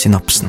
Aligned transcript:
Synapsen. 0.00 0.48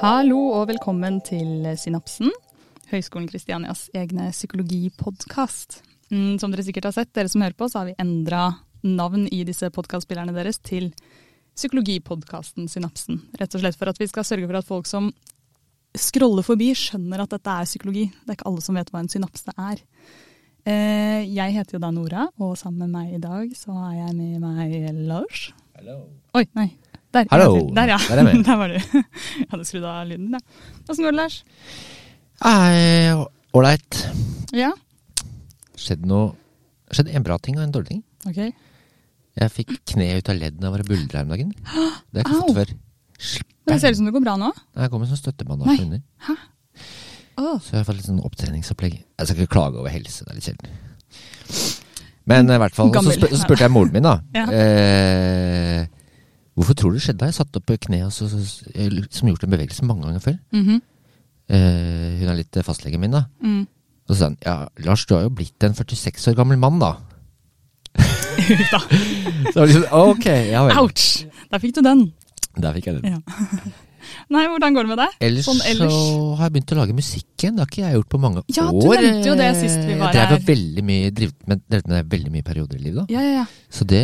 Hallo 0.00 0.40
og 0.56 0.66
velkommen 0.72 1.20
til 1.22 1.68
Synapsen, 1.78 2.32
Høgskolen 2.90 3.28
Kristianias 3.30 3.86
egne 3.94 4.32
psykologipodkast. 4.32 5.84
Mm, 6.10 6.40
som 6.42 6.50
dere 6.50 6.64
sikkert 6.66 6.90
har 6.90 6.96
sett, 6.96 7.12
dere 7.14 7.30
som 7.30 7.44
hører 7.46 7.54
på, 7.54 7.68
så 7.70 7.84
har 7.84 7.92
vi 7.92 7.98
endra 8.02 8.48
navn 8.82 9.28
i 9.30 9.44
disse 9.46 9.70
podkastspillerne 9.70 10.34
deres 10.34 10.58
til 10.66 10.90
psykologipodkasten 11.54 12.66
Synapsen. 12.66 13.22
Rett 13.38 13.54
og 13.54 13.62
slett 13.62 13.78
for 13.78 13.94
at 13.94 14.02
vi 14.02 14.10
skal 14.10 14.26
sørge 14.26 14.50
for 14.50 14.58
at 14.58 14.72
folk 14.72 14.90
som 14.90 15.12
scroller 15.94 16.44
forbi, 16.46 16.72
skjønner 16.76 17.22
at 17.24 17.34
dette 17.36 17.54
er 17.54 17.68
psykologi. 17.68 18.06
Det 18.10 18.32
er 18.32 18.38
ikke 18.38 18.48
alle 18.50 18.64
som 18.64 18.78
vet 18.78 18.90
hva 18.92 19.02
en 19.02 19.10
synapse 19.12 19.54
er. 19.54 19.82
Eh, 20.64 21.22
jeg 21.28 21.54
heter 21.58 21.76
jo 21.76 21.82
da 21.82 21.90
Nora, 21.92 22.26
og 22.40 22.56
sammen 22.56 22.86
med 22.86 22.94
meg 22.94 23.14
i 23.18 23.20
dag 23.22 23.50
så 23.58 23.74
har 23.76 23.92
jeg 23.98 24.16
med 24.16 24.40
meg 24.42 24.88
Lars. 25.08 25.50
Hello. 25.76 25.98
Oi, 26.34 26.46
nei. 26.56 26.70
Der, 27.14 27.28
Hello. 27.30 27.68
Der, 27.76 27.92
ja. 27.92 27.98
Der 28.10 28.22
er. 28.24 28.42
Der 28.48 28.56
var 28.58 28.72
du. 28.72 28.78
Jeg 29.38 29.50
hadde 29.52 29.66
skrudd 29.68 29.84
av 29.86 30.00
lyden, 30.08 30.32
da. 30.34 30.40
Åssen 30.88 31.04
går 31.06 31.14
det, 31.14 31.20
Lars? 31.20 31.36
Ålreit. 33.54 34.00
Ja, 34.54 34.72
Skjedde 35.78 36.06
noe 36.10 36.32
Skjedde 36.94 37.14
en 37.14 37.24
bra 37.26 37.36
ting 37.42 37.56
og 37.58 37.64
en 37.64 37.72
dårlig 37.74 37.90
ting. 37.92 38.02
ok. 38.28 38.40
Jeg 39.34 39.50
fikk 39.50 39.70
kneet 39.90 40.22
ut 40.22 40.28
av 40.30 40.36
leddet 40.38 40.60
da 40.62 40.68
jeg 40.68 40.74
var 40.76 40.82
i 40.84 40.88
buldre 40.90 41.18
her 41.18 41.24
om 41.26 41.32
dagen. 41.34 41.54
Det 42.14 42.22
har 42.22 42.22
jeg 42.22 42.24
ikke 42.24 42.34
Au. 42.34 42.42
fått 42.42 42.58
før. 42.60 42.74
Men 43.64 43.76
det 43.76 43.80
ser 43.80 43.94
ut 43.94 44.00
som 44.00 44.08
det 44.08 44.14
går 44.14 44.24
bra 44.24 44.34
nå. 44.40 44.50
Jeg 44.76 44.92
kommer 44.92 45.08
sånn 45.08 45.20
støttebandasje 45.20 45.86
under. 45.86 46.02
Hæ? 46.26 46.34
Oh. 47.40 47.56
Så 47.58 47.74
jeg 47.74 47.80
har 47.80 47.86
fått 47.88 47.98
litt 47.98 48.06
sånn 48.06 48.22
opptreningsopplegg. 48.22 48.98
Jeg 49.00 49.28
skal 49.28 49.40
ikke 49.40 49.54
klage 49.56 49.80
over 49.80 49.90
helse, 49.90 50.26
det 50.26 50.30
er 50.32 50.38
litt 50.38 50.48
kjedelig. 50.50 50.74
Men 52.30 52.48
i 52.48 52.58
hvert 52.60 52.76
fall, 52.76 52.92
så, 52.94 53.14
spør, 53.16 53.32
så 53.34 53.40
spurte 53.42 53.66
jeg 53.66 53.74
moren 53.74 53.94
min, 53.94 54.06
da. 54.06 54.16
Ja. 54.38 54.44
Eh, 54.48 55.86
hvorfor 56.54 56.76
tror 56.78 56.92
du 56.92 57.00
det 57.00 57.04
skjedde? 57.04 57.28
Jeg 57.28 57.36
satt 57.36 57.58
opp 57.58 57.72
kneet 57.86 58.06
altså, 58.06 58.28
jeg 58.70 58.92
liksom 58.94 59.32
gjort 59.32 59.46
en 59.46 59.54
bevegelse 59.56 59.88
mange 59.88 60.06
ganger 60.06 60.24
før. 60.24 60.36
Mhm. 60.54 60.82
Eh, 61.44 62.12
hun 62.20 62.30
er 62.32 62.38
litt 62.38 62.56
fastlegen 62.64 63.02
min, 63.02 63.12
da. 63.12 63.26
Mm. 63.44 63.66
Og 64.04 64.14
så 64.14 64.16
sa 64.16 64.28
han 64.30 64.38
ja, 64.44 64.54
Lars, 64.86 65.04
du 65.04 65.12
har 65.16 65.26
jo 65.26 65.34
blitt 65.36 65.66
en 65.66 65.76
46 65.76 66.30
år 66.32 66.38
gammel 66.38 66.60
mann, 66.60 66.78
da. 66.80 66.94
Så 68.44 69.52
det 69.52 69.58
var 69.58 69.68
liksom, 69.68 69.84
ok, 69.92 70.28
ja 70.48 70.64
vel. 70.64 70.78
Ouch! 70.80 71.08
Der 71.52 71.60
fikk 71.60 71.76
du 71.76 71.82
den. 71.84 72.06
Der 72.62 72.72
fikk 72.76 72.86
jeg 72.86 73.02
den. 73.02 73.12
Ja. 73.16 73.20
Nei, 74.28 74.42
hvordan 74.52 74.74
går 74.76 74.84
det 74.84 74.90
med 74.90 74.98
deg? 75.00 75.12
Ellers, 75.24 75.46
Sånn 75.48 75.60
ellers? 75.64 75.92
så 75.96 76.34
har 76.36 76.42
jeg 76.50 76.52
begynt 76.58 76.72
å 76.74 76.76
lage 76.76 76.92
musikk 76.96 77.40
igjen. 77.40 77.54
Det 77.56 77.62
har 77.64 77.70
ikke 77.70 77.84
jeg 77.86 77.94
gjort 77.96 78.08
på 78.12 78.18
mange 78.20 78.42
Ja, 78.52 78.66
år. 78.68 78.82
du 78.84 79.06
nevnte 79.06 79.30
jo 79.30 79.36
det 79.38 79.46
sist 79.56 79.78
vi 79.88 79.94
var 79.96 80.12
Jeg 80.12 80.26
her. 80.28 80.42
veldig 80.44 80.84
mye, 80.84 81.10
drivet 81.16 81.46
med, 81.48 81.62
drevet 81.72 81.88
med 81.88 82.10
veldig 82.12 82.32
mye 82.34 82.44
perioder 82.44 82.76
i 82.76 82.82
livet. 82.84 82.98
da. 83.00 83.06
Ja, 83.14 83.22
ja, 83.24 83.32
ja. 83.40 83.46
Så 83.72 83.86
det 83.88 84.02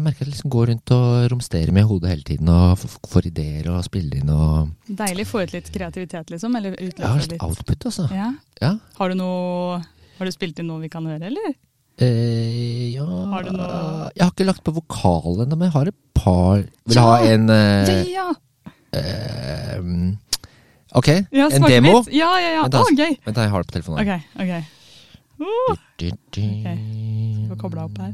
merker 0.00 0.24
jeg 0.24 0.32
liksom 0.32 0.48
går 0.54 0.70
rundt 0.72 0.94
og 0.96 1.28
romsterer 1.34 1.72
med 1.76 1.84
i 1.84 1.88
hodet 1.92 2.08
hele 2.14 2.24
tiden. 2.30 2.48
Og 2.48 2.78
får 3.12 3.28
ideer 3.28 3.68
og 3.74 3.84
spiller 3.84 4.16
inn 4.22 4.32
og 4.32 4.72
Deilig. 4.88 5.26
Få 5.28 5.44
ut 5.44 5.52
litt 5.52 5.68
kreativitet, 5.76 6.32
liksom. 6.32 6.56
Eller 6.56 6.72
utløse 6.80 7.20
litt 7.20 7.36
litt. 7.36 7.42
output, 7.44 7.84
altså. 7.92 8.08
Ja. 8.16 8.32
Ja. 8.64 8.72
Har 8.96 9.08
du 9.12 9.14
noe 9.20 9.84
Har 10.18 10.24
du 10.24 10.32
spilt 10.32 10.58
inn 10.58 10.68
noe 10.72 10.80
vi 10.80 10.88
kan 10.88 11.04
høre, 11.04 11.20
eller? 11.28 11.52
Eh, 12.02 12.90
ja 12.96 13.04
Har 13.06 13.44
du 13.46 13.50
Jeg 13.54 14.24
har 14.24 14.30
ikke 14.32 14.46
lagt 14.48 14.64
på 14.66 14.72
vokal 14.74 15.44
ennå, 15.44 15.54
men 15.56 15.68
jeg 15.68 15.74
har 15.76 15.90
et 15.92 15.98
par 16.14 16.56
Vil 16.58 16.90
du 16.90 16.94
Ja! 16.98 17.04
ha 17.06 17.18
en 17.22 17.44
eh, 17.54 17.92
Ja, 18.10 18.24
ja! 18.24 18.26
eh, 18.98 19.78
Ok, 20.94 21.08
en 21.10 21.62
demo? 21.66 22.00
Litt. 22.02 22.12
Ja, 22.14 22.32
ja, 22.38 22.50
ja. 22.54 22.62
Vent. 22.66 22.74
Å, 22.78 22.84
gøy! 22.94 23.14
Vent, 23.26 23.34
da, 23.34 23.42
jeg 23.42 23.50
har 23.50 23.62
det 23.64 23.66
på 23.66 23.74
telefonen. 23.74 23.98
Ok, 23.98 24.12
ok. 24.44 24.52
Uh, 25.42 25.74
Du, 25.98 26.04
du. 26.30 26.42
Få 27.50 27.56
kobla 27.58 27.86
opp 27.88 27.98
her. 27.98 28.12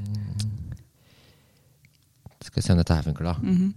Skal 2.41 2.57
vi 2.57 2.65
se 2.65 2.73
om 2.73 2.81
dette 2.81 2.97
her 2.97 3.05
funker, 3.05 3.29
da. 3.29 3.35
Mhm. 3.45 3.75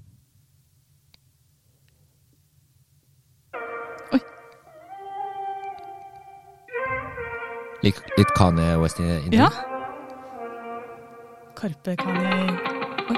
Litt, 7.83 7.99
litt 8.17 8.31
Kanye 8.37 8.77
West 8.79 8.99
inni? 9.03 9.35
Ja. 9.35 9.49
Karpe 11.63 11.95
kan 11.95 12.15
jeg 12.15 12.49
Oi. 13.09 13.15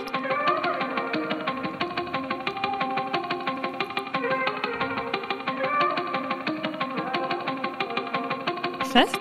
Fett. 8.91 9.15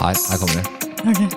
Her, 0.00 0.14
her 0.30 0.38
kommer 0.38 0.54
det. 0.56 0.66
Okay. 1.10 1.28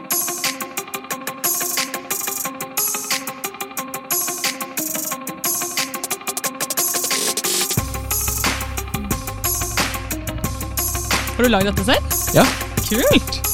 Har 11.36 11.44
du 11.44 11.50
lagd 11.50 11.66
dette 11.66 11.86
selv? 11.86 12.04
Ja. 12.34 12.46
Kult! 12.90 13.49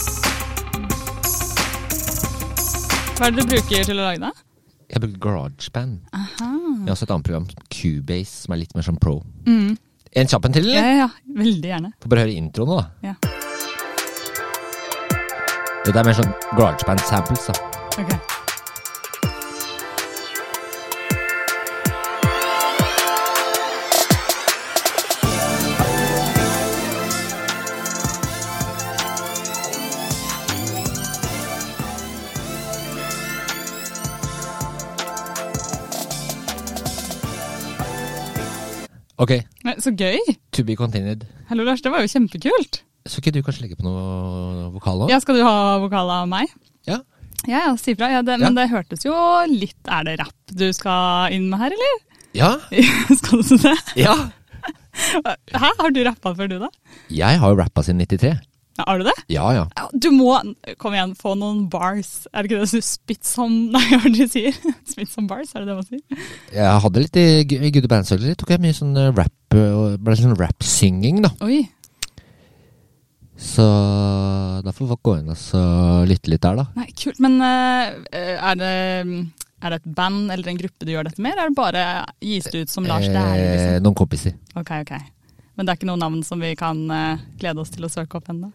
Hva 3.16 3.30
er 3.30 3.32
det 3.36 3.46
du 3.46 3.50
bruker 3.54 3.86
til 3.88 3.96
å 4.02 4.06
lage 4.10 4.20
det? 4.26 4.32
Jeg 4.92 5.02
bruker 5.02 5.20
GarageBand. 5.24 5.94
Aha. 6.14 6.50
Jeg 6.50 6.86
har 6.86 6.94
også 6.94 7.08
et 7.08 7.14
annet 7.16 7.28
program, 7.30 7.46
Cubase, 7.74 8.34
som 8.44 8.54
er 8.56 8.60
litt 8.62 8.76
mer 8.78 8.86
som 8.86 8.98
pro. 9.02 9.16
Mm. 9.48 9.72
En 10.16 10.30
kjapp 10.32 10.46
en 10.50 10.56
til, 10.56 10.68
Ja, 10.70 10.80
eller? 10.84 10.92
ja, 10.92 11.08
ja. 11.08 11.36
Veldig 11.40 11.72
gjerne. 11.72 11.92
Får 12.04 12.12
bare 12.14 12.26
høre 12.26 12.36
introen 12.40 12.70
nå, 12.72 12.78
da. 12.80 12.86
Ja. 13.10 13.16
Dette 15.86 16.00
er 16.02 16.08
mer 16.08 16.18
sånn 16.18 16.32
GarageBand 16.58 17.04
samples, 17.08 17.48
da. 17.50 17.56
Ok. 18.04 18.12
Ok, 39.22 39.32
Nei, 39.64 39.76
Så 39.80 39.94
gøy! 39.96 40.18
to 40.52 40.64
be 40.68 40.76
continued. 40.76 41.24
Hallo, 41.50 41.64
Lars. 41.64 41.82
Det 41.82 41.92
var 41.94 42.02
jo 42.04 42.10
kjempekult. 42.12 42.82
Så 43.08 43.22
ikke 43.22 43.32
du 43.36 43.42
kanskje 43.46 43.64
legge 43.66 43.78
på 43.80 43.86
noe 43.86 44.70
vokal 44.74 45.06
òg? 45.06 45.12
Ja, 45.14 45.20
Skal 45.24 45.38
du 45.40 45.44
ha 45.46 45.78
vokal 45.84 46.10
av 46.12 46.26
meg? 46.28 46.50
Ja. 46.90 47.00
Ja, 47.46 47.62
ja, 47.70 47.76
si 47.80 47.94
fra. 47.96 48.10
Ja, 48.12 48.24
det. 48.26 48.40
Men 48.42 48.58
det 48.58 48.66
hørtes 48.72 49.06
jo 49.06 49.14
litt 49.52 49.78
Er 49.92 50.04
det 50.08 50.16
rapp 50.24 50.56
du 50.56 50.66
skal 50.74 51.32
inn 51.36 51.46
med 51.52 51.62
her, 51.62 51.76
eller? 51.78 52.02
Ja. 52.36 52.50
skal 53.22 53.44
du 53.46 53.56
det? 53.62 53.76
ja. 54.02 54.16
Hæ, 54.96 55.70
har 55.80 55.92
du 55.94 56.02
rappa 56.08 56.34
før, 56.36 56.50
du, 56.50 56.58
da? 56.64 56.70
Jeg 57.14 57.40
har 57.40 57.54
jo 57.54 57.60
rappa 57.62 57.84
siden 57.86 58.02
93. 58.04 58.34
Har 58.78 59.00
du 59.00 59.06
det? 59.08 59.14
Ja, 59.32 59.46
ja. 59.56 59.66
Du 59.94 60.10
må 60.12 60.34
Kom 60.82 60.96
igjen, 60.96 61.14
få 61.16 61.36
noen 61.40 61.66
bars. 61.72 62.26
Er 62.34 62.44
det 62.44 62.50
ikke 62.50 62.66
det 62.66 62.82
du 62.82 62.84
spit 62.84 63.28
som 63.28 63.54
Nei, 63.76 63.84
hva 63.94 64.02
er 64.02 64.12
det 64.12 64.28
du 64.28 64.34
sier? 64.34 64.58
Spit 64.90 65.12
som 65.12 65.30
bars, 65.30 65.54
er 65.56 65.64
det 65.64 65.72
det 65.72 65.78
man 65.78 65.88
sier? 65.88 66.26
Jeg 66.52 66.82
hadde 66.84 67.06
litt 67.06 67.20
i, 67.22 67.28
i 67.56 67.72
Good 67.72 67.88
Band 67.92 68.10
Circle, 68.10 68.36
tok 68.40 68.52
jeg 68.56 68.64
mye 68.64 68.76
sånn 68.76 68.92
eh, 69.00 69.14
rap, 69.16 69.56
eh, 69.56 69.96
ble 70.02 70.18
sånn 70.20 70.36
rap-synging, 70.40 71.24
da. 71.24 71.32
Oi. 71.46 71.64
Så 73.40 73.64
da 74.64 74.72
får 74.76 74.92
folk 74.92 75.04
gå 75.08 75.16
inn 75.22 75.32
og 75.32 75.40
så 75.40 75.62
lytte 76.08 76.32
litt 76.32 76.44
der, 76.44 76.60
da. 76.60 76.68
Nei, 76.76 76.90
kult. 77.00 77.20
Men 77.24 77.40
eh, 77.44 78.36
er 78.36 78.60
det 78.60 78.76
er 79.66 79.72
det 79.72 79.80
et 79.80 79.96
band 79.98 80.30
eller 80.36 80.52
en 80.52 80.60
gruppe 80.60 80.86
du 80.86 80.92
gjør 80.92 81.08
dette 81.08 81.24
med, 81.24 81.32
eller 81.32 81.48
er 81.48 81.54
det 81.54 81.58
bare 81.58 81.86
gis 82.22 82.52
det 82.52 82.66
ut 82.66 82.74
som 82.74 82.86
Lars 82.86 83.08
Dæhlie? 83.08 83.48
Liksom? 83.56 83.88
noen 83.88 83.98
kompiser. 83.98 84.36
Ok, 84.60 84.76
ok. 84.84 84.94
Men 85.56 85.66
det 85.66 85.72
er 85.72 85.80
ikke 85.80 85.90
noe 85.90 86.02
navn 86.04 86.20
som 86.28 86.44
vi 86.44 86.52
kan 86.60 86.84
glede 87.40 87.64
oss 87.64 87.72
til 87.74 87.88
å 87.88 87.90
søke 87.90 88.20
opp 88.20 88.30
ennå? 88.30 88.52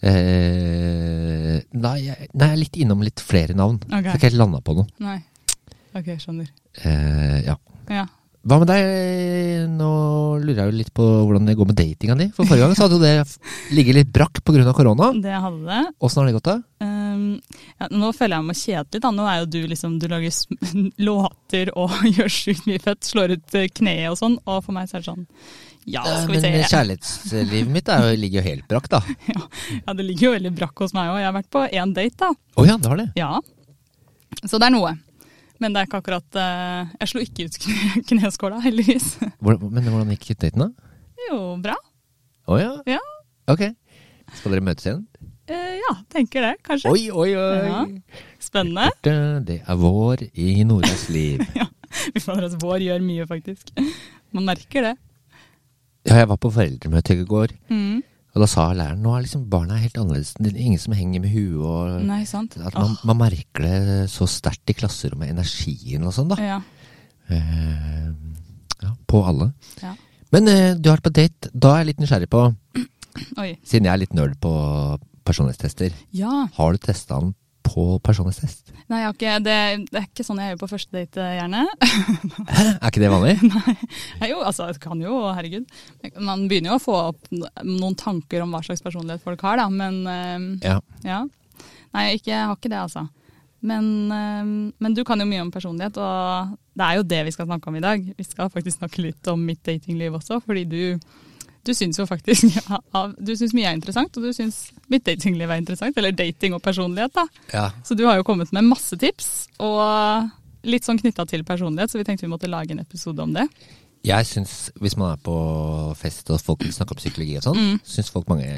Eh, 0.00 1.58
nei, 1.76 1.96
jeg, 2.06 2.30
nei, 2.32 2.46
jeg 2.46 2.54
er 2.54 2.62
litt 2.62 2.78
innom 2.80 3.02
litt 3.04 3.20
flere 3.24 3.56
navn. 3.56 3.80
Okay. 3.84 4.06
Jeg 4.06 4.20
ikke 4.20 4.30
helt 4.30 4.40
landa 4.40 4.62
på 4.64 4.78
noe. 4.78 4.88
Nei. 5.02 5.18
Ok, 5.96 6.14
skjønner. 6.22 6.48
Eh, 6.84 7.36
ja. 7.48 7.58
Ja. 7.90 8.06
Hva 8.40 8.56
med 8.56 8.70
deg? 8.70 9.66
Nå 9.76 9.88
lurer 10.40 10.62
jeg 10.62 10.70
jo 10.70 10.76
litt 10.78 10.92
på 10.96 11.04
hvordan 11.04 11.44
det 11.44 11.56
går 11.58 11.68
med 11.68 11.76
datinga 11.76 12.14
di. 12.16 12.30
For 12.32 12.48
forrige 12.48 12.64
gang 12.64 12.76
så 12.78 12.86
hadde 12.86 12.96
jo 12.96 13.02
det 13.02 13.40
ligget 13.76 13.98
litt 13.98 14.12
brakk 14.14 14.40
pga. 14.46 14.72
korona. 14.72 15.10
Det 15.20 15.34
hadde 15.34 15.60
det. 15.66 15.82
Åssen 16.00 16.22
har 16.22 16.30
det 16.30 16.36
gått, 16.38 16.48
da? 16.48 16.56
Um, 16.80 17.26
ja, 17.76 17.90
nå 17.92 18.12
føler 18.16 18.38
jeg 18.38 18.48
meg 18.48 18.60
kjedelig. 18.62 19.02
Da. 19.04 19.10
Nå 19.12 19.26
er 19.28 19.42
jo 19.42 19.50
du 19.52 19.58
liksom 19.68 19.98
Du 20.00 20.08
lager 20.08 20.32
låter 21.10 21.72
og 21.76 21.92
gjør 22.16 22.32
sjukt 22.32 22.70
mye 22.70 22.80
fett. 22.80 23.04
Slår 23.04 23.36
ut 23.36 23.58
eh, 23.60 23.68
kneet 23.68 24.08
og 24.14 24.16
sånn. 24.22 24.38
Og 24.46 24.64
for 24.64 24.76
meg 24.78 24.88
så 24.88 24.96
er 24.96 25.04
det 25.04 25.10
sånn 25.10 25.26
Ja, 25.88 26.02
Eh, 26.04 26.22
skal 26.22 26.34
vi 26.34 26.40
se. 26.40 26.50
Men 26.52 26.64
kjærlighetslivet 26.68 27.70
mitt 27.72 27.88
jo, 27.88 28.08
ligger 28.20 28.40
jo 28.42 28.46
helt 28.50 28.66
brakk, 28.68 28.88
da. 28.92 29.00
Ja, 29.86 29.94
det 29.96 30.04
ligger 30.04 30.26
jo 30.28 30.32
veldig 30.36 30.52
brakk 30.58 30.82
hos 30.84 30.92
meg 30.96 31.08
òg. 31.12 31.20
Jeg 31.22 31.28
har 31.30 31.36
vært 31.38 31.50
på 31.56 31.62
én 31.70 31.94
date, 31.96 32.16
da. 32.20 32.30
Å 32.60 32.66
ja, 32.68 32.76
det 32.76 32.90
har 32.92 33.00
det. 33.00 33.06
Ja. 33.16 33.30
Så 34.44 34.60
det 34.60 34.68
er 34.68 34.74
noe. 34.76 34.92
Men 35.60 35.74
det 35.74 35.80
er 35.82 35.88
ikke 35.90 35.98
akkurat 36.00 36.36
eh, 36.40 36.92
Jeg 37.02 37.10
slo 37.10 37.20
ikke 37.24 37.46
ut 37.48 37.58
kneskåla, 38.12 38.60
heldigvis. 38.64 39.08
Men 39.40 39.60
hvordan 39.88 40.12
gikk 40.16 40.34
daten, 40.40 40.66
da? 40.68 40.92
Jo, 41.28 41.40
bra. 41.60 41.76
Å 42.50 42.60
ja? 42.60 42.70
Ja. 42.88 43.00
Ok. 43.50 43.66
Skal 44.38 44.54
dere 44.54 44.64
møtes 44.64 44.86
igjen? 44.86 45.02
Eh, 45.50 45.74
ja, 45.80 45.96
tenker 46.12 46.44
det, 46.46 46.54
kanskje. 46.62 46.92
Oi, 46.92 47.08
oi, 47.10 47.32
oi! 47.34 47.54
Ja. 47.66 47.80
Spennende. 48.40 48.86
Det 49.48 49.56
er 49.64 49.78
vår 49.80 50.22
i 50.38 50.62
Noras 50.68 51.08
liv. 51.10 51.42
Fy 52.14 52.22
fader, 52.22 52.46
at 52.46 52.58
vår 52.62 52.84
gjør 52.86 53.02
mye, 53.02 53.26
faktisk. 53.26 53.72
Man 54.36 54.46
merker 54.46 54.86
det. 54.86 54.94
Ja, 56.08 56.16
jeg 56.22 56.28
var 56.30 56.38
på 56.40 56.50
foreldremøte 56.54 57.12
i 57.18 57.24
går, 57.28 57.52
Mm. 57.70 58.02
og 58.34 58.40
da 58.40 58.46
sa 58.48 58.68
læreren 58.72 59.02
nå 59.04 59.12
er 59.16 59.22
liksom 59.26 59.42
barna 59.50 59.76
helt 59.76 59.98
annerledes. 60.00 60.34
Det 60.38 60.52
er 60.54 60.60
ingen 60.60 60.78
som 60.80 60.94
henger 60.96 61.20
med 61.20 61.30
huet 61.34 61.60
og 61.66 62.02
Nei, 62.08 62.22
sant? 62.24 62.56
At 62.56 62.74
man, 62.74 62.96
man 63.04 63.18
merker 63.18 63.64
det 63.66 64.10
så 64.10 64.26
sterkt 64.30 64.70
i 64.70 64.76
klasserommet, 64.78 65.28
energien 65.34 66.04
og 66.06 66.14
sånn, 66.16 66.28
da. 66.32 66.36
Ja. 66.40 66.60
Uh, 67.30 68.10
ja, 68.82 68.94
på 69.06 69.20
alle. 69.28 69.50
Ja. 69.82 69.92
Men 70.32 70.48
uh, 70.48 70.74
du 70.78 70.88
har 70.90 70.96
vært 70.98 71.08
på 71.10 71.14
date. 71.20 71.50
Da 71.52 71.74
er 71.74 71.82
jeg 71.84 71.90
litt 71.92 72.00
nysgjerrig 72.04 72.30
på, 72.32 72.42
Oi. 73.42 73.50
siden 73.66 73.86
jeg 73.88 73.92
er 73.94 74.02
litt 74.04 74.14
nerd 74.16 74.38
på 74.42 74.52
personlighetstester, 75.26 75.92
Ja. 76.16 76.46
har 76.56 76.72
du 76.72 76.78
testa 76.82 77.20
den 77.20 77.34
på 77.70 77.84
personlighetstest? 78.04 78.72
Nei, 78.90 79.00
jeg 79.00 79.06
har 79.06 79.14
ikke, 79.14 79.34
det, 79.46 79.56
det 79.92 80.00
er 80.00 80.06
ikke 80.08 80.24
sånn 80.26 80.40
jeg 80.42 80.52
gjør 80.52 80.60
på 80.64 80.68
første 80.72 80.96
date, 80.96 81.26
gjerne. 81.38 81.60
Hæ? 82.50 82.64
Er 82.72 82.88
ikke 82.90 83.02
det 83.04 83.12
vanlig? 83.12 83.36
Ja, 84.20 84.28
jo, 84.32 84.40
altså, 84.44 84.66
det 84.72 84.82
kan 84.82 85.00
jo, 85.02 85.20
herregud. 85.36 85.70
Man 86.18 86.48
begynner 86.50 86.74
jo 86.74 86.80
å 86.80 86.82
få 86.82 86.96
opp 87.12 87.30
noen 87.30 87.96
tanker 87.98 88.42
om 88.44 88.52
hva 88.54 88.62
slags 88.66 88.82
personlighet 88.84 89.22
folk 89.24 89.42
har, 89.46 89.62
da, 89.62 89.68
men 89.70 90.02
eh, 90.10 90.68
Ja. 90.68 90.80
ja. 91.06 91.22
Nei, 91.94 92.04
ikke, 92.18 92.30
jeg 92.34 92.46
har 92.46 92.58
ikke 92.58 92.70
det, 92.70 92.82
altså. 92.82 93.06
Men, 93.66 93.86
eh, 94.14 94.52
men 94.80 94.96
du 94.96 95.02
kan 95.06 95.20
jo 95.20 95.28
mye 95.28 95.42
om 95.44 95.50
personlighet, 95.54 95.98
og 96.00 96.54
det 96.78 96.86
er 96.86 97.00
jo 97.00 97.08
det 97.14 97.24
vi 97.28 97.34
skal 97.34 97.48
snakke 97.48 97.70
om 97.70 97.76
i 97.78 97.84
dag. 97.84 98.04
Vi 98.16 98.26
skal 98.26 98.52
faktisk 98.52 98.78
snakke 98.80 99.04
litt 99.04 99.30
om 99.32 99.42
mitt 99.44 99.62
datingliv 99.66 100.16
også, 100.20 100.40
fordi 100.44 100.64
du, 100.70 100.82
du 101.64 101.72
syns 101.76 101.98
jo 102.00 102.06
faktisk 102.08 102.46
ja, 102.70 103.02
Du 103.20 103.32
syns 103.36 103.52
mye 103.56 103.68
er 103.68 103.76
interessant, 103.76 104.16
og 104.16 104.22
du 104.24 104.32
syns 104.32 104.70
mitt 104.88 105.04
datingliv 105.04 105.50
er 105.50 105.60
interessant. 105.60 105.96
Eller 106.00 106.12
dating 106.16 106.54
og 106.56 106.62
personlighet, 106.64 107.12
da. 107.14 107.26
ja. 107.52 107.66
Så 107.84 107.94
du 107.98 108.06
har 108.08 108.16
jo 108.16 108.24
kommet 108.26 108.52
med 108.56 108.64
masse 108.64 108.96
tips, 109.00 109.48
og 109.60 110.30
litt 110.64 110.84
sånn 110.84 110.98
knytta 111.00 111.24
til 111.28 111.44
personlighet, 111.44 111.90
så 111.92 111.98
vi 112.00 112.04
tenkte 112.04 112.26
vi 112.26 112.32
måtte 112.32 112.48
lage 112.50 112.72
en 112.74 112.80
episode 112.82 113.22
om 113.22 113.32
det. 113.36 113.46
Jeg 114.04 114.24
syns, 114.24 114.70
hvis 114.80 114.96
man 114.96 115.12
er 115.12 115.20
på 115.20 115.34
fest 116.00 116.30
og 116.32 116.40
folk 116.40 116.62
vil 116.64 116.72
snakke 116.72 116.94
om 116.96 117.00
psykologi 117.00 117.36
og 117.36 117.44
sånn, 117.44 117.56
Mm. 117.60 117.78
syns 117.84 118.08
folk 118.12 118.28
mange 118.32 118.48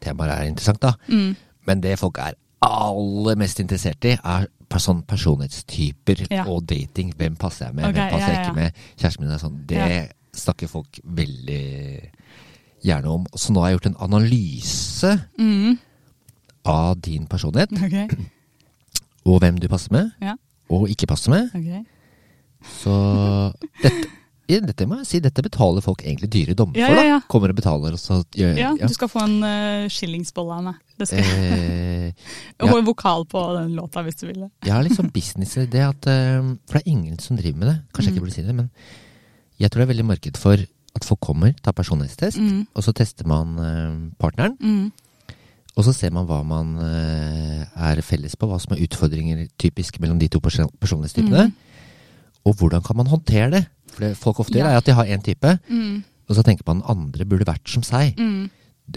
temaer 0.00 0.34
er 0.34 0.48
interessant, 0.50 0.80
da. 0.80 0.92
Men 1.66 1.80
det 1.80 1.98
folk 1.98 2.18
er 2.20 2.34
aller 2.60 3.36
mest 3.40 3.60
interessert 3.60 4.04
i, 4.04 4.18
er 4.20 4.46
sånn 4.76 5.00
personlighetstyper 5.08 6.26
Ja. 6.30 6.44
og 6.46 6.66
dating. 6.66 7.12
Hvem 7.16 7.36
passer 7.36 7.66
jeg 7.66 7.74
med, 7.74 7.84
okay, 7.88 7.94
hvem 8.00 8.10
passer 8.12 8.28
ja, 8.28 8.34
jeg 8.34 8.36
ja, 8.36 8.50
ikke 8.50 8.54
med? 8.54 8.72
Kjæresten 9.00 9.24
min 9.24 9.30
er 9.34 9.38
sånn. 9.38 9.66
Det 9.66 9.76
Ja. 9.76 10.06
snakker 10.36 10.68
folk 10.68 11.00
veldig 11.04 12.10
gjerne 12.84 13.12
om. 13.12 13.26
Så 13.36 13.52
nå 13.54 13.60
har 13.62 13.70
jeg 13.72 13.78
gjort 13.80 13.90
en 13.92 14.00
analyse 14.08 15.12
Mm. 15.38 15.78
av 16.64 17.00
din 17.00 17.26
personlighet, 17.26 17.72
Okay. 17.72 18.08
og 19.26 19.40
hvem 19.40 19.58
du 19.60 19.68
passer 19.68 19.92
med, 19.92 20.10
ja, 20.20 20.34
og 20.70 20.88
ikke 20.88 21.06
passer 21.08 21.30
med. 21.30 21.50
Okay. 21.54 21.84
Så 22.82 22.92
dette, 23.82 24.08
dette 24.66 24.86
må 24.88 24.98
jeg 25.00 25.06
si, 25.08 25.20
dette 25.24 25.42
betaler 25.42 25.80
folk 25.84 26.02
egentlig 26.04 26.28
dyre 26.34 26.54
dommer 26.58 26.76
Ja, 26.76 26.88
for, 26.90 26.98
da. 26.98 27.04
ja. 27.06 27.18
Kommer 27.30 27.48
og 27.52 27.56
betaler, 27.56 27.94
og 27.96 27.98
så 28.02 28.18
Ja, 28.36 28.74
du 28.76 28.92
skal 28.92 29.08
få 29.08 29.22
en 29.24 29.38
uh, 29.42 29.88
skillingsbolle 29.88 30.58
av 30.58 30.64
meg. 30.64 30.74
Det 30.98 31.08
skal, 31.08 31.24
Eh, 31.24 32.12
Og 32.66 32.74
en 32.78 32.84
vokal 32.84 33.24
på 33.30 33.40
den 33.56 33.76
låta, 33.78 34.02
hvis 34.04 34.16
du 34.20 34.26
vil 34.26 34.40
det. 34.44 34.50
jeg 34.66 34.72
har 34.74 34.82
litt 34.84 34.96
sånn 34.98 35.08
det 35.70 35.80
at 35.86 36.06
uh, 36.10 36.56
For 36.66 36.78
det 36.78 36.82
er 36.84 36.90
ingen 36.90 37.18
som 37.18 37.36
driver 37.36 37.58
med 37.58 37.68
det. 37.68 37.78
Kanskje 37.94 38.10
jeg 38.10 38.16
ikke 38.18 38.24
burde 38.26 38.34
si 38.34 38.42
det, 38.42 38.54
men 38.54 38.70
jeg 39.60 39.70
tror 39.70 39.80
det 39.80 39.88
er 39.88 39.94
veldig 39.94 40.08
marked 40.08 40.36
for 40.36 40.56
at 41.00 41.06
folk 41.08 41.20
kommer, 41.24 41.54
tar 41.64 41.72
personlighetstest, 41.76 42.38
Mm. 42.38 42.66
og 42.74 42.84
så 42.84 42.92
tester 42.94 43.26
man 43.26 43.56
eh, 43.58 43.96
partneren. 44.20 44.56
Mm. 44.60 44.92
Og 45.78 45.84
så 45.86 45.94
ser 45.96 46.10
man 46.12 46.26
hva 46.28 46.42
man 46.44 46.76
eh, 46.82 47.64
er 47.90 48.02
felles 48.04 48.36
på, 48.36 48.46
hva 48.50 48.58
som 48.60 48.74
er 48.76 48.82
utfordringer 48.84 49.46
typisk 49.58 49.98
mellom 50.02 50.18
de 50.20 50.28
to 50.28 50.40
personlighetstypene. 50.42 51.48
Mm. 51.48 51.52
Og 52.44 52.54
hvordan 52.58 52.82
kan 52.84 52.96
man 52.96 53.06
håndtere 53.08 53.50
det? 53.54 53.64
For 53.90 54.04
det 54.04 54.16
folk 54.18 54.40
ofte 54.40 54.58
Ja. 54.58 54.64
gjør, 54.66 54.70
er 54.72 54.76
at 54.76 54.84
de 54.86 54.92
har 54.94 55.04
én 55.06 55.22
type, 55.22 55.58
Mm. 55.70 56.04
og 56.28 56.36
så 56.36 56.42
tenker 56.42 56.62
man 56.66 56.80
den 56.80 56.88
andre 56.90 57.24
burde 57.24 57.44
vært 57.46 57.66
som 57.68 57.82
seg. 57.82 58.16
Mm. 58.18 58.50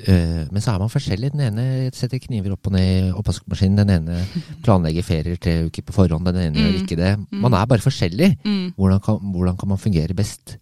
Eh, 0.07 0.47
Men 0.51 0.61
så 0.61 0.73
er 0.73 0.79
man 0.79 0.89
forskjellig. 0.89 1.31
Den 1.31 1.41
ene 1.53 1.91
setter 1.93 2.17
kniver 2.19 2.53
opp 2.53 2.65
og 2.67 2.73
ned 2.73 2.81
i 2.81 3.11
oppvaskmaskinen. 3.13 3.75
Den 3.85 3.89
ene 3.89 4.25
planlegger 4.63 5.03
ferier 5.05 5.37
tre 5.37 5.65
uker 5.67 5.83
på 5.83 5.93
forhånd. 5.93 6.25
Den 6.25 6.35
ene 6.35 6.57
gjør 6.57 6.73
Mm. 6.73 6.81
ikke 6.83 6.97
det. 6.97 7.27
Man 7.31 7.53
er 7.53 7.65
bare 7.67 7.79
forskjellig. 7.79 8.37
Mm. 8.43 8.73
Hvordan 8.75 8.99
kan, 9.03 9.19
hvordan 9.19 9.57
kan 9.57 9.69
man 9.69 9.77
fungere 9.77 10.15
best? 10.15 10.57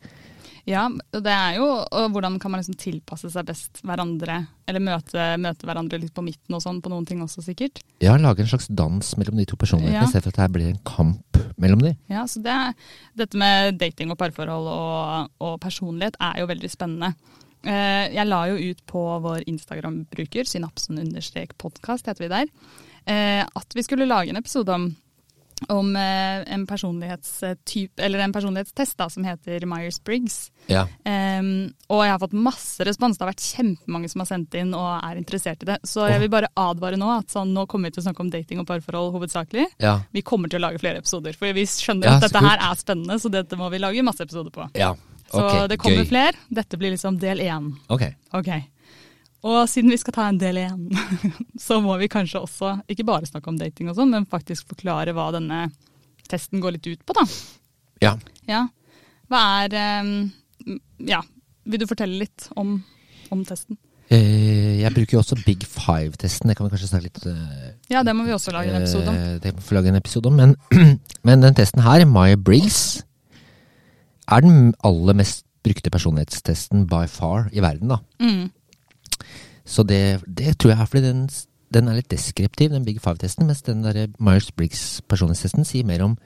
Ja, 0.69 0.84
og 0.88 1.24
det 1.25 1.31
er 1.34 1.56
jo 1.58 1.66
og 1.81 2.12
hvordan 2.13 2.36
kan 2.40 2.52
man 2.54 2.62
liksom 2.62 2.78
tilpasse 2.78 3.30
seg 3.34 3.46
best 3.48 3.80
hverandre, 3.81 4.48
eller 4.69 4.80
møte, 4.86 5.24
møte 5.42 5.66
hverandre 5.66 5.98
litt 6.00 6.13
på 6.13 6.22
midten 6.25 6.54
og 6.54 6.62
sånn, 6.62 6.81
på 6.86 6.90
noen 6.94 7.06
ting 7.10 7.22
også 7.24 7.42
sikkert. 7.42 7.81
Ja, 8.04 8.13
lage 8.22 8.44
en 8.46 8.48
slags 8.52 8.68
dans 8.69 9.13
mellom 9.18 9.38
de 9.42 9.46
to 9.50 9.58
personlighetene, 9.58 10.02
Ja. 10.02 10.06
istedenfor 10.08 10.34
at 10.36 10.42
det 10.44 10.52
blir 10.54 10.69
en 10.69 10.81
kamp 10.86 11.42
mellom 11.58 11.81
de. 11.81 11.96
Ja, 12.10 12.24
så 12.30 12.42
det, 12.46 12.75
dette 13.18 13.38
med 13.38 13.78
dating 13.81 14.12
og 14.12 14.18
parforhold 14.22 14.68
og, 14.69 15.31
og 15.42 15.60
personlighet 15.62 16.16
er 16.22 16.40
jo 16.44 16.48
veldig 16.48 16.69
spennende. 16.69 17.16
Eh, 17.63 18.10
Jeg 18.13 18.25
la 18.28 18.46
jo 18.50 18.56
ut 18.72 18.86
på 18.90 19.02
vår 19.22 19.44
Instagram-bruker, 19.48 20.46
synapsen-podkast 20.50 22.08
heter 22.10 22.24
vi 22.25 22.30
der, 22.31 22.48
eh, 23.08 23.44
at 23.46 23.74
vi 23.75 23.84
skulle 23.86 24.08
lage 24.10 24.30
en 24.30 24.38
episode 24.42 24.69
om, 24.74 24.96
om 25.69 25.96
eh, 25.96 26.42
en 26.54 26.63
personlighetstype, 26.68 28.02
eller 28.02 28.19
en 28.19 28.34
personlighetstest 28.34 28.98
da, 28.98 29.10
som 29.10 29.25
heter 29.28 29.66
Myers-Briggs. 29.69 30.38
Ja. 30.72 30.88
Um, 31.06 31.72
og 31.92 32.04
jeg 32.06 32.13
har 32.13 32.22
fått 32.22 32.34
masse 32.38 32.86
respons. 32.88 33.18
Det 33.18 33.25
har 33.25 33.31
vært 33.34 33.46
kjempemange 33.46 34.10
som 34.12 34.24
har 34.24 34.30
sendt 34.31 34.58
inn 34.58 34.74
og 34.78 34.90
er 35.04 35.19
interessert 35.22 35.63
i 35.66 35.69
det. 35.74 35.78
Så 35.88 36.08
jeg 36.10 36.24
vil 36.24 36.34
bare 36.34 36.50
advare 36.60 37.00
nå 37.00 37.12
at 37.13 37.34
sånn, 37.34 37.54
nå 37.54 37.68
kommer 37.69 37.90
vi 37.90 37.98
til 37.98 38.04
å 38.04 38.08
snakke 38.10 38.25
om 38.25 38.34
dating 38.34 38.63
og 38.63 38.68
parforhold 38.72 39.13
hovedsakelig. 39.18 39.68
Ja. 39.84 40.00
Vi 40.12 40.25
kommer 40.25 40.52
til 40.52 40.62
å 40.62 40.66
lage 40.68 40.81
flere 40.81 41.04
episoder, 41.04 41.38
for 41.38 41.54
vi 41.54 41.68
skjønner 41.69 42.10
Ja, 42.10 42.18
at 42.18 42.28
dette 42.28 42.44
her 42.48 42.66
er 42.72 42.81
spennende, 42.81 43.19
så 43.22 43.31
dette 43.34 43.60
må 43.60 43.69
vi 43.74 43.81
lage 43.81 44.04
masse 44.06 44.24
episoder 44.25 44.54
på. 44.56 44.69
ja. 44.78 44.96
Så 45.31 45.68
det 45.72 45.78
kommer 45.80 46.04
flere. 46.04 46.36
Dette 46.52 46.75
blir 46.75 46.92
liksom 46.92 47.16
del 47.22 47.40
én. 47.40 47.69
Ok. 47.88 48.02
Ok. 48.36 48.50
Og 49.48 49.64
siden 49.70 49.90
vi 49.90 49.98
skal 49.98 50.14
ta 50.14 50.28
en 50.30 50.38
del 50.42 50.60
igjen, 50.62 50.84
så 51.66 51.80
må 51.82 51.96
vi 51.98 52.10
kanskje 52.12 52.44
også 52.44 52.76
ikke 52.92 53.06
bare 53.08 53.26
snakke 53.30 53.50
om 53.50 53.58
dating 53.58 53.90
og 53.90 53.98
sånn, 53.98 54.12
men 54.14 54.28
faktisk 54.30 54.70
forklare 54.70 55.16
hva 55.18 55.32
denne 55.34 55.64
testen 56.30 56.62
går 56.62 56.78
litt 56.78 56.88
ut 56.92 57.02
på, 57.08 57.16
da. 57.18 57.26
Ja. 58.06 58.15
Ja. 58.48 58.68
Hva 59.32 59.42
er 59.65 59.74
um, 60.04 60.12
Ja, 61.08 61.22
vil 61.65 61.82
du 61.82 61.88
fortelle 61.89 62.22
litt 62.22 62.46
om, 62.60 62.77
om 63.34 63.42
testen? 63.48 63.77
Eh, 64.12 64.82
jeg 64.82 64.92
bruker 64.94 65.15
jo 65.15 65.22
også 65.22 65.38
Big 65.46 65.63
Five-testen. 65.63 66.50
Det 66.51 66.58
kan 66.58 66.68
vi 66.68 66.74
kanskje 66.74 66.89
snakke 66.92 67.08
litt 67.08 67.22
eh, 67.32 67.68
Ja, 67.94 68.01
det 68.04 68.12
må 68.18 68.25
vi 68.27 68.34
også 68.36 68.51
lage 68.51 68.74
en 68.74 68.82
episode 68.82 69.08
om. 69.08 69.15
eh, 69.15 69.38
Det 69.39 69.54
må 69.56 69.63
vi 69.63 69.77
lage 69.77 69.94
en 69.94 70.00
episode 70.01 70.27
om. 70.32 70.36
Men, 70.42 70.56
men 71.27 71.46
den 71.46 71.56
testen 71.56 71.84
her, 71.86 72.04
Maya 72.10 72.36
Briggs, 72.36 72.82
er 74.27 74.44
den 74.44 74.74
aller 74.84 75.15
mest 75.18 75.46
brukte 75.63 75.94
personlighetstesten 75.94 76.88
by 76.92 77.06
far 77.08 77.48
i 77.54 77.62
verden, 77.63 77.94
da. 77.94 78.01
Mm. 78.20 78.50
Så 79.65 79.84
det, 79.88 80.22
det 80.27 80.58
tror 80.58 80.72
jeg 80.74 80.80
er 80.82 80.86
fordi 80.86 81.08
den, 81.08 81.30
den 81.74 81.88
er 81.88 81.96
litt 81.96 82.10
deskriptiv, 82.10 82.70
den 82.72 82.86
Big 82.86 83.00
Five-testen, 83.01 83.46
mens 83.48 83.62
den 83.62 83.84
der 83.84 84.08
Myers-Briggs 84.20 85.01
personlighetstesten 85.08 85.65
sier 85.65 85.86
mer 85.86 86.01
om 86.03 86.18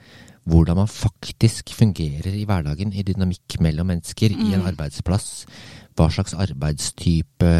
hvordan 0.46 0.76
man 0.76 0.86
faktisk 0.86 1.72
fungerer 1.74 2.30
i 2.32 2.44
hverdagen, 2.46 2.92
i 2.94 3.02
dynamikk 3.02 3.58
mellom 3.60 3.86
mennesker, 3.90 4.30
i 4.30 4.52
en 4.54 4.60
Mm. 4.62 4.66
arbeidsplass. 4.70 5.44
Hva 5.96 6.06
slags 6.12 6.34
arbeidstype, 6.34 7.50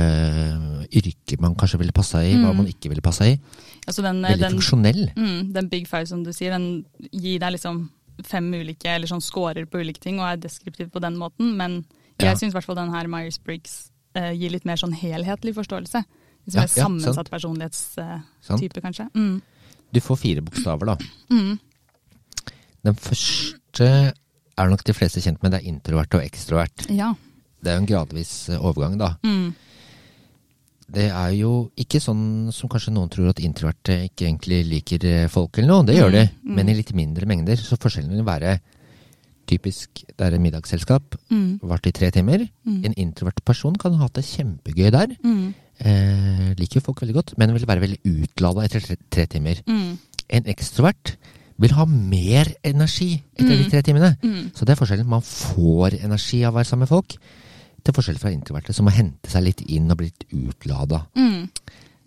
yrke 0.95 1.39
man 1.43 1.57
kanskje 1.59 1.81
ville 1.81 1.93
passa 1.97 2.23
i, 2.23 2.35
hva 2.37 2.53
Mm. 2.53 2.57
man 2.57 2.67
ikke 2.67 2.89
ville 2.89 3.03
passa 3.03 3.25
i. 3.27 3.41
Altså 3.89 4.03
den, 4.03 4.23
Veldig 4.23 4.39
den, 4.41 4.53
funksjonell. 4.53 5.13
mm, 5.17 5.53
den 5.53 5.69
Big 5.69 5.87
Five 5.89 6.07
som 6.07 6.23
du 6.25 6.33
sier, 6.33 6.51
den 6.53 6.85
gir 7.13 7.39
deg 7.41 7.53
liksom 7.53 7.91
fem 8.25 8.53
ulike, 8.55 8.87
eller 8.87 9.07
sånn 9.07 9.21
scorer 9.23 9.67
på 9.67 9.79
ulike 9.81 10.01
ting, 10.01 10.19
og 10.21 10.27
er 10.27 10.37
deskriptiv 10.37 10.91
på 10.91 11.01
den 11.01 11.17
måten. 11.17 11.57
Men 11.57 11.85
jeg 12.19 12.29
Ja. 12.29 12.35
syns 12.35 12.51
i 12.55 12.59
hvert 12.59 12.65
fall 12.65 12.77
den 12.77 12.91
her 12.93 13.07
Myers-Briggs 13.07 13.91
eh, 14.17 14.33
gir 14.37 14.51
litt 14.55 14.65
mer 14.69 14.81
sånn 14.81 14.95
helhetlig 14.97 15.55
forståelse. 15.57 16.03
Liksom 16.47 16.63
Ja, 16.63 16.67
ja, 16.67 16.83
sammensatt 16.85 17.31
personlighetstype, 17.31 18.23
Sant. 18.47 18.81
kanskje. 18.83 19.09
Mm. 19.15 19.41
Du 19.93 20.01
får 20.01 20.17
fire 20.21 20.43
bokstaver, 20.47 20.87
da. 20.87 20.97
Mm. 21.31 21.59
Den 22.87 22.95
første 22.95 23.89
er 24.57 24.71
nok 24.71 24.85
de 24.87 24.95
fleste 24.97 25.21
kjent 25.21 25.43
med, 25.43 25.53
det 25.53 25.61
er 25.63 25.69
introvert 25.73 26.15
og 26.17 26.23
ekstrovert. 26.25 26.87
Ja. 26.95 27.13
Det 27.63 27.73
er 27.73 27.79
jo 27.79 27.83
en 27.85 27.89
gradvis 27.91 28.35
eh, 28.55 28.61
overgang, 28.63 28.97
da. 29.01 29.15
Mm. 29.27 29.55
Det 30.87 31.09
er 31.11 31.33
jo 31.35 31.51
ikke 31.83 31.99
sånn 31.99 32.53
som 32.55 32.71
kanskje 32.71 32.93
noen 32.95 33.11
tror 33.11 33.33
at 33.33 33.41
introverte 33.43 33.97
ikke 34.07 34.29
egentlig 34.29 34.61
liker 34.71 35.07
eh, 35.11 35.27
folk 35.33 35.59
eller 35.59 35.73
noe. 35.73 35.87
Det 35.89 35.97
gjør 35.99 36.13
de, 36.15 36.25
Mm, 36.31 36.51
mm. 36.53 36.55
men 36.61 36.69
i 36.71 36.77
litt 36.79 36.93
mindre 36.95 37.27
mengder. 37.27 37.57
Så 37.59 37.75
forskjellen 37.77 38.15
vil 38.15 38.23
være 38.27 38.61
typisk 39.47 40.03
det 40.17 40.21
er 40.27 40.35
et 40.35 40.41
middagsselskap, 40.41 41.17
Mm. 41.31 41.61
vart 41.63 41.87
i 41.87 41.93
tre 41.93 42.11
timer. 42.11 42.49
Mm. 42.67 42.85
En 42.85 42.95
introvert 42.95 43.45
person 43.45 43.75
kan 43.77 43.95
ha 43.95 44.05
hatt 44.07 44.15
det 44.15 44.25
kjempegøy 44.25 44.91
der. 44.91 45.17
Mm. 45.23 45.55
Eh, 45.81 46.55
liker 46.59 46.81
folk 46.81 47.01
veldig 47.01 47.15
godt, 47.15 47.35
men 47.39 47.53
vil 47.53 47.67
være 47.67 47.81
veldig 47.85 48.01
utlada 48.05 48.65
etter 48.65 48.81
tre, 48.81 48.97
tre 49.11 49.27
timer. 49.27 49.63
Mm. 49.67 49.99
En 50.31 50.45
ekstrovert 50.45 51.17
vil 51.59 51.73
ha 51.73 51.85
mer 51.87 52.47
energi 52.65 53.23
etter 53.37 53.57
de 53.57 53.65
Mm. 53.65 53.71
tre 53.71 53.83
timene. 53.83 54.17
Mm. 54.23 54.51
Så 54.55 54.65
det 54.65 54.71
er 54.71 54.85
forskjellen. 54.85 55.07
Man 55.07 55.23
får 55.23 56.03
energi 56.03 56.45
av 56.45 56.55
å 56.55 56.57
være 56.59 56.65
sammen 56.67 56.81
med 56.81 56.89
folk. 56.89 57.17
til 57.87 57.95
forskjell 57.95 58.19
fra 58.19 58.31
introverte, 58.33 58.75
som 58.75 58.85
må 58.85 58.91
hente 58.91 59.31
seg 59.31 59.45
litt 59.45 59.61
inn 59.71 59.89
og 59.89 59.99
bli 59.99 60.07
litt 60.07 60.25
utlada. 60.35 61.07
Mm. 61.15 61.49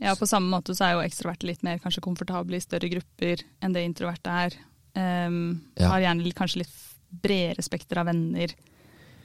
Ja, 0.01 0.13
på 0.13 0.27
samme 0.27 0.50
måte 0.51 0.75
så 0.75 0.84
er 0.84 0.91
jo 0.98 1.08
ekstroverte 1.08 1.43
litt 1.48 1.63
mer 1.63 1.77
kanskje 1.79 2.01
komfortable 2.01 2.58
i 2.58 2.60
større 2.60 2.89
grupper 2.91 3.39
enn 3.62 3.72
det 3.72 3.86
introverte 3.88 4.27
er. 4.27 4.51
Um, 4.93 5.62
Ja. 5.79 5.88
Har 5.88 6.01
gjerne 6.01 6.34
kanskje 6.34 6.58
litt 6.58 6.88
bredere 7.11 7.63
spekter 7.65 7.97
av 8.01 8.05
venner, 8.09 8.53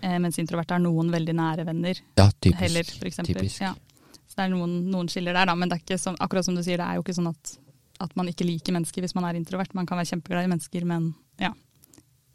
eh, 0.02 0.18
mens 0.18 0.38
introverte 0.38 0.74
har 0.76 0.80
noen 0.80 1.10
veldig 1.12 1.34
nære 1.34 1.66
venner 1.66 2.00
Ja, 2.16 2.30
typisk. 2.30 2.60
heller, 2.60 2.84
for 2.84 3.06
eksempel. 3.10 3.34
typisk. 3.34 3.60
Ja. 3.60 3.74
Så 4.28 4.36
det 4.36 4.44
er 4.46 4.54
noen, 4.56 4.90
noen 4.90 5.08
skiller 5.08 5.32
der, 5.36 5.46
da. 5.46 5.54
Men 5.54 5.68
det 5.68 5.78
er 5.78 5.84
ikke 5.84 6.00
som, 6.00 6.16
akkurat 6.18 6.44
som 6.44 6.54
du 6.56 6.62
sier, 6.62 6.76
det 6.78 6.86
er 6.86 6.96
jo 6.96 7.02
ikke 7.04 7.14
sånn 7.14 7.28
at, 7.30 7.58
at 8.00 8.16
man 8.16 8.26
ikke 8.26 8.44
liker 8.46 8.72
mennesker 8.72 9.00
hvis 9.04 9.14
man 9.14 9.24
er 9.28 9.34
introvert. 9.38 9.74
Man 9.74 9.86
kan 9.86 9.98
være 9.98 10.10
kjempeglad 10.14 10.44
i 10.44 10.50
mennesker, 10.50 10.84
men 10.84 11.14
ja. 11.38 11.52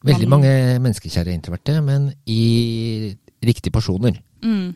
Veldig 0.05 0.29
mange 0.31 0.51
menneskekjære 0.79 1.33
introverte, 1.35 1.81
men 1.83 2.13
i 2.25 3.15
riktige 3.43 3.71
personer. 3.75 4.21
Mm. 4.41 4.75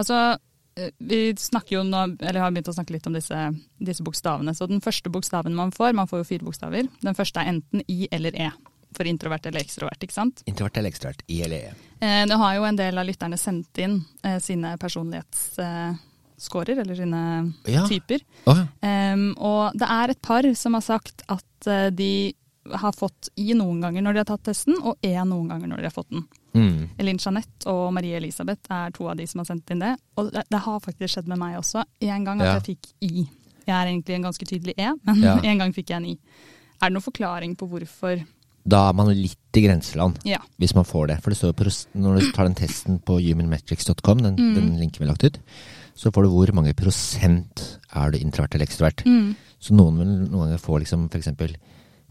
Altså, 0.00 0.36
eh, 0.76 0.90
vi 0.98 1.32
snakker 1.38 1.76
jo 1.76 1.84
nå, 1.84 2.16
eller 2.20 2.40
har 2.40 2.50
begynt 2.50 2.66
å 2.72 2.74
snakke 2.74 2.90
litt 2.96 3.06
om 3.06 3.14
disse, 3.14 3.38
disse 3.78 4.02
bokstavene. 4.02 4.50
Så 4.56 4.66
den 4.66 4.80
første 4.82 5.12
bokstaven 5.14 5.54
man 5.54 5.70
får, 5.70 5.94
man 5.94 6.08
får 6.10 6.24
jo 6.24 6.28
fire 6.32 6.46
bokstaver. 6.48 6.88
Den 7.04 7.14
første 7.14 7.38
er 7.38 7.52
enten 7.52 7.84
I 7.86 8.08
eller 8.10 8.34
E. 8.34 8.50
For 8.96 9.06
introvert 9.08 9.46
eller 9.46 9.60
ekstrovert, 9.64 10.02
ikke 10.04 10.12
sant. 10.16 10.42
Introvert 10.46 10.76
eller 10.76 10.90
ekstrovert, 10.92 11.22
I 11.28 11.40
eller 11.46 11.56
E. 11.56 11.72
Eh, 12.00 12.26
Nå 12.26 12.36
har 12.36 12.54
jo 12.58 12.64
en 12.68 12.76
del 12.76 12.98
av 12.98 13.06
lytterne 13.06 13.38
sendt 13.38 13.78
inn 13.78 14.02
eh, 14.24 14.38
sine 14.42 14.74
personlighetsscorer, 14.78 16.78
eller 16.82 16.94
sine 16.94 17.52
Ja. 17.66 17.86
typer. 17.88 18.20
Å, 18.46 18.56
ja. 18.56 18.66
Og 19.36 19.72
det 19.78 19.88
er 19.88 20.10
et 20.10 20.22
par 20.22 20.42
som 20.54 20.74
har 20.74 20.82
sagt 20.82 21.22
at 21.28 21.66
eh, 21.66 21.90
de 21.90 22.34
har 22.72 22.92
fått 22.94 23.28
I 23.36 23.54
noen 23.58 23.80
ganger 23.82 24.02
når 24.02 24.12
de 24.14 24.18
har 24.22 24.28
tatt 24.28 24.42
testen, 24.46 24.76
og 24.82 24.96
E 25.02 25.16
noen 25.24 25.48
ganger 25.50 25.66
når 25.68 25.76
de 25.82 25.88
har 25.88 25.96
fått 25.96 26.10
den. 26.10 26.22
Mm. 26.54 26.88
Elin 27.00 27.18
Jeanette 27.18 27.66
og 27.66 27.88
Marie 27.92 28.16
Elisabeth 28.20 28.70
er 28.70 28.90
to 28.94 29.08
av 29.10 29.16
de 29.16 29.26
som 29.26 29.38
har 29.40 29.46
sendt 29.48 29.70
inn 29.72 29.80
det. 29.82 29.96
Og 30.20 30.28
det, 30.32 30.44
det 30.52 30.58
har 30.62 30.80
faktisk 30.84 31.14
skjedd 31.16 31.28
med 31.32 31.38
meg 31.42 31.56
også. 31.58 31.82
En 32.00 32.24
gang 32.24 32.40
at 32.40 32.46
Ja. 32.46 32.54
jeg 32.60 32.76
fikk 32.76 32.92
I. 33.00 33.24
Jeg 33.66 33.74
er 33.74 33.86
egentlig 33.90 34.14
en 34.14 34.22
ganske 34.28 34.46
tydelig 34.46 34.74
E, 34.78 34.92
men 35.06 35.24
en 35.50 35.58
gang 35.58 35.72
fikk 35.74 35.90
jeg 35.90 35.96
en 36.02 36.06
I. 36.12 36.16
Er 36.82 36.88
det 36.90 36.94
noen 36.96 37.02
forklaring 37.06 37.52
på 37.56 37.66
hvorfor? 37.70 38.22
Da 38.64 38.88
er 38.88 38.92
man 38.94 39.08
litt 39.08 39.36
i 39.58 39.60
grenseland, 39.66 40.18
Ja. 40.24 40.38
hvis 40.60 40.74
man 40.74 40.84
får 40.84 41.08
det. 41.08 41.16
For 41.22 41.30
det 41.30 41.38
står 41.38 41.52
på, 41.52 41.64
når 41.98 42.20
du 42.20 42.32
tar 42.32 42.44
den 42.44 42.54
testen 42.54 43.00
på 43.02 43.18
humanmetrics.com, 43.20 44.18
den, 44.22 44.36
Mm. 44.36 44.54
den 44.54 44.78
linken 44.78 45.00
vi 45.00 45.06
har 45.06 45.12
lagt 45.14 45.24
ut, 45.24 45.38
så 45.96 46.10
får 46.12 46.22
du 46.22 46.28
hvor 46.30 46.52
mange 46.54 46.74
prosent 46.74 47.78
er 47.94 48.10
du 48.10 48.18
introvert 48.18 48.54
eller 48.54 48.66
ekstrovert. 48.66 49.04
Mm. 49.04 49.34
Så 49.60 49.70
noen 49.74 49.98
vil 49.98 50.06
noen 50.30 50.46
ganger 50.48 50.58
få 50.58 50.78
liksom 50.80 51.08
eksempel 51.10 51.56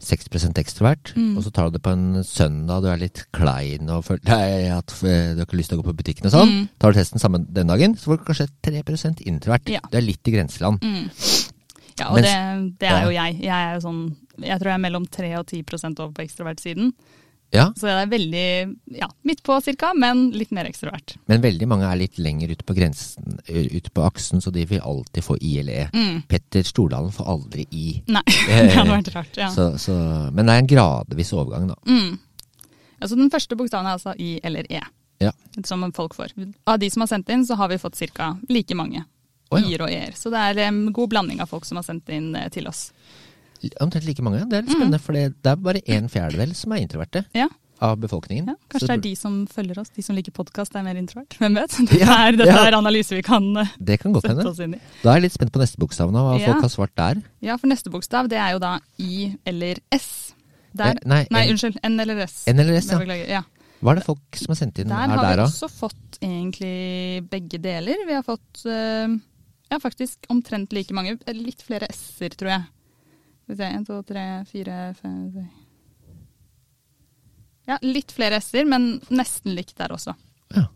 6 0.02 0.28
ekstrovert, 0.58 1.14
Mm. 1.14 1.36
og 1.36 1.44
så 1.44 1.52
tar 1.52 1.70
du 1.70 1.78
det 1.78 1.82
på 1.82 1.92
en 1.92 2.22
søndag, 2.24 2.82
du 2.82 2.88
er 2.88 2.96
litt 2.98 3.24
klein 3.32 3.88
og 3.88 4.04
føler 4.04 4.24
nei, 4.24 4.68
at 4.68 4.90
eh, 5.04 5.32
du 5.34 5.38
har 5.38 5.46
ikke 5.46 5.56
lyst 5.58 5.68
til 5.70 5.78
å 5.78 5.82
gå 5.82 5.92
på 5.92 5.96
butikken 6.02 6.26
og 6.26 6.32
sånn. 6.32 6.48
Mm. 6.48 6.68
Tar 6.78 6.92
du 6.92 6.98
testen 6.98 7.20
samme 7.20 7.46
den 7.52 7.66
dagen, 7.68 7.94
så 7.96 8.10
får 8.10 8.18
du 8.18 8.24
kanskje 8.24 8.48
3% 8.62 9.20
introvert. 9.26 9.68
Ja. 9.68 9.80
Du 9.90 9.96
er 9.98 10.02
litt 10.02 10.26
i 10.26 10.32
grenseland. 10.32 10.80
Mm. 10.82 11.08
Ja, 12.00 12.08
og 12.08 12.16
Mens- 12.18 12.24
det, 12.24 12.78
det 12.80 12.88
er 12.88 13.04
jo 13.04 13.10
jeg. 13.10 13.40
Jeg 13.42 13.48
er 13.52 13.74
jo 13.74 13.80
sånn 13.88 14.16
Jeg 14.40 14.60
tror 14.60 14.70
jeg 14.72 14.78
er 14.78 14.86
mellom 14.86 15.06
3 15.06 15.34
og 15.38 15.46
10 15.46 15.64
over 16.00 16.12
på 16.16 16.24
ekstrovert-siden. 16.24 16.92
Ja, 17.52 17.66
Så 17.76 17.84
det 17.84 17.92
er 17.92 18.06
veldig 18.08 18.76
ja, 18.96 19.06
midt 19.28 19.42
på 19.44 19.58
cirka, 19.60 19.90
men 19.92 20.30
litt 20.32 20.54
mer 20.56 20.64
ekstrovert. 20.64 21.18
men 21.28 21.42
veldig 21.42 21.66
mange 21.68 21.84
er 21.84 21.98
litt 22.00 22.16
lenger 22.16 22.48
ute 22.48 22.64
på 22.64 22.72
grensen, 22.72 23.40
ute 23.46 23.90
på 23.92 24.06
aksen, 24.06 24.40
så 24.40 24.50
de 24.50 24.64
vil 24.64 24.80
alltid 24.80 25.24
få 25.26 25.36
I 25.36 25.58
eller 25.60 25.72
E. 25.82 25.88
Mm. 25.92 26.22
Petter 26.28 26.62
Stordalen 26.64 27.12
får 27.12 27.28
aldri 27.28 27.66
I. 27.70 28.02
Nei, 28.08 28.22
det 28.48 28.72
hadde 28.72 28.94
vært 28.94 29.12
rart. 29.14 29.36
Ja. 29.36 29.50
Så, 29.52 29.68
så, 29.76 29.92
men 30.32 30.48
det 30.48 30.54
er 30.54 30.64
en 30.64 30.72
gradvis 30.72 31.32
overgang, 31.36 31.68
da. 31.68 31.76
Mm. 31.84 32.16
Altså 33.02 33.18
den 33.20 33.30
første 33.34 33.58
bokstaven 33.60 33.90
er 33.90 33.98
altså 33.98 34.16
I 34.16 34.38
eller 34.42 34.72
E, 34.72 34.80
Ja. 35.20 35.32
som 35.64 35.84
folk 35.92 36.14
får. 36.16 36.32
Av 36.66 36.78
de 36.80 36.88
som 36.90 37.04
har 37.04 37.12
sendt 37.12 37.28
inn, 37.28 37.44
så 37.44 37.60
har 37.60 37.68
vi 37.68 37.76
fått 37.78 38.00
ca. 38.16 38.36
like 38.48 38.74
mange 38.74 39.04
Oh, 39.52 39.60
ja. 39.60 39.66
I-er 39.68 39.82
og 39.84 39.90
E-er. 39.92 40.14
Så 40.16 40.30
det 40.32 40.40
er 40.40 40.58
en 40.70 40.86
god 40.96 41.10
blanding 41.12 41.42
av 41.44 41.50
folk 41.50 41.66
som 41.68 41.76
har 41.76 41.84
sendt 41.84 42.08
inn 42.08 42.30
eh, 42.34 42.48
til 42.48 42.64
oss. 42.70 42.86
Omtrent 43.80 44.04
like 44.06 44.22
mange. 44.22 44.44
Det 44.48 44.58
er 44.58 44.62
litt 44.66 44.72
spennende, 44.76 45.00
for 45.00 45.12
det 45.12 45.32
er 45.46 45.56
bare 45.56 45.82
en 45.86 46.08
fjerdedel 46.08 46.54
som 46.58 46.72
er 46.72 46.82
introverte 46.82 47.24
Ja, 47.36 47.48
av 47.82 47.96
befolkningen. 47.98 48.46
ja. 48.52 48.54
Kanskje 48.70 48.80
Så 48.86 48.88
det 48.90 48.96
er 48.96 49.02
de 49.08 49.14
som 49.18 49.46
følger 49.50 49.78
oss, 49.82 49.90
de 49.90 50.02
som 50.02 50.14
liker 50.16 50.32
podkast, 50.32 50.74
er 50.76 50.82
mer 50.86 50.94
introvert. 51.00 51.36
Hvem 51.38 51.54
vet? 51.58 51.70
Dette 51.78 51.98
Ja, 52.00 52.16
er, 52.28 52.36
dette 52.38 52.58
er 52.66 52.76
analyse 52.78 53.14
vi 53.16 53.22
kan 53.22 53.48
eh, 53.56 53.70
Det 53.78 54.00
kan 54.02 54.12
godt 54.12 54.26
sette 54.30 54.46
oss 54.50 54.60
inn 54.60 54.74
i. 54.74 54.80
Da 55.02 55.10
er 55.12 55.20
jeg 55.20 55.26
litt 55.28 55.36
spent 55.38 55.52
på 55.54 55.62
neste 55.62 55.78
bokstav 55.82 56.12
nå, 56.14 56.22
hva 56.28 56.36
folk 56.44 56.62
har 56.66 56.72
svart 56.74 56.94
der. 56.96 57.22
Ja, 57.42 57.56
for 57.56 57.66
neste 57.70 57.90
bokstav 57.90 58.28
det 58.30 58.38
er 58.38 58.52
jo 58.56 58.60
da 58.62 58.76
I 58.98 59.32
eller 59.46 59.78
S. 59.92 60.34
Der, 60.74 60.94
Eh, 60.96 61.02
nei, 61.04 61.26
nei, 61.30 61.42
N- 61.48 61.52
unnskyld. 61.52 61.76
N 61.84 62.00
eller 62.00 62.22
S. 62.26 62.44
N 62.48 62.58
eller 62.58 62.78
S, 62.80 62.86
ja. 63.28 63.42
Hva 63.82 63.90
er 63.92 63.98
det 63.98 64.04
folk 64.06 64.38
som 64.38 64.52
har 64.54 64.58
sendt 64.60 64.78
inn 64.78 64.88
Der 64.88 64.94
har 65.10 65.16
der, 65.22 65.36
vi 65.36 65.42
også 65.42 65.68
fått 65.68 66.18
egentlig 66.22 67.28
begge 67.28 67.58
deler. 67.60 68.06
Vi 68.06 68.14
har 68.14 68.22
fått 68.22 68.62
eh, 68.64 69.08
ja, 69.72 69.78
faktisk 69.82 70.24
omtrent 70.30 70.72
like 70.72 70.94
mange. 70.94 71.18
Litt 71.34 71.60
flere 71.66 71.88
S-er, 71.90 72.30
tror 72.38 72.48
jeg. 72.54 72.62
Skal 73.42 73.54
vi 73.54 73.58
se, 73.58 73.68
en, 73.68 73.86
to, 73.86 73.98
tre, 74.06 74.24
fire, 74.50 74.76
fem 74.98 75.16
seks. 75.34 75.58
Ja, 77.70 77.78
litt 77.86 78.10
flere 78.14 78.40
S-er, 78.42 78.66
men 78.66 78.96
nesten 79.14 79.54
likt 79.54 79.76
der 79.78 79.94
også. 79.94 80.14
Ja. 80.54 80.66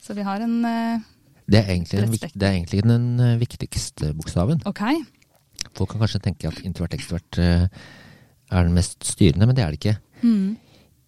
Så 0.00 0.16
vi 0.16 0.24
har 0.24 0.40
en 0.40 0.60
uh, 0.64 1.02
Det 1.50 1.60
er 1.60 1.74
den, 1.74 2.12
det 2.16 2.46
er 2.46 2.54
egentlig 2.54 2.80
den 2.86 3.08
eh, 3.20 3.34
viktigste 3.40 4.14
bokstaven. 4.16 4.62
OK. 4.68 4.80
Folk 5.76 5.92
kan 5.92 6.00
kanskje 6.00 6.22
tenke 6.24 6.48
at 6.48 6.62
introvert 6.64 6.96
ekstrovert 6.96 7.40
uh, 7.40 7.66
er 8.50 8.64
den 8.64 8.76
mest 8.76 9.04
styrende, 9.04 9.46
men 9.46 9.56
det 9.56 9.64
er 9.64 9.74
det 9.74 9.80
ikke. 9.82 9.96
Mm. 10.22 10.56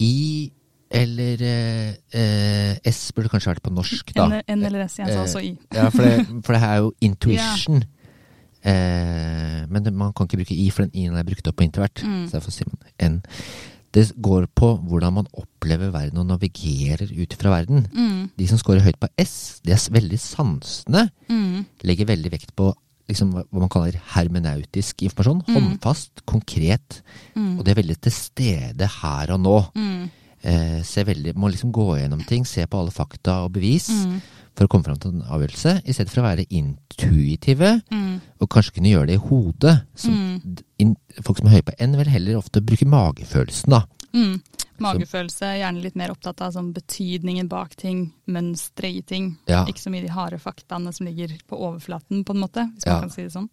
I 0.04 0.52
eller 0.92 1.42
eh, 1.42 1.94
eh, 2.20 2.76
S 2.92 3.12
burde 3.16 3.30
kanskje 3.32 3.54
vært 3.54 3.64
på 3.64 3.72
norsk, 3.72 4.12
da. 4.16 4.26
N, 4.28 4.42
N 4.58 4.64
eller 4.68 4.84
S, 4.84 4.98
jeg 5.00 5.08
sa 5.08 5.14
Eh, 5.14 5.24
også 5.24 5.40
I. 5.40 5.52
Ja, 5.72 5.88
for 5.88 6.04
det, 6.04 6.42
for 6.44 6.52
det 6.52 6.60
her 6.60 6.74
er 6.74 6.82
jo 6.84 6.92
intuition. 7.08 7.84
Eh, 8.62 9.60
men 9.68 9.84
det, 9.84 9.92
man 9.94 10.12
kan 10.14 10.28
ikke 10.28 10.42
bruke 10.42 10.56
I, 10.56 10.70
for 10.70 10.86
den 10.86 10.94
I-en 10.94 11.18
er 11.18 11.26
brukt 11.26 11.48
opp 11.50 11.58
på 11.58 11.66
intervert. 11.66 12.02
Mm. 12.06 12.26
Så 12.28 12.38
derfor 12.38 12.54
sier 12.54 12.70
man 12.70 12.82
N. 13.02 13.20
Det 13.92 14.06
går 14.24 14.46
på 14.56 14.70
hvordan 14.88 15.18
man 15.18 15.28
opplever 15.36 15.90
verden 15.92 16.22
og 16.22 16.30
navigerer 16.30 17.10
ut 17.12 17.34
fra 17.36 17.52
verden. 17.52 17.84
Mm. 17.92 18.30
De 18.38 18.46
som 18.48 18.60
scorer 18.60 18.84
høyt 18.86 19.00
på 19.02 19.10
S, 19.20 19.60
de 19.66 19.74
er 19.74 19.82
veldig 19.92 20.20
sansende. 20.20 21.10
Mm. 21.28 21.66
Legger 21.84 22.08
veldig 22.08 22.32
vekt 22.32 22.54
på 22.56 22.70
liksom, 23.10 23.34
hva 23.36 23.60
man 23.60 23.72
kaller 23.72 23.98
hermenautisk 24.14 25.04
informasjon. 25.04 25.44
Mm. 25.44 25.54
Håndfast, 25.58 26.24
konkret. 26.24 27.02
Mm. 27.36 27.58
Og 27.58 27.66
de 27.66 27.74
er 27.74 27.80
veldig 27.82 27.98
til 28.06 28.16
stede 28.16 28.88
her 29.02 29.34
og 29.36 29.42
nå. 29.44 29.58
Mm. 29.76 30.10
Eh, 30.42 30.78
ser 30.86 31.06
veldig, 31.06 31.36
må 31.38 31.52
liksom 31.52 31.74
gå 31.74 31.90
gjennom 32.00 32.24
ting, 32.26 32.48
se 32.48 32.64
på 32.66 32.80
alle 32.80 32.94
fakta 32.94 33.42
og 33.44 33.52
bevis. 33.58 33.90
For 34.56 34.66
å 34.66 34.68
komme 34.68 34.84
fram 34.84 34.98
til 35.00 35.10
en 35.14 35.22
avgjørelse, 35.22 35.82
i 35.88 35.92
stedet 35.92 36.10
for 36.12 36.20
å 36.22 36.28
være 36.28 36.46
intuitive 36.50 37.82
Mm. 37.90 38.20
og 38.40 38.48
kanskje 38.50 38.74
kunne 38.74 38.92
gjøre 38.92 39.06
det 39.06 39.14
i 39.14 39.28
hodet. 39.28 39.82
Som, 39.94 40.14
Mm. 40.14 40.58
in, 40.78 40.96
folk 41.22 41.38
som 41.38 41.46
er 41.48 41.56
høye 41.60 41.62
på 41.62 41.74
N, 41.80 41.96
vil 41.96 42.06
heller 42.06 42.36
ofte 42.36 42.60
bruke 42.60 42.84
magefølelsen, 42.86 43.68
da. 43.70 43.84
Mm. 44.14 44.42
Magefølelse, 44.78 45.46
gjerne 45.60 45.82
litt 45.82 45.94
mer 45.96 46.10
opptatt 46.10 46.40
av 46.42 46.52
sånn 46.52 46.72
betydningen 46.74 47.48
bak 47.48 47.76
ting, 47.76 48.12
mønstre 48.28 48.84
i 48.98 49.00
ting. 49.00 49.38
Ja. 49.46 49.64
Ikke 49.64 49.78
så 49.80 49.90
mye 49.90 50.02
de 50.02 50.08
harde 50.08 50.38
faktaene 50.38 50.92
som 50.92 51.06
ligger 51.06 51.28
på 51.48 51.56
overflaten, 51.58 52.24
på 52.24 52.34
en 52.34 52.40
måte, 52.40 52.72
hvis 52.74 52.84
Ja. 52.86 52.92
man 52.94 53.02
kan 53.02 53.10
si 53.10 53.22
det 53.22 53.32
sånn. 53.32 53.48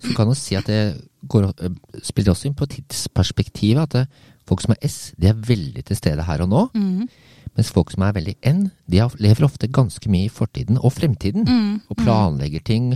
Så 0.00 0.08
du 0.08 0.14
kan 0.14 0.26
jo 0.26 0.34
si 0.34 0.56
at 0.56 0.64
det 0.64 1.08
går, 1.28 1.52
øh, 1.60 1.76
spiller 2.02 2.32
også 2.32 2.46
inn 2.46 2.54
på 2.54 2.66
tidsperspektivet. 2.66 3.82
At 3.82 3.90
det, 3.90 4.08
folk 4.46 4.60
som 4.60 4.72
er 4.72 4.78
S, 4.88 5.12
de 5.18 5.28
er 5.28 5.34
veldig 5.34 5.84
til 5.84 5.96
stede 5.96 6.24
her 6.24 6.40
og 6.42 6.48
nå. 6.48 6.70
Mm. 6.74 7.08
Mens 7.56 7.70
folk 7.70 7.90
som 7.92 8.02
er 8.06 8.14
veldig 8.16 8.36
N, 8.48 8.70
de 8.88 9.02
lever 9.20 9.44
ofte 9.44 9.68
ganske 9.68 10.08
mye 10.08 10.26
i 10.28 10.32
fortiden 10.32 10.78
og 10.80 10.92
fremtiden. 10.96 11.44
Mm. 11.44 11.80
Og 11.90 11.96
planlegger 12.00 12.62
ting. 12.64 12.92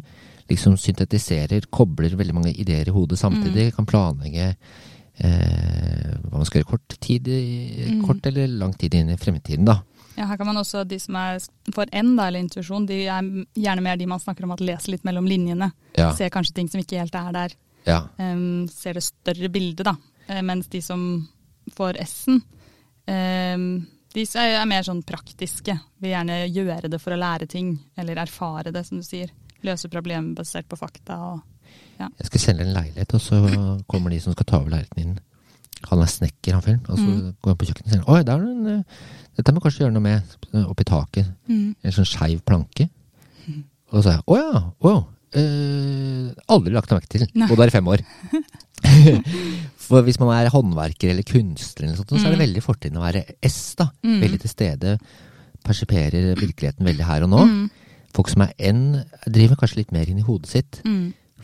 Liksom 0.49 0.77
syntetiserer, 0.79 1.67
kobler 1.75 2.15
veldig 2.17 2.35
mange 2.35 2.53
ideer 2.55 2.89
i 2.89 2.95
hodet 2.95 3.19
samtidig. 3.19 3.73
Kan 3.77 3.87
planlegge 3.91 4.53
eh, 5.19 6.15
hva 6.29 6.39
man 6.39 6.47
skal 6.49 6.63
gjøre 6.63 6.71
kort 6.77 6.97
tid, 7.01 7.29
Mm. 7.87 8.01
kort 8.07 8.27
eller 8.27 8.47
lang 8.49 8.73
tid 8.79 8.95
inn 8.95 9.11
i 9.11 9.17
fremtiden, 9.17 9.65
da. 9.67 9.81
Ja, 10.17 10.27
her 10.31 10.37
kan 10.39 10.47
man 10.47 10.57
også, 10.57 10.87
De 10.89 10.99
som 10.99 11.15
er 11.17 11.39
for 11.75 11.85
N, 11.93 12.17
da, 12.17 12.29
eller 12.29 12.41
intuisjon, 12.41 12.87
de 12.89 13.03
er 13.07 13.23
gjerne 13.55 13.83
mer 13.83 13.97
de 13.97 14.07
man 14.07 14.21
snakker 14.21 14.45
om 14.45 14.53
at 14.53 14.61
leser 14.61 14.93
litt 14.95 15.05
mellom 15.05 15.27
linjene. 15.29 15.73
Ja. 15.97 16.13
Ser 16.17 16.31
kanskje 16.31 16.55
ting 16.55 16.69
som 16.69 16.81
ikke 16.81 16.99
helt 16.99 17.15
er 17.15 17.33
der. 17.33 17.51
ja. 17.87 18.01
Um, 18.19 18.67
ser 18.69 18.95
det 18.95 19.03
større 19.05 19.49
bildet, 19.53 19.85
da. 19.85 19.97
Eh, 20.29 20.41
mens 20.43 20.67
de 20.69 20.81
som 20.83 21.29
får 21.77 22.01
S-en, 22.01 22.41
em, 23.07 23.87
de 24.17 24.25
er 24.41 24.55
er 24.63 24.67
mer 24.69 24.83
sånn 24.87 25.03
praktiske. 25.07 25.75
Vil 26.01 26.11
gjerne 26.15 26.39
gjøre 26.49 26.89
det 26.93 27.01
for 27.03 27.13
å 27.15 27.19
lære 27.21 27.47
ting, 27.53 27.75
eller 28.01 28.17
erfare 28.23 28.73
det, 28.73 28.83
som 28.89 28.99
du 29.01 29.05
sier. 29.07 29.31
Løse 29.67 29.89
problemer 29.93 30.35
basert 30.39 30.69
på 30.69 30.79
fakta. 30.81 31.17
Og, 31.35 31.43
Jeg 31.99 32.27
skal 32.31 32.41
selge 32.41 32.65
en 32.67 32.75
leilighet, 32.77 33.15
og 33.17 33.21
så 33.21 33.41
kommer 33.89 34.11
de 34.11 34.21
som 34.21 34.33
skal 34.37 34.47
ta 34.49 34.59
over 34.61 34.71
leiligheten 34.73 35.03
din. 35.03 35.19
Han 35.91 36.01
er 36.03 36.09
snekker, 36.09 36.53
han 36.57 36.63
fyren. 36.65 36.81
Og 36.89 36.97
så 36.99 37.05
Mm. 37.07 37.35
går 37.43 37.51
han 37.53 37.57
på 37.61 37.67
kjøkkenet 37.69 37.87
og 37.87 37.93
sier 37.93 38.09
Oi, 38.09 38.23
der 38.23 38.33
er 38.35 38.45
det 38.45 38.51
en, 38.57 38.67
eh, 38.79 38.83
dette 39.37 39.53
må 39.53 39.61
kanskje 39.61 39.81
gjøre 39.85 39.93
noe 39.93 40.03
med. 40.03 40.23
Oppi 40.67 40.85
taket. 40.85 41.27
En 41.49 41.93
sånn 41.93 42.09
skeiv 42.09 42.41
planke. 42.43 42.89
Og 43.93 44.01
så 44.01 44.03
sa 44.03 44.11
jeg 44.17 44.23
å 44.27 44.37
ja, 44.37 44.73
wow. 44.81 45.07
Eh, 45.33 46.33
aldri 46.49 46.73
lagt 46.73 46.91
merke 46.91 47.07
til. 47.09 47.27
Bodd 47.49 47.59
der 47.59 47.67
i 47.69 47.71
fem 47.71 47.87
år. 47.87 48.01
For 49.87 50.03
hvis 50.03 50.19
man 50.19 50.33
er 50.35 50.51
håndverker 50.51 51.11
eller 51.13 51.23
kunstner, 51.27 51.87
eller 51.87 51.97
sånt, 52.01 52.11
så 52.11 52.27
er 52.27 52.35
det 52.35 52.39
Mm. 52.41 52.45
veldig 52.47 52.63
fortrinn 52.65 52.97
å 52.99 53.05
være 53.05 53.25
S. 53.43 53.75
da. 53.79 53.89
Mm. 54.03 54.21
Veldig 54.23 54.41
til 54.41 54.51
stede 54.51 54.99
persiperer 55.65 56.35
virkeligheten 56.39 56.85
veldig 56.87 57.05
her 57.07 57.23
og 57.23 57.31
nå. 57.31 57.45
Mm. 57.47 57.71
Folk 58.15 58.29
som 58.33 58.43
er 58.43 58.53
N, 58.59 59.05
driver 59.29 59.57
kanskje 59.57 59.77
litt 59.83 59.93
mer 59.93 60.09
inn 60.09 60.19
i 60.19 60.23
hodet 60.27 60.49
sitt. 60.49 60.81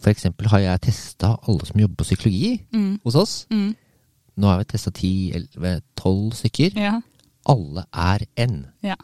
For 0.02 0.10
eksempel 0.10 0.48
har 0.50 0.58
jeg 0.60 0.80
testa 0.88 1.36
alle 1.46 1.66
som 1.66 1.78
jobber 1.78 1.96
på 2.02 2.08
psykologi 2.08 2.60
hos 3.04 3.14
oss. 3.14 3.46
Nå 3.50 4.46
har 4.48 4.58
vi 4.58 4.64
testa 4.64 4.90
10-12 4.90 6.32
stykker. 6.34 6.76
Ja. 6.80 7.00
Alle 7.46 7.84
er 7.92 8.24
N 8.38 8.66
Ja. 8.82 8.96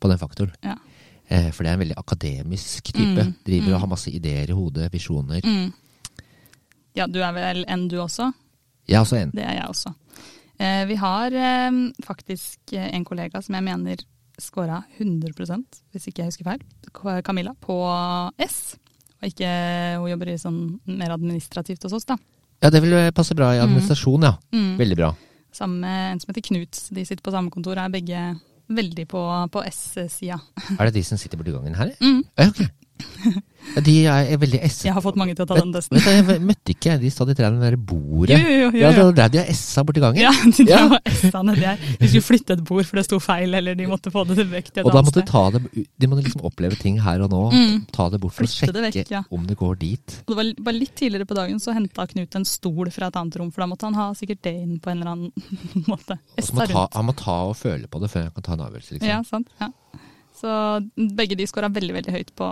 på 0.00 0.08
den 0.08 0.18
faktoren. 0.18 0.52
Ja. 0.62 0.76
Eh, 1.30 1.50
for 1.50 1.62
det 1.64 1.70
er 1.70 1.74
en 1.74 1.80
veldig 1.88 1.96
akademisk 1.98 2.84
type. 2.92 3.34
Driver 3.44 3.74
og 3.74 3.80
har 3.80 3.86
masse 3.88 4.08
ideer 4.10 4.48
i 4.48 4.54
hodet, 4.56 4.90
visjoner. 4.92 5.40
Mm. 5.44 5.72
Ja, 6.98 7.06
du 7.10 7.20
er 7.22 7.32
vel 7.36 7.64
en 7.70 7.86
du 7.90 7.98
også? 8.02 8.30
Jeg 8.88 8.98
er 8.98 9.04
også 9.04 9.20
N. 9.20 9.32
Det 9.36 9.44
er 9.44 9.58
jeg 9.58 9.68
også. 9.68 9.92
Eh, 10.58 10.84
vi 10.88 10.96
har 10.98 11.34
eh, 11.34 11.82
faktisk 12.04 12.72
eh, 12.74 12.88
en 12.96 13.04
kollega 13.06 13.42
som 13.44 13.54
jeg 13.54 13.66
mener 13.66 14.02
scora 14.38 14.80
100 14.98 15.34
hvis 15.92 16.08
ikke 16.08 16.22
jeg 16.22 16.32
husker 16.32 16.46
feil. 16.46 17.22
Camilla 17.26 17.54
på 17.60 17.76
S. 18.42 18.76
Og 19.18 19.30
ikke 19.32 19.48
hun 19.98 20.10
jobber 20.12 20.30
i 20.30 20.38
sånn 20.38 20.58
mer 20.86 21.14
administrativt 21.14 21.86
hos 21.86 21.96
oss, 21.98 22.06
da. 22.06 22.18
Ja, 22.62 22.70
det 22.74 22.82
vil 22.82 22.94
passe 23.14 23.34
bra 23.38 23.52
i 23.54 23.62
administrasjon, 23.62 24.26
ja. 24.26 24.34
Mm. 24.54 24.76
Veldig 24.78 24.98
bra. 24.98 25.12
Sammen 25.54 25.82
med 25.82 26.12
en 26.12 26.20
som 26.22 26.30
heter 26.30 26.46
Knut. 26.46 26.78
De 26.94 27.04
sitter 27.06 27.22
på 27.24 27.34
samme 27.34 27.50
kontor, 27.54 27.78
er 27.78 27.90
begge 27.90 28.22
veldig 28.68 29.06
på, 29.10 29.22
på 29.54 29.62
S-sida. 29.70 30.38
Er 30.76 30.88
det 30.88 30.98
de 30.98 31.04
som 31.06 31.18
sitter 31.18 31.40
borti 31.40 31.54
gangen 31.54 31.78
her? 31.78 31.94
Mm. 32.02 32.22
Ja, 32.38 32.48
ok. 32.50 32.62
De 33.84 33.94
er 34.08 34.38
veldig 34.40 34.58
S... 34.64 34.78
Jeg 34.86 34.94
har 34.96 35.02
fått 35.04 35.16
mange 35.20 35.34
til 35.36 35.44
å 35.44 35.48
ta 35.50 35.56
den 35.58 35.72
testen. 35.74 35.98
du, 36.00 36.06
jeg 36.08 36.40
møtte 36.46 36.72
ikke 36.72 36.94
de 37.02 37.10
sa 37.12 37.26
de 37.28 37.34
trærne 37.36 37.58
ved 37.60 37.74
det 37.74 37.80
bordet. 37.90 38.38
Jo, 38.38 38.48
jo, 38.48 38.54
jo. 38.62 38.68
jo, 38.72 38.80
Ja, 38.80 38.90
var 38.96 39.12
der 39.18 39.32
de 39.34 39.40
har 39.42 39.50
S-a 39.52 39.82
borti 39.86 40.00
gangen. 40.02 40.20
Ja, 40.22 40.30
de 40.32 40.64
Ja. 40.64 40.78
drev 40.86 40.94
og 40.96 41.10
S-a 41.12 41.42
nedi 41.44 41.66
her. 41.66 41.82
De 42.00 42.08
skulle 42.08 42.24
flytte 42.24 42.56
et 42.56 42.62
bord, 42.70 42.86
for 42.88 42.96
det 43.00 43.04
sto 43.06 43.18
feil, 43.22 43.52
eller 43.58 43.76
de 43.78 43.88
måtte 43.90 44.12
få 44.14 44.24
det 44.30 44.38
til 44.40 44.48
vekk 44.54 44.70
til 44.72 44.80
et 44.80 44.88
annet 44.88 45.10
måtte 45.10 45.12
sted. 45.12 45.28
de 45.28 45.34
ta 45.34 45.42
det 45.58 45.84
De 46.00 46.10
måtte 46.10 46.24
liksom 46.28 46.46
oppleve 46.48 46.78
ting 46.80 46.96
her 47.04 47.26
og 47.26 47.30
nå. 47.34 47.42
Mm. 47.52 47.76
Ta 47.94 48.08
det 48.14 48.22
bort 48.24 48.34
for 48.38 48.48
å 48.48 48.50
Flytte 48.54 48.72
det 48.78 48.92
sjekke 48.94 49.04
vekk, 49.04 49.12
ja. 49.18 49.22
om 49.36 49.46
det 49.50 49.58
går 49.60 49.78
dit. 49.84 50.16
Og 50.24 50.32
det 50.32 50.38
var 50.40 50.52
bare 50.70 50.78
litt 50.80 50.94
tidligere 51.02 51.28
på 51.28 51.36
dagen 51.38 51.60
så 51.62 51.76
henta 51.76 52.08
Knut 52.08 52.40
en 52.40 52.48
stol 52.48 52.88
fra 52.94 53.10
et 53.12 53.20
annet 53.20 53.36
rom, 53.42 53.52
for 53.52 53.66
da 53.66 53.70
måtte 53.74 53.90
han 53.90 53.98
ha 54.00 54.08
sikkert 54.16 54.40
det 54.48 54.54
inn 54.64 54.78
på 54.80 54.94
en 54.94 55.02
eller 55.02 55.12
annen 55.12 55.32
måte. 55.92 56.16
Ta, 56.40 56.64
rundt. 56.64 56.94
han 56.96 57.04
må 57.10 57.14
ta 57.18 57.36
og 57.52 57.56
føle 57.60 57.84
på 57.90 58.00
det 58.00 58.08
før 58.14 58.30
han 58.30 58.34
kan 58.38 58.48
ta 58.48 58.56
en 58.56 58.64
avgjørelse. 58.70 58.96
Liksom. 58.96 59.10
Ja, 59.12 59.20
sant. 59.28 59.52
Ja. 59.60 59.68
Så 60.38 60.50
begge 61.18 61.34
de 61.38 61.46
scora 61.50 61.66
veldig 61.74 61.94
veldig 61.96 62.12
høyt 62.14 62.28
på, 62.38 62.48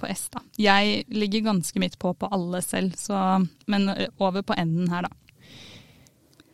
på 0.00 0.08
S. 0.10 0.24
da. 0.34 0.40
Jeg 0.58 1.04
ligger 1.14 1.44
ganske 1.52 1.78
midt 1.82 1.94
på 2.02 2.10
på 2.18 2.30
alle 2.34 2.58
selv, 2.66 2.96
så, 2.98 3.20
men 3.70 3.86
over 4.18 4.42
på 4.42 4.56
N-en 4.58 4.88
her, 4.90 5.06
da. 5.06 5.12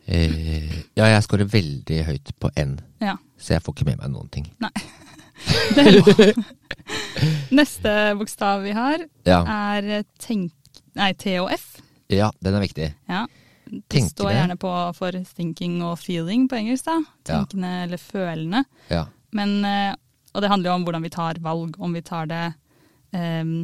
Eh, 0.05 0.69
ja, 0.93 1.07
jeg 1.09 1.23
scorer 1.25 1.47
veldig 1.49 2.03
høyt 2.05 2.33
på 2.39 2.51
N, 2.61 2.75
Ja, 3.01 3.15
så 3.41 3.55
jeg 3.55 3.63
får 3.65 3.73
ikke 3.73 3.87
med 3.89 4.03
meg 4.03 4.11
noen 4.13 4.29
ting. 4.29 4.45
det 5.75 5.81
er 5.87 5.95
lov. 5.97 6.21
Neste 7.57 7.93
bokstav 8.19 8.61
vi 8.65 8.75
har, 8.77 9.01
Ja, 9.25 9.39
er 9.73 10.03
tenk... 10.21 10.53
Nei, 10.95 11.09
T 11.19 11.33
og 11.41 11.49
F. 11.51 11.79
ja 12.13 12.29
den 12.45 12.55
er 12.55 12.61
viktig. 12.63 12.91
Ja. 13.09 13.25
Det 13.65 13.81
Tenkende. 13.89 14.11
står 14.13 14.29
gjerne 14.35 14.55
på 14.61 14.71
for 14.95 15.15
thinking 15.35 15.79
og 15.83 15.97
feeling 15.99 16.45
på 16.47 16.59
engelsk, 16.59 16.85
da. 16.85 16.99
Ja. 17.01 17.23
Tenkende 17.31 17.71
eller 17.87 17.97
følende. 17.99 18.61
Ja. 18.93 19.07
Men, 19.35 19.57
eh, 19.65 19.95
og 20.35 20.43
det 20.43 20.51
handler 20.51 20.71
jo 20.71 20.75
om 20.75 20.85
hvordan 20.85 21.07
vi 21.07 21.15
tar 21.15 21.41
valg, 21.43 21.79
om 21.79 21.95
vi 21.95 22.03
tar 22.05 22.29
det 22.29 22.43
um, 23.15 23.57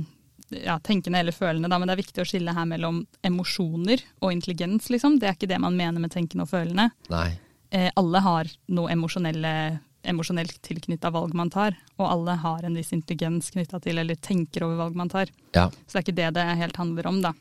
ja, 0.52 0.80
tenkende 0.80 1.20
eller 1.20 1.32
følende, 1.32 1.70
da. 1.70 1.80
Men 1.80 1.90
det 1.90 1.96
er 1.96 2.02
viktig 2.02 2.24
å 2.24 2.28
skille 2.28 2.56
her 2.56 2.68
mellom 2.70 3.04
emosjoner 3.26 4.04
og 4.22 4.34
intelligens, 4.34 4.90
liksom. 4.94 5.20
Det 5.20 5.30
er 5.30 5.38
ikke 5.38 5.52
det 5.52 5.62
man 5.64 5.78
mener 5.78 6.04
med 6.04 6.14
tenkende 6.14 6.46
og 6.46 6.52
følende. 6.52 6.90
Nei. 7.12 7.30
Eh, 7.72 7.90
alle 7.96 8.24
har 8.24 8.50
noe 8.76 8.92
emosjonelt 8.92 10.58
tilknytta 10.66 11.12
valg 11.14 11.36
man 11.38 11.52
tar, 11.54 11.78
og 11.98 12.10
alle 12.10 12.36
har 12.44 12.66
en 12.68 12.76
viss 12.76 12.92
intelligens 12.96 13.54
knytta 13.56 13.80
til, 13.84 14.02
eller 14.02 14.20
tenker 14.20 14.68
over 14.68 14.84
valg 14.86 15.00
man 15.00 15.12
tar. 15.12 15.32
Ja. 15.56 15.70
Så 15.86 15.96
det 15.96 16.02
er 16.02 16.08
ikke 16.08 16.20
det 16.20 16.34
det 16.40 16.50
helt 16.64 16.82
handler 16.82 17.08
om, 17.08 17.22
da. 17.24 17.34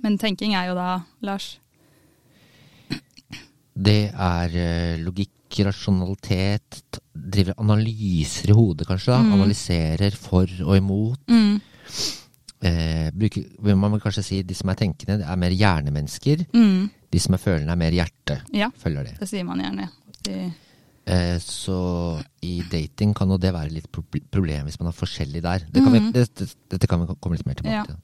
Men 0.00 0.16
tenking 0.20 0.54
er 0.56 0.70
jo 0.70 0.76
da, 0.78 1.02
Lars 1.20 1.58
Det 3.74 4.12
er 4.14 4.54
eh, 4.56 5.00
logikk, 5.52 5.66
rasjonalitet, 5.66 7.00
driver 7.14 7.54
analyser 7.58 8.50
i 8.50 8.56
hodet 8.56 8.86
kanskje. 8.88 9.12
Mm. 9.20 9.32
Analyserer 9.36 10.12
for 10.16 10.46
og 10.64 10.76
imot. 10.76 11.20
Eh, 12.62 13.10
bruker, 13.10 13.42
vil 13.60 13.76
man 13.76 13.90
vel 13.92 14.00
kanskje 14.00 14.22
si 14.24 14.42
de 14.46 14.54
som 14.54 14.70
er 14.70 14.74
tenkende, 14.78 15.18
det 15.18 15.26
er 15.26 15.36
mer 15.40 15.50
hjernemennesker. 15.50 16.44
Mm. 16.54 16.90
De 17.10 17.18
som 17.20 17.34
er 17.34 17.38
følende, 17.42 17.72
er 17.72 17.76
mer 17.80 17.90
hjerte. 17.96 18.40
Ja, 18.54 18.70
Følger 18.78 19.04
det. 19.04 19.16
det 19.18 19.28
sier 19.28 19.44
man 19.44 19.60
gjerne. 19.60 19.88
De, 20.24 20.52
Eh, 21.04 21.34
så 21.42 22.22
i 22.46 22.62
dating 22.70 23.12
kan 23.12 23.26
jo 23.28 23.36
det 23.36 23.50
være 23.52 23.72
litt 23.74 23.88
problem 23.90 24.68
hvis 24.68 24.78
man 24.78 24.86
er 24.86 24.94
forskjellig 24.94 25.40
der. 25.42 25.58
Det 25.68 25.82
kan 25.82 25.90
vi, 25.92 25.98
Mhm. 25.98 26.12
det, 26.12 26.28
det, 26.36 26.46
dette 26.70 26.86
kan 26.86 27.00
vi 27.00 27.14
komme 27.20 27.34
litt 27.36 27.44
mer 27.44 27.54
tilbake 27.54 27.74
Ja. 27.74 27.82
til. 27.82 27.96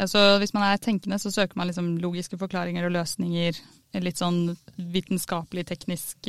ja, 0.00 0.04
så 0.04 0.38
hvis 0.40 0.52
man 0.52 0.64
er 0.64 0.78
tenkende, 0.78 1.14
så 1.20 1.30
søker 1.30 1.54
man 1.54 1.68
liksom 1.68 1.96
logiske 2.02 2.36
forklaringer 2.36 2.84
og 2.86 2.90
løsninger. 2.90 3.54
Litt 3.94 4.20
sånn 4.20 4.56
vitenskapelig, 4.76 5.64
teknisk 5.70 6.28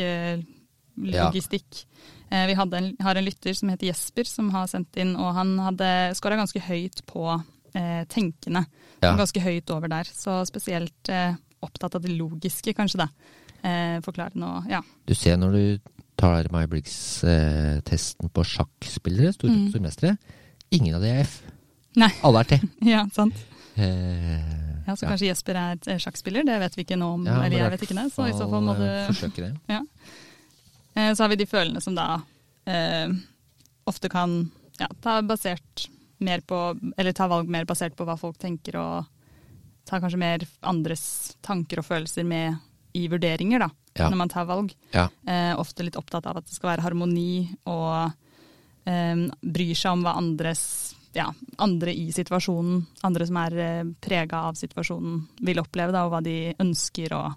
logistikk. 0.99 1.83
Ja. 2.29 2.43
Eh, 2.43 2.47
vi 2.47 2.53
en, 2.77 2.89
har 2.99 3.15
en 3.15 3.25
lytter 3.25 3.53
som 3.57 3.69
heter 3.71 3.89
Jesper, 3.89 4.23
som 4.27 4.49
har 4.53 4.67
sendt 4.67 4.97
inn, 5.01 5.15
og 5.17 5.33
han 5.37 5.55
hadde 5.59 5.89
skåra 6.17 6.37
ganske 6.39 6.61
høyt 6.61 7.03
på 7.09 7.25
eh, 7.73 8.03
tenkende. 8.11 8.65
Ja. 9.01 9.15
Ganske 9.17 9.41
høyt 9.43 9.71
over 9.75 9.91
der. 9.91 10.09
Så 10.13 10.41
spesielt 10.49 11.09
eh, 11.11 11.33
opptatt 11.65 11.95
av 11.97 12.03
det 12.05 12.13
logiske, 12.15 12.73
kanskje, 12.77 13.05
da. 13.05 13.09
Eh, 13.59 13.97
forklare 14.05 14.39
noe, 14.39 14.63
ja. 14.71 14.83
Du 15.07 15.15
ser 15.17 15.39
når 15.39 15.55
du 15.55 15.95
tar 16.19 16.49
My-Briggs-testen 16.51 18.31
på 18.35 18.43
sjakkspillere, 18.43 19.33
stor, 19.35 19.49
Mm. 19.49 19.69
stormestere, 19.71 20.17
ingen 20.71 20.95
av 20.95 21.01
de 21.01 21.07
er 21.13 21.21
F. 21.23 21.41
Nei. 21.95 22.11
Alle 22.23 22.39
er 22.43 22.43
T. 22.51 22.59
ja, 22.93 23.05
sant. 23.15 23.35
Eh, 23.79 24.55
Ja, 24.89 24.95
Så 24.95 25.05
kanskje 25.05 25.27
Jesper 25.29 25.53
er 25.59 25.75
et 25.77 25.87
eh, 25.87 25.97
sjakkspiller, 26.01 26.43
det 26.47 26.55
vet 26.63 26.75
vi 26.77 26.81
ikke 26.83 26.97
nå 26.97 27.11
om. 27.13 27.25
Ja, 27.27 27.43
eller 27.45 27.57
jeg 27.59 27.71
vet 27.75 27.81
ikke 27.85 27.97
det, 27.99 28.07
så 28.13 28.25
i 28.25 28.33
så 28.33 28.47
fall 28.49 28.63
må 28.65 28.73
du 28.77 28.85
Forsøke 29.11 29.43
det. 29.43 29.51
Ja. 29.69 29.81
Eh, 30.95 31.11
Så 31.13 31.23
har 31.23 31.29
vi 31.29 31.35
de 31.35 31.45
følene 31.45 31.81
som 31.81 31.93
da 31.95 32.21
eh, 32.65 33.11
ofte 33.85 34.09
kan 34.09 34.49
ja, 34.79 34.87
ta 35.03 35.19
basert 35.21 35.85
mer 36.19 36.41
på 36.41 36.57
Eller 36.97 37.13
ta 37.13 37.27
valg 37.31 37.47
mer 37.47 37.65
basert 37.69 37.95
på 37.95 38.03
hva 38.07 38.17
folk 38.19 38.37
tenker, 38.41 38.75
og 38.81 39.05
ta 39.85 39.99
kanskje 40.01 40.17
mer 40.19 40.39
andres 40.63 41.35
tanker 41.45 41.79
og 41.79 41.85
følelser 41.85 42.25
med 42.25 42.57
i 42.97 43.07
vurderinger, 43.07 43.59
da, 43.59 43.69
Ja. 43.97 44.09
når 44.09 44.17
man 44.17 44.29
tar 44.29 44.45
valg. 44.49 44.73
Ja. 44.93 45.07
Eh, 45.27 45.53
ofte 45.57 45.83
litt 45.85 45.95
opptatt 45.97 46.25
av 46.25 46.37
at 46.37 46.45
det 46.45 46.53
skal 46.55 46.71
være 46.75 46.81
harmoni, 46.87 47.49
og 47.65 48.11
bryr 48.89 49.75
seg 49.77 49.91
om 49.93 50.01
hva 50.03 50.15
andres 50.17 50.95
ja, 51.13 51.27
andre 51.57 51.93
i 51.95 52.09
situasjonen, 52.13 52.83
andre 53.07 53.27
som 53.29 53.39
er 53.41 53.57
eh, 53.63 53.91
prega 54.03 54.43
av 54.49 54.57
situasjonen, 54.59 55.21
vil 55.45 55.61
oppleve, 55.61 55.93
da, 55.95 56.05
og 56.05 56.13
hva 56.13 56.21
de 56.25 56.53
ønsker. 56.61 57.13
og 57.17 57.33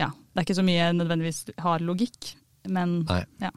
ja, 0.00 0.10
Det 0.10 0.42
er 0.42 0.48
ikke 0.48 0.58
så 0.58 0.66
mye 0.66 0.90
nødvendigvis 0.96 1.42
har 1.62 1.84
logikk, 1.84 2.34
men 2.68 3.00
Nei. 3.08 3.24
ja. 3.42 3.52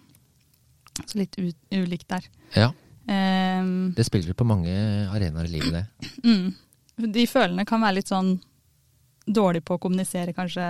Så 1.02 1.18
litt 1.18 1.38
ulikt 1.74 2.10
der. 2.10 2.32
ja. 2.56 2.72
Um, 3.04 3.92
Det 3.98 4.06
spiller 4.08 4.32
på 4.32 4.46
mange 4.48 4.72
arenaer 5.12 5.50
i 5.50 5.58
livet, 5.58 5.74
det. 5.76 6.12
mm. 6.24 7.10
De 7.12 7.26
følende 7.28 7.66
kan 7.68 7.82
være 7.84 7.98
litt 7.98 8.12
sånn 8.14 8.38
dårlig 9.26 9.64
på 9.68 9.76
å 9.76 9.82
kommunisere 9.82 10.36
kanskje 10.36 10.64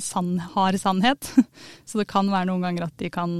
sann, 0.00 0.34
hard 0.54 0.76
sannhet. 0.80 1.30
Så 1.88 2.00
det 2.00 2.08
kan 2.10 2.28
være 2.32 2.50
noen 2.50 2.66
ganger 2.66 2.88
at 2.88 2.96
de 3.00 3.08
kan 3.12 3.32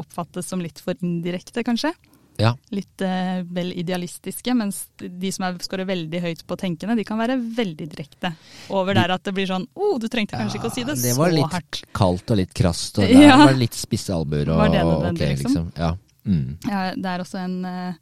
oppfattes 0.00 0.46
som 0.46 0.62
litt 0.62 0.78
for 0.82 0.98
indirekte, 1.02 1.64
kanskje. 1.66 1.92
Ja. 2.40 2.54
Litt 2.74 3.02
eh, 3.04 3.42
vel 3.46 3.72
idealistiske, 3.78 4.54
mens 4.56 4.82
de 4.98 5.32
som 5.34 5.46
er, 5.48 5.58
skårer 5.62 5.88
veldig 5.88 6.20
høyt 6.24 6.44
på 6.48 6.56
tenkende, 6.60 6.96
de 6.98 7.04
kan 7.06 7.20
være 7.20 7.36
veldig 7.38 7.88
direkte. 7.92 8.32
Over 8.74 8.96
der 8.96 9.14
at 9.16 9.24
det 9.26 9.34
blir 9.36 9.48
sånn 9.50 9.66
Å, 9.68 9.86
oh, 9.86 9.96
du 10.00 10.08
trengte 10.12 10.38
kanskje 10.40 10.60
ikke 10.60 10.70
å 10.70 10.74
si 10.74 10.84
det, 10.88 10.96
det 11.02 11.16
var 11.18 11.32
litt 11.34 11.52
hardt. 11.52 11.82
kaldt 11.96 12.32
og 12.32 12.40
litt 12.40 12.54
krast, 12.56 12.98
og 12.98 13.04
der 13.10 13.26
Ja. 13.28 13.36
var 13.44 13.52
det 13.54 13.62
litt 13.66 13.76
spisse 13.78 14.14
albuer. 14.16 14.48
Og, 14.50 14.62
Var 14.64 14.72
det 14.74 14.84
ok, 14.84 14.92
nødvendig, 14.94 15.32
liksom? 15.44 15.72
Ja. 15.76 15.90
Mm. 16.24 16.46
Ja, 16.68 16.80
det 16.96 17.12
er 17.14 17.22
også 17.24 17.40
en 17.40 17.58
eh, 17.64 17.98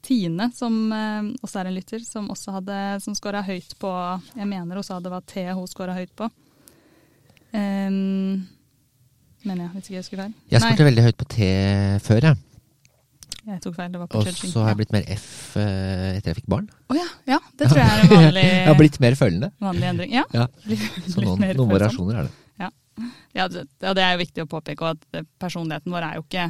Tine, 0.00 0.50
som 0.56 0.76
eh, 0.96 1.26
også 1.44 1.60
er 1.60 1.68
en 1.70 1.76
lytter, 1.76 2.00
som 2.06 2.30
også 2.32 2.54
hadde 2.56 2.76
som 3.04 3.14
scora 3.14 3.42
høyt 3.44 3.74
på 3.78 3.90
Jeg 4.38 4.48
mener 4.48 4.80
hun 4.80 4.86
sa 4.86 4.96
det 5.00 5.12
var 5.12 5.26
T 5.28 5.44
hun 5.50 5.68
scora 5.68 5.94
høyt 5.98 6.14
på. 6.16 6.30
Um, 7.50 8.46
mener 9.42 9.64
jeg, 9.64 9.70
hvis 9.74 9.88
ikke 9.88 9.96
jeg 9.96 10.04
husker 10.04 10.22
feil. 10.22 10.34
Jeg 10.52 10.62
skåret 10.62 10.86
veldig 10.86 11.04
høyt 11.08 11.18
på 11.18 11.26
T 11.34 11.48
før, 12.06 12.26
jeg. 12.30 12.38
Jeg 13.46 13.60
tok 13.64 13.74
feil. 13.76 13.90
Det 13.92 14.00
var 14.00 14.06
på 14.12 14.18
Og 14.20 14.26
så 14.28 14.60
har 14.62 14.68
jeg 14.74 14.78
blitt 14.82 14.92
mer 14.92 15.04
F 15.16 15.56
eh, 15.56 16.16
etter 16.18 16.30
jeg 16.32 16.38
fikk 16.42 16.48
barn. 16.52 16.68
Å 16.90 16.96
ja, 16.98 17.06
ja, 17.26 17.38
det 17.56 17.68
tror 17.70 17.80
jeg 17.80 17.88
er 17.88 18.02
en 18.04 18.12
vanlig, 18.18 18.44
jeg 18.44 18.66
har 18.68 18.78
blitt 18.78 18.98
mer 19.00 19.14
følende. 19.18 19.50
vanlig 19.60 19.88
endring. 19.94 20.12
Ja, 20.12 20.24
Ja. 20.36 20.46
Så 21.12 21.22
noen, 21.24 21.40
noen 21.56 21.70
variasjoner 21.72 22.20
er 22.22 22.28
det. 22.28 22.36
Ja, 23.32 23.46
det, 23.48 23.62
og 23.86 23.94
det 23.96 24.02
er 24.04 24.12
jo 24.12 24.18
viktig 24.20 24.42
å 24.44 24.48
påpeke 24.50 24.88
at 24.92 25.04
personligheten 25.40 25.92
vår 25.94 26.04
er 26.04 26.16
jo 26.18 26.24
ikke 26.26 26.48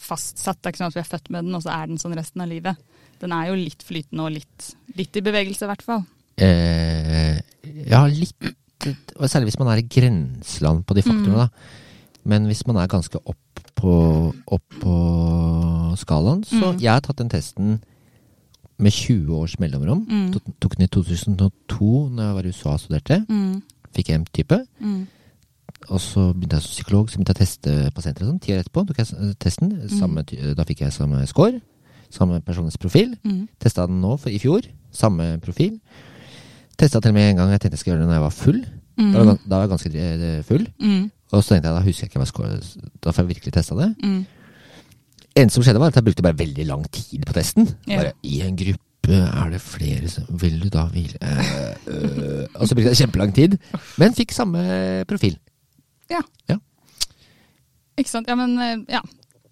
fastsatt. 0.00 0.58
Det 0.58 0.66
er 0.66 0.72
ikke 0.72 0.80
sånn 0.80 0.90
at 0.90 0.96
vi 0.96 1.02
er 1.04 1.06
født 1.12 1.28
med 1.30 1.44
den, 1.46 1.54
og 1.54 1.62
så 1.62 1.70
er 1.70 1.86
den 1.92 2.00
sånn 2.02 2.16
resten 2.18 2.42
av 2.42 2.48
livet. 2.50 2.80
Den 3.22 3.30
er 3.36 3.46
jo 3.52 3.54
litt 3.60 3.84
flytende 3.86 4.24
og 4.26 4.32
litt, 4.34 4.70
litt 4.98 5.14
i 5.20 5.22
bevegelse, 5.22 5.68
i 5.68 5.70
hvert 5.70 5.84
fall. 5.86 6.02
Eh, 6.42 7.38
ja, 7.86 8.00
litt 8.10 8.50
og 9.14 9.28
Særlig 9.30 9.52
hvis 9.52 9.60
man 9.60 9.70
er 9.70 9.80
i 9.80 9.86
grenseland 9.86 10.82
på 10.88 10.96
de 10.98 11.04
faktorene, 11.06 11.36
Mm. 11.36 11.44
da. 11.46 11.48
Men 12.26 12.48
hvis 12.50 12.64
man 12.66 12.80
er 12.82 12.90
ganske 12.90 13.20
opp 13.22 13.62
på, 13.78 13.94
opp 14.50 14.80
på 14.82 14.96
skalaen. 15.98 16.44
Så 16.44 16.72
Mm. 16.74 16.80
jeg 16.80 16.90
har 16.92 17.00
tatt 17.00 17.16
den 17.18 17.28
testen 17.28 17.80
med 18.78 18.92
20 18.92 19.30
års 19.36 19.58
mellomrom. 19.58 20.06
Mm. 20.08 20.32
Tok, 20.60 20.76
den 20.76 20.84
i 20.84 20.88
2002 20.88 22.08
når 22.10 22.22
jeg 22.22 22.34
var 22.34 22.42
i 22.44 22.48
USA 22.48 22.70
og 22.70 22.80
studerte. 22.80 23.26
Mm. 23.28 23.62
Fikk 23.94 24.10
M-type. 24.10 24.66
Mm. 24.80 25.06
Og 25.90 26.00
så 26.00 26.32
begynte 26.32 26.56
jeg 26.56 26.62
som 26.62 26.70
psykolog, 26.72 27.08
så 27.10 27.18
begynte 27.18 27.34
jeg 27.34 27.36
å 27.36 27.44
teste 27.44 27.94
pasienter 27.94 28.24
og 28.24 28.30
sånn. 28.32 28.40
Ti 28.40 28.52
år 28.52 28.62
etterpå 28.64 28.86
tok 28.88 28.96
jeg 28.98 29.36
testen. 29.38 29.72
Mm. 29.72 29.98
Samme, 29.98 30.24
ty- 30.26 30.54
da 30.54 30.64
fikk 30.64 30.80
jeg 30.80 30.92
samme 30.92 31.26
score. 31.26 31.60
Samme 32.10 32.40
personens 32.44 32.76
profil. 32.78 33.16
Mm. 33.24 33.48
Testa 33.60 33.86
den 33.86 34.00
nå 34.00 34.18
for, 34.18 34.30
i 34.30 34.38
fjor. 34.38 34.62
Samme 34.92 35.40
profil. 35.42 35.80
Testa 36.78 37.00
til 37.00 37.10
og 37.10 37.14
med 37.14 37.30
en 37.30 37.36
gang 37.36 37.50
jeg 37.50 37.60
tenkte 37.60 37.74
jeg 37.76 37.78
skulle 37.84 37.96
gjøre 37.96 38.06
det 38.06 38.08
når 38.08 38.18
jeg 38.18 38.26
var 38.26 38.30
full. 38.30 38.64
Mm. 38.96 39.12
Da 39.12 39.18
var, 39.18 39.24
jeg 39.34 39.38
da 39.48 39.56
var 39.56 39.62
jeg 39.66 39.70
ganske 39.70 39.90
eh, 39.94 40.42
full. 40.42 40.66
Mm. 40.80 41.10
Og 41.32 41.42
så 41.44 41.48
tenkte 41.54 41.68
jeg 41.68 41.74
da 41.76 41.82
husker 41.82 42.02
jeg 42.02 42.10
ikke 42.10 42.18
hva 42.22 42.26
score 42.26 42.60
Da 43.02 43.10
får 43.10 43.22
jeg 43.24 43.28
virkelig 43.36 43.52
testa 43.52 43.74
det. 43.78 43.94
Mm. 44.02 44.26
Eneste 45.36 45.58
som 45.58 45.66
skjedde, 45.66 45.82
var 45.82 45.92
at 45.92 45.98
jeg 45.98 46.06
brukte 46.06 46.24
bare 46.24 46.38
veldig 46.38 46.66
lang 46.68 46.84
tid 46.92 47.24
på 47.26 47.36
testen. 47.36 47.68
Ja. 47.88 48.00
Bare 48.00 48.12
I 48.22 48.40
en 48.46 48.58
gruppe 48.58 49.18
er 49.20 49.50
det 49.52 49.60
flere 49.60 50.08
som 50.08 50.28
Vil 50.40 50.56
du 50.62 50.70
da 50.72 50.86
hvile 50.88 51.18
øh, 51.20 51.74
øh. 51.92 52.46
Og 52.54 52.68
så 52.68 52.74
brukte 52.74 52.94
jeg 52.94 53.02
kjempelang 53.02 53.34
tid, 53.36 53.58
men 54.00 54.16
fikk 54.16 54.32
samme 54.32 54.62
profil. 55.08 55.36
Ja. 56.10 56.22
Ikke 57.98 58.10
sant. 58.10 58.30
Ja, 58.30 58.36
men 58.38 58.56
eh, 58.58 58.80
ja. 58.96 59.02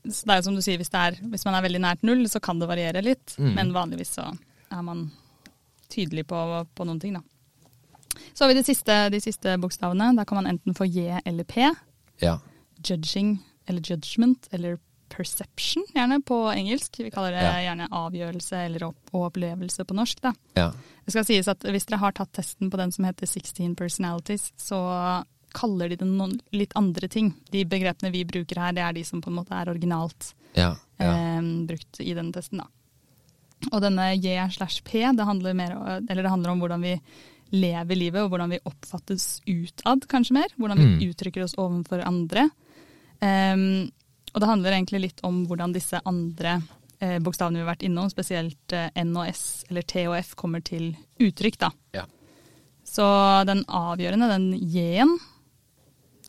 Så 0.02 0.26
det 0.26 0.34
er 0.34 0.40
jo 0.40 0.46
som 0.48 0.56
du 0.58 0.62
sier, 0.64 0.80
hvis, 0.80 0.90
det 0.90 0.98
er, 0.98 1.18
hvis 1.30 1.44
man 1.46 1.54
er 1.54 1.62
veldig 1.62 1.80
nært 1.82 2.00
null, 2.06 2.24
så 2.30 2.40
kan 2.42 2.58
det 2.58 2.66
variere 2.66 3.04
litt. 3.04 3.36
Mm. 3.38 3.52
Men 3.54 3.74
vanligvis 3.74 4.16
så 4.16 4.24
er 4.72 4.80
man 4.82 5.04
tydelig 5.92 6.24
på, 6.26 6.40
på 6.74 6.86
noen 6.88 6.98
ting, 7.02 7.14
da. 7.14 7.22
Så 8.34 8.44
har 8.44 8.50
vi 8.50 8.58
de 8.58 8.64
siste, 8.66 8.96
de 9.14 9.20
siste 9.22 9.54
bokstavene. 9.62 10.10
Da 10.18 10.24
kan 10.28 10.40
man 10.40 10.50
enten 10.50 10.74
få 10.76 10.88
J 10.88 11.20
eller 11.24 11.46
P. 11.48 11.68
Ja. 12.22 12.38
Judging 12.82 13.36
eller 13.70 13.80
judgment 13.92 14.48
eller 14.50 14.80
perception, 15.12 15.84
gjerne 15.94 16.18
på 16.24 16.38
engelsk. 16.54 16.98
Vi 17.04 17.10
kaller 17.12 17.34
det 17.36 17.42
Ja. 17.44 17.52
gjerne 17.66 17.88
avgjørelse 17.92 18.64
eller 18.66 18.84
opp 18.88 19.12
opplevelse 19.12 19.84
på 19.84 19.94
norsk. 19.94 20.20
da. 20.24 20.32
ja. 20.56 20.70
Det 21.04 21.12
skal 21.12 21.24
sies 21.26 21.48
at 21.48 21.60
Hvis 21.66 21.84
dere 21.86 21.98
har 21.98 22.12
tatt 22.12 22.32
testen 22.32 22.70
på 22.70 22.76
den 22.78 22.92
som 22.92 23.04
heter 23.04 23.26
16 23.26 23.74
personalities, 23.76 24.52
så 24.56 25.24
kaller 25.52 25.88
de 25.90 25.96
det 25.96 26.06
noen 26.08 26.38
litt 26.52 26.72
andre 26.76 27.08
ting. 27.08 27.34
De 27.50 27.64
begrepene 27.64 28.10
vi 28.12 28.24
bruker 28.24 28.56
her, 28.56 28.72
det 28.72 28.80
er 28.82 28.92
de 28.94 29.02
som 29.04 29.20
på 29.20 29.28
en 29.28 29.36
måte 29.36 29.52
er 29.52 29.66
originalt 29.68 30.32
Ja. 30.56 30.76
ja. 30.98 31.10
eh, 31.12 31.42
brukt 31.66 32.00
i 32.00 32.14
den 32.14 32.32
testen. 32.32 32.58
da. 32.58 32.66
Og 33.72 33.80
denne 33.82 34.14
J 34.16 34.48
slash 34.50 34.80
P, 34.82 34.92
det 35.12 35.24
handler, 35.24 35.54
mer, 35.54 35.72
eller 36.08 36.22
det 36.22 36.30
handler 36.30 36.50
om 36.50 36.60
hvordan 36.60 36.80
vi 36.82 37.00
lever 37.52 37.94
livet, 37.96 38.22
og 38.22 38.30
hvordan 38.30 38.50
vi 38.50 38.58
oppfattes 38.64 39.40
utad, 39.46 40.06
kanskje 40.08 40.32
mer. 40.32 40.48
Hvordan 40.58 40.78
vi 40.78 40.86
Mm. 40.86 41.10
uttrykker 41.12 41.42
oss 41.44 41.54
overfor 41.56 42.00
andre. 42.06 42.48
Em, 43.20 43.90
og 44.32 44.40
det 44.40 44.48
handler 44.48 44.76
egentlig 44.76 45.02
litt 45.06 45.20
om 45.26 45.42
hvordan 45.48 45.74
disse 45.74 46.00
andre 46.08 46.56
eh, 47.02 47.18
bokstavene 47.22 47.60
vi 47.60 47.64
har 47.64 47.72
vært 47.74 47.84
innom, 47.86 48.10
spesielt 48.12 48.76
eh, 48.76 48.88
N 49.02 49.12
og 49.16 49.28
S 49.28 49.64
eller 49.68 49.84
T 49.88 50.06
og 50.08 50.16
F, 50.20 50.34
kommer 50.38 50.64
til 50.64 50.92
uttrykk. 51.20 51.58
da. 51.60 51.72
Ja. 51.98 52.06
Så 52.86 53.04
den 53.48 53.64
avgjørende, 53.68 54.30
den 54.32 54.48
J-en, 54.56 55.16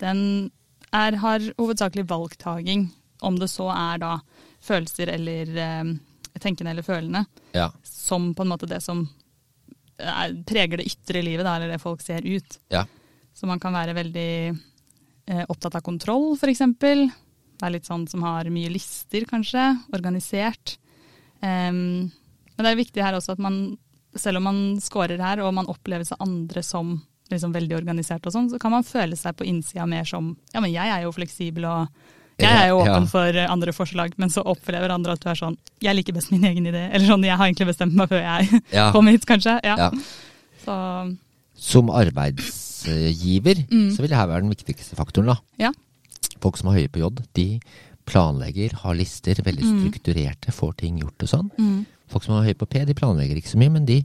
den 0.01 0.23
er, 0.93 1.17
har 1.23 1.45
hovedsakelig 1.57 2.05
valgtaging, 2.09 2.89
om 3.23 3.39
det 3.39 3.49
så 3.51 3.69
er 3.71 4.01
da 4.03 4.17
følelser 4.63 5.13
eller 5.15 5.55
eh, 5.63 5.93
tenkende 6.43 6.73
eller 6.73 6.85
følende, 6.85 7.25
ja. 7.55 7.69
som 7.83 8.33
på 8.35 8.43
en 8.43 8.51
måte 8.51 8.69
det 8.69 8.81
som 8.83 9.05
er, 9.97 10.35
preger 10.47 10.81
det 10.81 10.89
ytre 10.91 11.23
livet, 11.23 11.45
da, 11.45 11.55
eller 11.55 11.71
det 11.73 11.81
folk 11.83 12.03
ser 12.03 12.25
ut. 12.25 12.59
Ja. 12.73 12.85
Så 13.33 13.47
man 13.49 13.61
kan 13.61 13.73
være 13.75 13.95
veldig 13.97 14.31
eh, 14.49 15.45
opptatt 15.47 15.79
av 15.79 15.85
kontroll, 15.85 16.33
f.eks. 16.37 16.65
Være 17.63 17.77
litt 17.77 17.87
sånn 17.87 18.03
som 18.11 18.25
har 18.27 18.49
mye 18.51 18.69
lister, 18.73 19.23
kanskje. 19.29 19.63
Organisert. 19.95 20.75
Um, 21.39 22.11
men 22.53 22.65
det 22.65 22.71
er 22.73 22.79
viktig 22.79 23.03
her 23.03 23.15
også 23.17 23.33
at 23.37 23.41
man, 23.43 23.77
selv 24.19 24.37
om 24.41 24.45
man 24.49 24.59
scorer 24.83 25.19
her, 25.23 25.39
og 25.45 25.53
man 25.55 25.69
oppleves 25.71 26.11
av 26.13 26.21
andre 26.27 26.61
som 26.63 26.97
liksom 27.31 27.53
veldig 27.55 27.77
organisert 27.79 28.27
og 28.29 28.33
sånn, 28.35 28.49
så 28.51 28.59
kan 28.61 28.69
man 28.75 28.83
føle 28.85 29.15
seg 29.17 29.33
på 29.39 29.47
innsida 29.47 29.87
mer 29.89 30.03
som 30.05 30.35
Ja, 30.53 30.59
men 30.61 30.73
jeg 30.75 30.91
er 30.91 31.05
jo 31.05 31.13
fleksibel 31.15 31.65
og 31.65 31.87
jeg 32.37 32.49
er 32.51 32.67
jo 32.69 32.81
Ja. 32.83 32.97
åpen 32.97 33.07
for 33.09 33.37
andre 33.47 33.71
forslag, 33.73 34.13
men 34.17 34.29
så 34.29 34.43
opplever 34.45 34.91
andre 34.91 35.13
at 35.15 35.21
du 35.23 35.29
er 35.31 35.35
sånn 35.39 35.55
Jeg 35.81 35.95
liker 35.95 36.13
best 36.13 36.31
min 36.31 36.43
egen 36.43 36.65
idé. 36.67 36.89
Eller 36.93 37.07
sånn, 37.07 37.23
jeg 37.23 37.37
har 37.39 37.47
egentlig 37.47 37.69
bestemt 37.71 37.95
meg 37.95 38.09
før 38.11 38.21
jeg 38.21 38.61
Ja. 38.73 38.91
kom 38.95 39.07
hit, 39.07 39.25
kanskje. 39.25 39.55
Ja. 39.63 39.75
ja. 39.77 39.89
Så 40.65 41.17
Som 41.55 41.89
arbeidsgiver 41.89 43.63
Mm. 43.71 43.89
så 43.95 44.01
vil 44.03 44.09
det 44.09 44.17
her 44.17 44.27
være 44.27 44.41
den 44.41 44.53
viktigste 44.53 44.95
faktoren. 44.99 45.27
da. 45.27 45.37
Ja. 45.57 45.71
Folk 46.43 46.57
som 46.59 46.69
er 46.71 46.79
høye 46.81 46.91
på 46.91 46.99
J, 47.03 47.09
de 47.37 47.47
planlegger, 48.05 48.73
har 48.83 48.95
lister, 48.99 49.35
veldig 49.45 49.63
Mm. 49.63 49.79
strukturerte, 49.79 50.51
får 50.51 50.75
ting 50.77 50.99
gjort 50.99 51.23
og 51.23 51.29
sånn. 51.29 51.85
Folk 52.11 52.23
som 52.25 52.35
er 52.35 52.49
høye 52.51 52.57
på 52.59 52.67
P, 52.69 52.85
de 52.85 52.93
planlegger 52.93 53.37
ikke 53.39 53.53
så 53.53 53.57
mye, 53.57 53.71
men 53.71 53.85
de, 53.85 54.03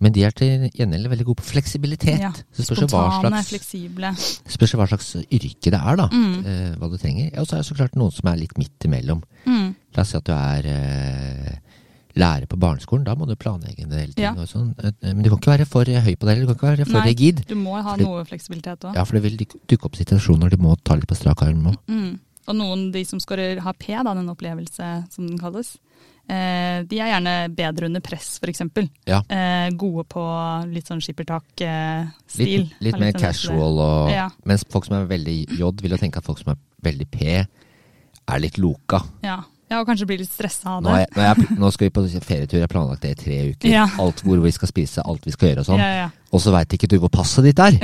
men 0.00 0.12
de 0.12 0.24
er 0.24 0.30
til 0.32 0.68
gjengjeld 0.74 1.08
veldig 1.12 1.24
gode 1.28 1.36
på 1.42 1.46
fleksibilitet. 1.52 2.18
Ja. 2.20 2.32
Så 2.52 2.64
spørs 2.66 2.90
spontane, 2.90 3.30
slags, 3.42 3.48
fleksible. 3.52 4.10
spørs 4.48 4.74
hva 4.74 4.86
slags 4.88 5.14
yrke 5.30 5.70
det 5.70 5.78
er, 5.80 5.96
da. 5.96 6.08
Mm. 6.08 6.44
Eh, 6.44 6.74
hva 6.80 6.90
du 6.90 6.96
trenger. 6.98 7.30
Og 7.38 7.46
så 7.46 7.54
er 7.54 7.62
det 7.62 7.66
så 7.70 7.76
klart 7.76 7.94
noen 7.96 8.10
som 8.12 8.28
er 8.32 8.36
litt 8.40 8.56
midt 8.58 8.78
imellom. 8.88 9.22
Mm. 9.46 9.74
La 9.94 10.02
oss 10.02 10.10
si 10.10 10.16
at 10.16 10.24
du 10.24 10.32
er 10.32 10.66
eh, 10.66 11.58
lærer 12.20 12.46
på 12.50 12.58
barneskolen. 12.60 13.04
Da 13.08 13.16
må 13.18 13.26
du 13.28 13.34
planlegge 13.40 13.84
en 13.86 13.92
del 13.94 14.12
ting. 14.14 14.24
Ja. 14.26 14.34
Og 14.36 14.48
sånn. 14.50 14.70
Eh, 14.78 14.92
Men 15.12 15.22
du 15.24 15.30
kan 15.32 15.40
ikke 15.40 15.54
være 15.56 15.68
for 15.68 15.84
høy 15.88 16.14
på 16.14 16.28
det, 16.28 16.34
eller 16.36 16.46
du 16.46 16.50
kan 16.52 16.58
ikke 16.58 16.70
være 16.70 16.88
for 16.90 17.00
Nei. 17.00 17.06
rigid. 17.10 17.44
Du 17.48 17.56
må 17.58 17.76
ha 17.80 17.96
det, 17.96 18.06
noe 18.06 18.24
fleksibilitet 18.28 18.86
òg. 18.88 18.96
Ja, 18.98 19.04
for 19.08 19.18
det 19.18 19.24
vil 19.26 19.38
dukke 19.40 19.88
opp 19.88 19.96
situasjoner 19.98 20.52
du 20.52 20.58
må 20.62 20.76
ta 20.84 20.96
litt 20.98 21.08
på 21.10 21.18
strak 21.18 21.42
arm 21.46 21.70
òg. 21.72 21.78
Mm. 21.90 22.18
Og 22.50 22.56
noen, 22.56 22.88
de 22.92 23.04
som 23.06 23.20
skårer 23.22 23.60
har 23.62 23.76
P, 23.78 23.92
da, 23.94 24.14
den 24.16 24.30
opplevelse 24.32 24.86
som 25.12 25.26
den 25.28 25.38
kalles, 25.38 25.76
eh, 26.28 26.82
de 26.88 26.98
er 26.98 27.12
gjerne 27.12 27.34
bedre 27.54 27.86
under 27.86 28.02
press, 28.02 28.40
f.eks. 28.42 28.62
Ja. 29.06 29.20
Eh, 29.28 29.70
gode 29.78 30.06
på 30.10 30.24
litt 30.72 30.88
sånn 30.90 31.02
skippertak-stil. 31.04 32.66
Litt, 32.66 32.74
litt 32.80 32.98
mer 32.98 33.12
casual 33.12 33.78
og 33.78 34.10
Ja. 34.10 34.28
Mens 34.44 34.64
folk 34.68 34.88
som 34.88 34.96
er 34.98 35.06
veldig 35.06 35.38
J, 35.58 35.70
vil 35.82 35.94
jo 35.94 36.00
tenke 36.00 36.18
at 36.18 36.26
folk 36.26 36.38
som 36.42 36.52
er 36.54 36.58
veldig 36.82 37.08
P, 37.10 37.46
er 38.30 38.38
litt 38.42 38.58
loka. 38.58 39.02
Ja. 39.22 39.42
Ja, 39.70 39.78
og 39.78 39.86
kanskje 39.86 40.06
bli 40.10 40.16
litt 40.18 40.32
stressa 40.32 40.76
av 40.76 40.80
Nå, 40.82 40.90
det. 40.90 41.06
nå, 41.14 41.22
er 41.22 41.28
jeg, 41.28 41.58
nå 41.60 41.68
skal 41.70 41.86
vi 41.86 41.92
på 41.94 42.02
ferietur, 42.26 42.56
jeg 42.58 42.64
har 42.64 42.72
planlagt 42.72 43.04
det 43.04 43.12
i 43.14 43.18
tre 43.20 43.36
uker. 43.52 43.68
Ja. 43.70 43.84
Alt 44.02 44.24
hvor 44.26 44.40
vi 44.42 44.50
skal 44.54 44.70
spise, 44.70 45.04
alt 45.06 45.28
vi 45.28 45.34
skal 45.34 45.52
gjøre 45.52 45.62
og 45.62 45.68
sånn. 45.68 45.82
Ja, 45.82 45.90
ja. 46.00 46.08
Og 46.34 46.42
så 46.42 46.52
veit 46.54 46.74
ikke 46.74 46.88
du 46.90 46.96
hvor 47.02 47.10
passet 47.14 47.46
ditt 47.46 47.62
er! 47.62 47.76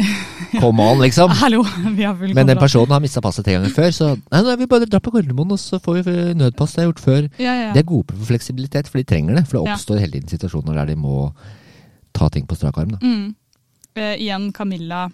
Come 0.63 0.83
on, 0.83 1.01
liksom! 1.03 1.31
Hallo, 1.43 1.63
vi 1.95 2.07
har 2.07 2.19
full 2.19 2.35
Men 2.35 2.51
den 2.51 2.59
personen 2.59 2.95
har 2.95 3.03
mista 3.03 3.23
passet 3.23 3.47
tre 3.47 3.57
ganger 3.57 3.75
før, 3.75 3.89
så 3.95 4.11
nei, 4.19 4.43
nå 4.43 4.53
er 4.53 4.61
vi 4.61 4.69
bare 4.71 4.89
drar 4.91 5.03
på 5.03 5.15
Gardermoen, 5.15 5.55
og 5.55 5.63
så 5.63 5.79
får 5.83 6.03
vi 6.07 6.17
nødpass. 6.39 6.75
Det 6.75 6.83
er 6.83 6.91
gjort 6.91 7.05
før. 7.07 7.31
De 7.39 7.81
er 7.83 7.87
gode 7.87 8.11
på 8.11 8.29
fleksibilitet, 8.33 8.91
for 8.91 9.03
de 9.03 9.07
trenger 9.07 9.39
det. 9.39 9.47
For 9.47 9.59
det 9.59 9.75
oppstår 9.77 10.03
hele 10.03 10.19
tiden 10.19 10.35
situasjoner 10.35 10.79
der 10.83 10.91
de 10.91 10.99
må 10.99 11.31
ta 12.17 12.31
ting 12.35 12.47
på 12.51 12.59
strak 12.59 12.79
arm. 12.83 12.97
Mm. 13.03 13.35
Eh, 13.97 14.15
igjen 14.27 14.51
Camilla, 14.53 15.07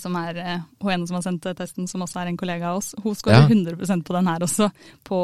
som 0.00 0.14
er 0.16 0.38
eh, 0.40 0.60
hun 0.80 0.92
ene 0.94 1.08
som 1.08 1.18
har 1.18 1.24
sendt 1.26 1.48
testen, 1.58 1.88
som 1.90 2.04
også 2.04 2.22
er 2.22 2.30
en 2.30 2.38
kollega 2.40 2.72
av 2.72 2.80
oss. 2.80 2.94
Hun 3.02 3.16
Ja. 3.26 3.42
100% 3.48 4.04
på 4.06 4.14
den 4.14 4.26
her 4.30 4.44
også, 4.44 4.70
på, 5.04 5.18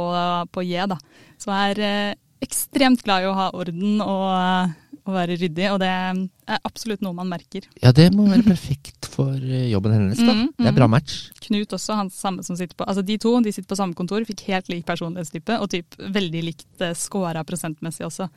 på 0.52 0.64
J. 0.66 0.86
da. 0.90 0.98
Så 1.38 1.52
jeg 1.52 1.76
er 1.76 1.84
eh, 1.84 2.14
ekstremt 2.44 3.04
glad 3.04 3.24
i 3.24 3.28
å 3.30 3.36
ha 3.36 3.50
orden 3.56 4.02
og, 4.04 4.74
og 5.04 5.12
være 5.14 5.38
ryddig, 5.40 5.68
og 5.72 5.78
det 5.80 5.88
er 5.88 6.58
absolutt 6.66 7.04
noe 7.04 7.16
man 7.16 7.30
merker. 7.30 7.64
Ja, 7.80 7.92
det 7.92 8.10
må 8.12 8.26
være 8.28 8.44
perfekt 8.52 9.08
for 9.14 9.32
eh, 9.38 9.70
jobben 9.70 9.94
hennes. 9.96 10.18
da. 10.18 10.34
Mm, 10.34 10.50
Det 10.58 10.66
er 10.66 10.74
mm. 10.74 10.80
bra 10.80 10.90
match. 10.90 11.20
Knut 11.46 11.76
også, 11.78 11.96
han 12.00 12.10
samme 12.12 12.44
som 12.44 12.58
sitter 12.58 12.76
på 12.76 12.88
Altså 12.88 13.04
de 13.06 13.16
to 13.22 13.36
de 13.44 13.52
sitter 13.54 13.70
på 13.70 13.78
samme 13.78 13.96
kontor, 13.96 14.26
fikk 14.28 14.44
helt 14.50 14.68
lik 14.72 14.84
personlighetstype, 14.88 15.60
og 15.60 15.70
typ 15.72 15.96
veldig 16.18 16.44
likt 16.50 16.88
scora 16.98 17.46
prosentmessig 17.46 18.06
også. 18.08 18.28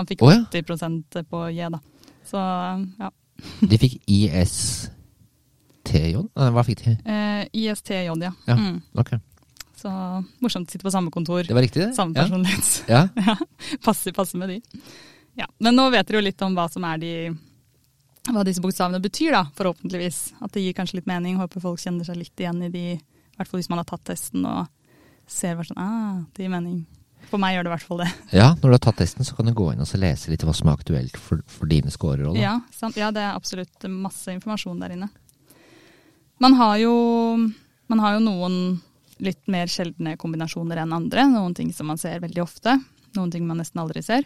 Han 0.00 0.08
fikk 0.08 0.24
oh, 0.24 0.32
ja. 0.32 0.42
80% 0.48 1.22
på 1.28 1.44
J, 1.52 1.68
da. 1.76 1.82
Så 2.26 2.40
ja. 2.40 3.12
De 3.68 3.78
fikk 3.78 4.00
ISTJ? 4.06 5.01
Nei, 5.90 6.48
hva 6.54 6.64
fikk 6.66 6.84
de? 6.86 6.96
Eh, 7.04 7.44
ISTJ, 7.64 8.04
ja. 8.06 8.32
Ja. 8.46 8.56
Mm. 8.56 8.80
Okay. 9.02 9.20
Så 9.82 9.90
morsomt 10.42 10.70
å 10.70 10.72
sitte 10.72 10.86
på 10.86 10.92
samme 10.94 11.10
kontor. 11.10 11.42
Det 11.46 11.56
var 11.56 11.64
riktig, 11.64 11.82
det? 11.82 11.94
Samme 11.96 12.14
personlighet. 12.14 12.74
Ja. 12.90 13.06
Ja, 13.26 13.36
passer, 13.82 14.14
passer 14.14 14.38
med 14.38 14.52
de. 14.54 14.60
Ja, 15.38 15.48
Men 15.58 15.74
nå 15.78 15.88
vet 15.90 16.06
dere 16.06 16.20
jo 16.20 16.26
litt 16.28 16.42
om 16.44 16.54
hva 16.54 16.68
som 16.70 16.84
er 16.86 17.00
de 17.02 17.14
hva 18.30 18.44
disse 18.46 18.62
bokstavene 18.62 19.00
betyr, 19.02 19.32
da, 19.34 19.42
forhåpentligvis. 19.58 20.20
At 20.44 20.54
det 20.54 20.62
gir 20.62 20.76
kanskje 20.76 21.00
litt 21.00 21.08
mening. 21.10 21.40
Håper 21.40 21.64
folk 21.64 21.80
kjenner 21.82 22.06
seg 22.06 22.20
litt 22.20 22.38
igjen 22.38 22.60
i 22.62 22.70
de, 22.70 22.84
i 22.94 23.38
hvert 23.38 23.50
fall 23.50 23.58
hvis 23.58 23.70
man 23.72 23.80
har 23.82 23.88
tatt 23.88 24.04
testen 24.12 24.46
og 24.46 24.68
ser 25.26 25.56
hva 25.58 25.66
sånn, 25.66 25.80
ah, 25.82 26.20
det 26.36 26.44
gir 26.44 26.52
mening. 26.52 26.84
For 27.30 27.40
meg 27.42 27.56
gjør 27.56 27.66
det 27.66 27.70
i 27.70 27.74
hvert 27.74 27.86
fall 27.88 28.02
det. 28.04 28.08
ja, 28.40 28.48
når 28.60 28.62
du 28.62 28.76
har 28.76 28.84
tatt 28.86 29.00
testen, 29.02 29.26
så 29.26 29.34
kan 29.34 29.48
du 29.48 29.54
gå 29.56 29.72
inn 29.72 29.82
og 29.82 29.98
lese 29.98 30.30
litt 30.30 30.44
hva 30.46 30.54
som 30.54 30.70
er 30.70 30.78
aktuelt 30.78 31.18
for, 31.18 31.42
for 31.50 31.70
dine 31.70 31.90
scorer. 31.94 32.28
Ja, 32.38 32.58
sant? 32.74 32.98
ja, 33.00 33.10
det 33.14 33.24
er 33.24 33.34
absolutt 33.34 33.88
masse 33.90 34.34
informasjon 34.36 34.82
der 34.82 34.94
inne. 34.94 35.10
Man 36.42 36.56
har 36.58 36.76
jo, 36.82 36.92
man 37.92 38.00
har 38.02 38.16
jo 38.16 38.22
noen 38.24 38.56
litt 39.22 39.44
mer 39.52 39.70
sjeldne 39.70 40.16
kombinasjoner 40.18 40.80
enn 40.82 40.94
andre. 40.96 41.26
Noen 41.30 41.54
ting 41.54 41.70
som 41.74 41.86
man 41.92 42.00
ser 42.00 42.18
veldig 42.24 42.42
ofte, 42.42 42.74
noen 43.16 43.30
ting 43.30 43.44
man 43.46 43.60
nesten 43.62 43.82
aldri 43.82 44.02
ser. 44.02 44.24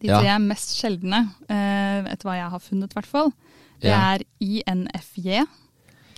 De 0.00 0.08
Ja. 0.08 0.18
tre 0.20 0.38
mest 0.42 0.74
sjeldne, 0.80 1.20
eh, 1.48 2.02
etter 2.10 2.26
hva 2.26 2.34
jeg 2.40 2.50
har 2.50 2.58
funnet 2.64 2.90
i 2.90 2.94
hvert 2.98 3.06
fall, 3.06 3.30
det 3.80 3.90
Ja. 3.90 4.14
er 4.14 4.24
INFJ. 4.40 5.44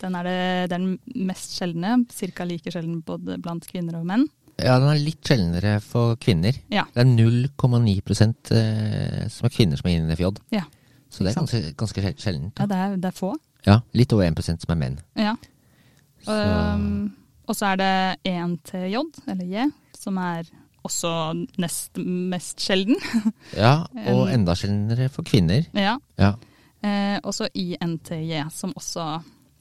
Den 0.00 0.14
er 0.14 0.22
det, 0.24 0.70
den 0.70 0.98
mest 1.14 1.58
sjeldne, 1.58 2.06
ca. 2.08 2.44
like 2.44 2.70
sjelden 2.70 3.02
både 3.02 3.38
blant 3.40 3.66
kvinner 3.66 3.96
og 4.00 4.06
menn. 4.06 4.26
Ja, 4.58 4.78
den 4.78 4.88
er 4.88 4.98
litt 5.04 5.22
sjeldnere 5.22 5.82
for 5.82 6.16
kvinner. 6.16 6.54
Ja. 6.70 6.84
Det 6.94 7.02
er 7.02 7.04
0,9 7.04 8.50
eh, 8.52 9.28
som 9.28 9.44
er 9.46 9.50
kvinner 9.50 9.76
som 9.76 9.90
er 9.90 9.96
INFJ. 10.00 10.36
Ja. 10.52 10.62
Så 11.10 11.24
det 11.24 11.36
er 11.36 11.40
ganske, 11.40 11.74
ganske 11.76 12.02
sjel- 12.02 12.16
sjeldent. 12.16 12.58
Ja, 12.58 12.66
det 12.66 12.76
er, 12.76 12.96
det 12.96 13.04
er 13.04 13.10
få. 13.18 13.34
Ja, 13.66 13.80
litt 13.98 14.12
over 14.14 14.26
1% 14.28 14.62
som 14.64 14.74
er 14.76 14.80
menn. 14.80 14.98
Ja. 15.18 15.36
Så, 16.26 16.34
Um, 16.34 17.14
og 17.46 17.54
så 17.54 17.72
er 17.72 17.76
det 17.76 17.92
1 18.26 18.56
til 18.66 18.86
J, 18.90 19.02
eller 19.30 19.44
J, 19.46 19.66
som 19.94 20.16
er 20.18 20.48
også 20.86 21.10
nest 21.58 21.98
mest 21.98 22.62
sjelden. 22.62 22.96
ja, 23.56 23.84
og 24.06 24.26
en- 24.28 24.40
enda 24.40 24.54
sjeldnere 24.58 25.08
for 25.10 25.26
kvinner. 25.26 25.66
ja. 25.74 25.96
Ja. 26.18 26.34
Eh, 26.86 27.18
og 27.24 27.32
så 27.34 27.48
INTJ, 27.56 28.44
som 28.52 28.72
også 28.76 29.04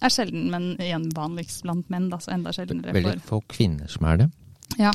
er 0.04 0.12
sjelden, 0.14 0.50
men 0.52 0.74
igjen 0.84 1.08
vanligst 1.16 1.64
blant 1.64 1.88
menn, 1.90 2.10
da, 2.12 2.20
så 2.22 2.34
enda 2.36 2.52
sjeldnere 2.54 2.94
Veldig 2.94 3.22
for 3.24 3.40
få 3.40 3.56
kvinner 3.56 3.90
som 3.90 4.06
er 4.12 4.18
det. 4.18 4.28
Ja. 4.78 4.92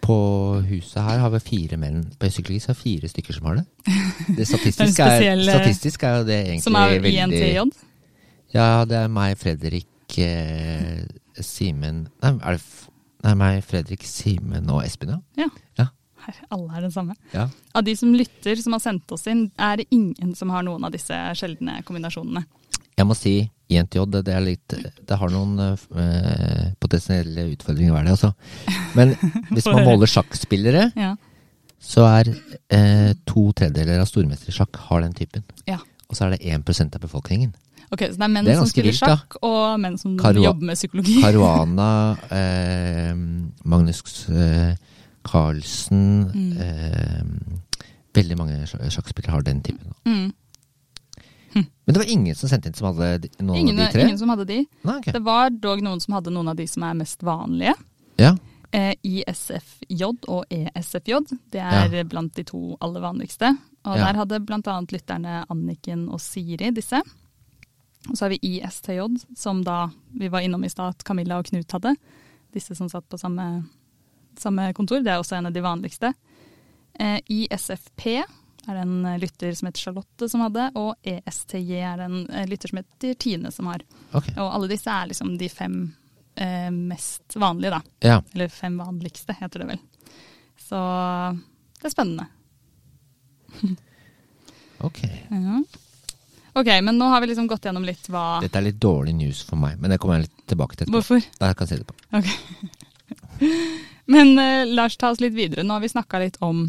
På 0.00 0.16
huset 0.64 1.02
her 1.04 1.20
har 1.20 1.30
vi 1.34 1.42
fire 1.44 1.76
menn. 1.76 2.00
På 2.18 2.30
så 2.32 2.40
er 2.40 2.72
det 2.72 2.76
fire 2.80 3.10
stykker 3.12 3.36
som 3.36 3.50
har 3.50 3.60
det. 3.60 3.66
Det 4.38 4.46
statistisk, 4.48 4.98
er 4.98 5.16
spesiell, 5.18 5.44
statistisk 5.44 6.02
er 6.08 6.16
jo 6.16 6.24
det 6.24 6.38
egentlig 6.46 6.64
Som 6.64 6.78
er 6.80 6.96
veldig 6.96 7.12
INTJ. 7.26 7.86
Ja, 8.54 8.84
det 8.88 8.96
er 8.98 9.08
meg, 9.12 9.36
Fredrik, 9.38 9.86
eh, 10.18 11.04
Simen 11.40 12.08
Nei, 12.22 12.32
er 12.42 12.56
det 12.58 12.62
Nei, 13.22 13.34
meg, 13.36 13.58
Fredrik, 13.68 14.02
Simen 14.08 14.70
og 14.72 14.80
Espen, 14.86 15.12
ja. 15.36 15.48
Her, 16.20 16.36
alle 16.52 16.74
er 16.76 16.82
det 16.84 16.90
samme. 16.92 17.14
ja. 17.32 17.46
Av 17.76 17.84
de 17.84 17.94
som 17.96 18.10
lytter, 18.12 18.56
som 18.60 18.74
har 18.76 18.80
sendt 18.84 19.12
oss 19.12 19.24
inn, 19.30 19.46
er 19.56 19.78
det 19.80 19.86
ingen 19.92 20.34
som 20.36 20.50
har 20.52 20.64
noen 20.66 20.84
av 20.84 20.92
disse 20.92 21.16
sjeldne 21.38 21.78
kombinasjonene. 21.88 22.42
Jeg 22.98 23.06
må 23.08 23.16
si 23.16 23.32
INTJ, 23.72 24.02
det, 24.12 24.34
er 24.34 24.42
litt 24.44 24.74
Det 25.08 25.16
har 25.16 25.30
noen 25.32 25.54
eh, 25.62 26.66
potensielle 26.82 27.46
utfordringer 27.54 27.94
hver 27.96 28.04
det, 28.08 28.16
altså. 28.18 28.32
Men 28.98 29.14
hvis 29.54 29.68
man 29.70 29.86
måler 29.88 30.10
sjakkspillere, 30.12 30.90
Ja. 31.00 31.14
så 31.80 32.04
er 32.10 32.32
eh, 32.68 33.12
to 33.24 33.46
tredjedeler 33.56 34.02
av 34.04 34.10
stormestersjakk 34.10 34.76
har 34.90 35.06
den 35.06 35.16
typen. 35.16 35.44
Ja. 35.70 35.78
Og 36.10 36.18
så 36.18 36.26
er 36.26 36.36
det 36.36 36.44
1% 36.52 36.96
av 36.98 37.04
befolkningen. 37.04 37.54
Ok, 37.92 38.00
Så 38.06 38.16
det 38.18 38.22
er 38.22 38.28
menn 38.30 38.44
Det 38.46 38.52
er 38.54 38.58
som 38.60 38.66
spiller 38.70 38.92
vilt, 38.92 39.00
sjakk, 39.02 39.36
og 39.42 39.80
menn 39.82 39.96
som 39.98 40.16
Karua- 40.18 40.44
jobber 40.44 40.62
med 40.68 40.76
psykologi. 40.78 41.16
Caruana, 41.24 42.16
eh, 42.30 43.14
Magnus 43.64 44.28
eh, 44.30 44.76
Carlsen 45.26 46.30
Mm. 46.30 46.52
eh, 46.60 47.58
Veldig 48.14 48.36
mange 48.38 48.66
sjakkspillere 48.66 49.30
har 49.30 49.42
den 49.46 49.60
typen. 49.62 49.92
Mm. 50.04 50.32
Men 51.54 51.94
det 51.94 51.98
var 51.98 52.10
ingen 52.10 52.34
som 52.38 52.48
sendte 52.50 52.68
inn 52.70 52.74
som 52.78 52.86
hadde 52.94 53.28
noen 53.42 53.56
Ingen, 53.58 53.78
av 53.80 53.86
de 53.86 53.92
tre? 53.92 54.02
ingen 54.06 54.18
som 54.18 54.28
hadde 54.30 54.44
de. 54.46 54.58
Nei, 54.86 54.96
okay. 55.00 55.12
Det 55.14 55.22
var 55.26 55.50
dog 55.50 55.80
noen 55.82 56.00
som 56.02 56.14
hadde 56.14 56.30
noen 56.34 56.48
av 56.52 56.56
de 56.58 56.66
som 56.70 56.82
er 56.86 56.94
mest 56.94 57.22
vanlige. 57.26 57.74
Ja. 58.18 58.32
Eh, 58.72 58.94
ISFJ 59.02 60.04
og 60.28 60.44
ESFJ. 60.50 61.16
Det 61.50 61.58
er 61.62 62.04
blant 62.04 62.34
de 62.38 62.44
to 62.46 62.76
aller 62.80 63.00
vanligste. 63.02 63.50
Og 63.84 63.96
Ja. 63.98 64.06
der 64.12 64.18
hadde 64.20 64.40
bl.a. 64.46 64.80
lytterne 64.92 65.44
Anniken 65.50 66.08
og 66.08 66.20
Siri 66.20 66.70
disse. 66.70 67.02
Og 68.08 68.16
så 68.16 68.24
har 68.24 68.30
vi 68.30 68.40
ISTJ, 68.42 69.00
som 69.36 69.64
da 69.64 69.90
vi 70.16 70.28
var 70.28 70.40
innom 70.40 70.64
i 70.64 70.70
stad 70.72 70.94
at 70.94 71.04
Camilla 71.04 71.38
og 71.38 71.46
Knut 71.50 71.72
hadde. 71.72 71.94
Disse 72.54 72.74
som 72.74 72.88
satt 72.88 73.08
på 73.08 73.18
samme, 73.20 73.64
samme 74.38 74.70
kontor. 74.74 75.02
Det 75.04 75.12
er 75.12 75.20
også 75.20 75.36
en 75.36 75.50
av 75.50 75.54
de 75.54 75.64
vanligste. 75.64 76.12
Eh, 76.96 77.20
ISFP 77.26 78.06
er 78.66 78.74
det 78.74 78.80
en 78.80 79.04
eh, 79.06 79.18
lytter 79.18 79.52
som 79.52 79.68
heter 79.68 79.80
Charlotte 79.80 80.28
som 80.28 80.44
hadde, 80.44 80.70
og 80.80 80.94
ESTJ 81.02 81.76
er 81.76 82.00
det 82.00 82.08
en 82.08 82.18
eh, 82.30 82.48
lytter 82.48 82.72
som 82.72 82.80
heter 82.80 83.14
Tine 83.20 83.52
som 83.52 83.68
har. 83.70 83.84
Okay. 84.12 84.34
Og 84.36 84.48
alle 84.48 84.70
disse 84.72 84.90
er 84.90 85.10
liksom 85.12 85.36
de 85.40 85.48
fem 85.52 85.78
eh, 86.34 86.70
mest 86.72 87.36
vanlige, 87.36 87.76
da. 87.76 88.08
Ja. 88.08 88.18
Eller 88.32 88.48
fem 88.52 88.80
vanligste, 88.80 89.36
heter 89.40 89.64
det 89.64 89.70
vel. 89.74 89.84
Så 90.60 90.80
det 91.80 91.90
er 91.90 91.96
spennende. 91.96 92.26
Ok. 94.80 95.02
Ja. 95.28 95.58
Ok, 96.60 96.68
men 96.84 96.98
nå 96.98 97.08
har 97.08 97.22
vi 97.22 97.30
liksom 97.30 97.46
gått 97.48 97.64
gjennom 97.64 97.86
litt 97.86 98.08
hva 98.12 98.40
Dette 98.44 98.60
er 98.60 98.66
litt 98.68 98.80
dårlig 98.82 99.14
news 99.16 99.40
for 99.46 99.60
meg, 99.60 99.78
men 99.80 99.92
det 99.92 100.00
kommer 100.02 100.18
jeg 100.18 100.28
litt 100.28 100.42
tilbake 100.52 100.76
til 100.76 100.84
etterpå. 100.84 100.98
Hvorfor? 100.98 101.28
Da 101.40 101.52
kan 101.56 101.66
jeg 101.66 101.72
si 101.72 101.80
det 101.80 101.88
på. 101.88 101.96
Men 104.10 104.38
uh, 104.38 104.66
Lars, 104.66 104.96
ta 104.96 105.12
oss 105.12 105.20
litt 105.22 105.36
videre. 105.36 105.62
Nå 105.62 105.76
har 105.76 105.80
vi 105.84 105.88
snakka 105.88 106.18
litt 106.18 106.36
om, 106.42 106.64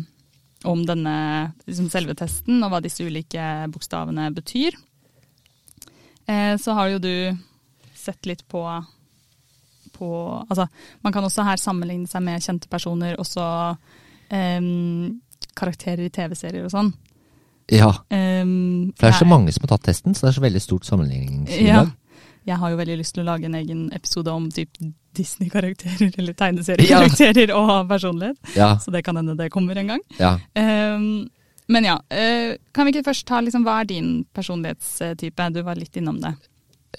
om 0.64 0.86
denne 0.86 1.16
liksom 1.66 1.90
selve 1.90 2.14
testen, 2.18 2.62
og 2.62 2.70
hva 2.70 2.82
disse 2.86 3.02
ulike 3.02 3.48
bokstavene 3.74 4.30
betyr. 4.36 4.78
Uh, 6.30 6.54
så 6.62 6.78
har 6.78 6.94
jo 6.94 7.02
du 7.02 7.16
sett 7.98 8.30
litt 8.30 8.46
på, 8.50 8.62
på 9.98 10.12
Altså, 10.48 10.68
man 11.02 11.14
kan 11.14 11.26
også 11.26 11.46
her 11.50 11.62
sammenligne 11.62 12.10
seg 12.10 12.24
med 12.26 12.46
kjente 12.46 12.70
personer, 12.70 13.18
også 13.22 13.46
um, 14.30 15.20
karakterer 15.58 16.06
i 16.06 16.14
TV-serier 16.14 16.70
og 16.70 16.74
sånn. 16.74 16.94
Ja, 17.72 17.92
Um, 18.12 18.92
for 18.98 19.06
det 19.08 19.14
er 19.14 19.18
så 19.18 19.24
jeg- 19.26 19.30
mange 19.32 19.52
som 19.54 19.64
har 19.64 19.78
tatt 19.78 19.86
testen, 19.88 20.14
så 20.16 20.26
det 20.26 20.30
er 20.32 20.40
så 20.40 20.44
veldig 20.44 20.62
stort 20.62 20.86
Ja. 21.50 21.86
Jeg 22.46 22.58
har 22.58 22.70
jo 22.72 22.78
veldig 22.78 22.98
lyst 22.98 23.14
til 23.14 23.24
å 23.24 23.26
lage 23.28 23.46
en 23.46 23.54
egen 23.56 23.92
episode 23.94 24.28
om 24.34 24.50
typ 24.52 24.70
Disney-karakterer, 25.16 26.12
eller 26.18 26.34
tegneseriekarakterer 26.34 27.54
og 27.56 27.88
personlighet. 27.88 28.38
Ja. 28.56 28.78
Så 28.78 28.92
det 28.92 29.04
kan 29.06 29.16
hende 29.16 29.38
det 29.38 29.52
kommer 29.52 29.78
en 29.78 29.88
gang. 29.88 30.02
ja. 30.20 30.38
Um, 30.56 31.30
men 31.72 31.86
ja, 31.86 31.94
uh, 31.96 32.56
kan 32.74 32.86
vi 32.86 32.92
ikke 32.92 33.06
først 33.06 33.26
ta 33.30 33.40
liksom, 33.40 33.64
hva 33.64 33.80
er 33.82 33.86
din 33.86 34.26
personlighetstype? 34.36 35.54
Du 35.54 35.62
var 35.64 35.76
litt 35.80 35.96
innom 35.96 36.20
det. 36.20 36.34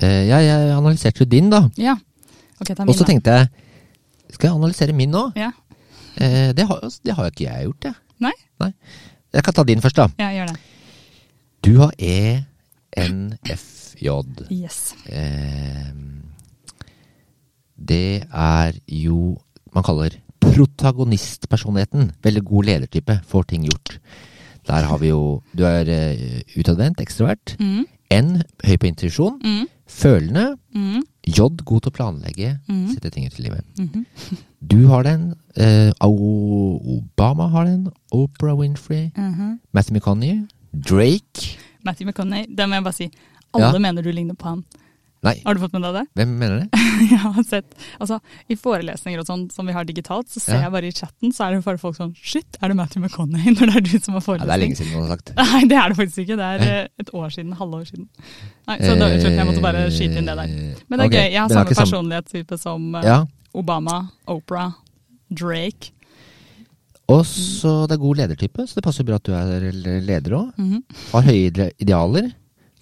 Uh, 0.00 0.22
ja, 0.28 0.38
jeg 0.40 0.70
analyserte 0.76 1.20
jo 1.20 1.26
din, 1.28 1.50
da. 1.50 1.68
Ja. 1.76 1.96
Ok, 2.60 2.74
ta 2.76 2.86
Og 2.86 2.94
så 2.94 3.04
tenkte 3.04 3.34
jeg 3.34 3.48
Skal 4.32 4.48
jeg 4.48 4.56
analysere 4.56 4.94
min 4.96 5.10
nå? 5.10 5.26
Ja. 5.36 5.50
Uh, 6.16 6.52
det, 6.56 6.64
har, 6.68 6.80
det 7.04 7.12
har 7.16 7.24
jo 7.26 7.30
ikke 7.34 7.44
jeg 7.50 7.66
gjort, 7.66 7.84
jeg. 7.90 7.94
Nei? 8.22 8.32
Jeg 9.32 9.44
kan 9.44 9.54
ta 9.56 9.64
din 9.64 9.80
først, 9.80 9.96
da. 9.96 10.06
Ja, 10.20 10.28
gjør 10.36 10.46
det. 10.52 10.58
Du 11.64 11.72
har 11.78 11.92
ENFJ. 12.96 14.08
Yes. 14.50 14.94
Eh, 15.06 15.92
det 17.78 18.24
er 18.28 18.72
jo 18.88 19.38
man 19.72 19.84
kaller 19.86 20.10
protagonistpersonligheten. 20.42 22.10
Veldig 22.22 22.42
god 22.44 22.64
ledertype, 22.68 23.20
får 23.26 23.42
ting 23.52 23.64
gjort. 23.68 23.98
Der 24.68 24.84
har 24.86 24.98
vi 24.98 25.08
jo 25.08 25.42
Du 25.56 25.64
er 25.66 25.86
uh, 25.88 26.40
utadvendt, 26.58 27.00
ekstrovert. 27.00 27.56
Mm, 27.58 27.86
N, 28.12 28.42
høy 28.66 28.76
på 28.76 28.86
intuisjon. 28.86 29.40
mm, 29.42 29.66
Følende. 29.88 30.56
mm, 30.74 31.02
J, 31.26 31.48
god 31.64 31.80
til 31.82 31.90
å 31.92 31.94
planlegge. 31.94 32.58
mm. 32.68 32.88
Sette 32.94 33.10
ting 33.14 33.26
ut 33.26 33.38
i 33.38 33.42
livet. 33.42 33.64
mhm. 33.78 34.06
Du 34.62 34.86
har 34.86 35.02
den. 35.02 35.34
Eh, 35.56 35.90
Obama 36.02 37.48
har 37.50 37.64
den. 37.66 37.88
Oprah 38.12 38.54
Winfrey. 38.58 39.10
Mhm. 39.16 39.58
Matthew 39.72 39.94
McConney. 39.96 40.46
Drake. 40.72 41.56
Matthew 41.84 42.06
McConney, 42.08 42.46
det 42.46 42.68
må 42.68 42.74
jeg 42.78 42.84
bare 42.84 42.94
si. 42.94 43.10
Alle 43.54 43.72
Ja. 43.72 43.78
mener 43.78 44.02
du 44.02 44.12
ligner 44.12 44.34
på 44.34 44.48
han. 44.48 44.64
Nei, 45.22 45.40
Har 45.44 45.54
du 45.54 45.60
fått 45.60 45.72
med 45.72 45.82
deg 45.82 45.94
det? 45.94 46.06
hvem 46.16 46.28
mener 46.38 46.60
det? 46.60 46.68
jeg 47.12 47.18
har 47.22 47.42
sett, 47.48 47.74
altså 48.00 48.18
I 48.48 48.56
forelesninger 48.56 49.20
og 49.22 49.26
sånn 49.28 49.44
som 49.52 49.66
vi 49.66 49.72
har 49.76 49.84
digitalt, 49.88 50.28
så 50.32 50.40
ser 50.40 50.54
Ja. 50.58 50.62
jeg 50.66 50.72
bare 50.74 50.88
i 50.88 50.92
chatten, 50.96 51.32
så 51.32 51.44
er 51.46 51.54
det 51.56 51.64
bare 51.64 51.78
folk 51.82 51.96
sånn 51.96 52.12
Shit, 52.18 52.58
er 52.62 52.68
det 52.72 52.76
Matthew 52.76 53.02
McConney 53.04 53.52
når 53.56 53.72
det 53.72 53.76
er 53.76 53.86
du 53.88 53.94
som 53.98 54.14
har 54.18 54.22
Ja, 54.22 54.44
det 54.44 54.56
er 54.56 54.62
lenge 54.64 54.76
forelesning? 54.76 54.76
siden 54.76 54.92
noen 54.92 55.08
har 55.08 55.16
sagt. 55.16 55.32
Nei, 55.36 55.62
det 55.72 55.78
er 55.82 55.88
det 55.88 55.98
faktisk 56.02 56.18
ikke. 56.24 56.36
Det 56.42 56.48
er 56.52 56.66
eh, 56.68 56.88
et 57.04 57.14
år 57.14 57.30
siden. 57.36 57.52
Halvår 57.60 57.84
siden. 57.90 58.08
Nei, 58.68 58.76
så 58.82 58.92
da, 58.98 59.08
unnskyld, 59.12 59.38
jeg 59.40 59.48
måtte 59.50 59.64
bare 59.64 59.86
skyte 59.90 60.18
inn 60.22 60.28
det 60.30 60.36
der. 60.42 60.52
Men 60.88 60.98
det 60.98 61.04
er 61.04 61.08
okay, 61.10 61.24
gøy. 61.26 61.32
Jeg 61.32 61.40
har 61.42 61.56
samme 61.56 61.78
personlighetstype 61.82 62.58
som 62.60 62.94
eh, 63.00 63.08
Ja, 63.08 63.18
Obama, 63.54 63.98
Oprah, 64.32 64.72
Drake. 65.32 65.90
og 67.12 67.24
så 67.28 67.72
det 67.90 67.96
er 67.98 68.00
god 68.00 68.16
ledertype, 68.22 68.64
så 68.68 68.78
det 68.78 68.84
passer 68.86 69.04
bra 69.04 69.18
at 69.18 69.26
du 69.26 69.32
er 69.36 69.66
leder 70.06 70.36
òg. 70.38 70.52
Mhm. 70.56 70.78
Har 71.12 71.26
høye 71.26 71.70
idealer. 71.82 72.30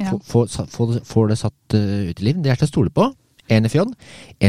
Ja. 0.00 0.12
Får 0.24 1.28
det- 1.28 1.38
satt 1.38 1.74
eh, 1.74 2.10
ut 2.10 2.20
i 2.20 2.24
liv. 2.24 2.38
Det 2.42 2.52
er 2.52 2.56
til 2.60 2.68
å 2.68 2.70
stole 2.70 2.90
på. 2.94 3.08
NFJ. 3.50 3.84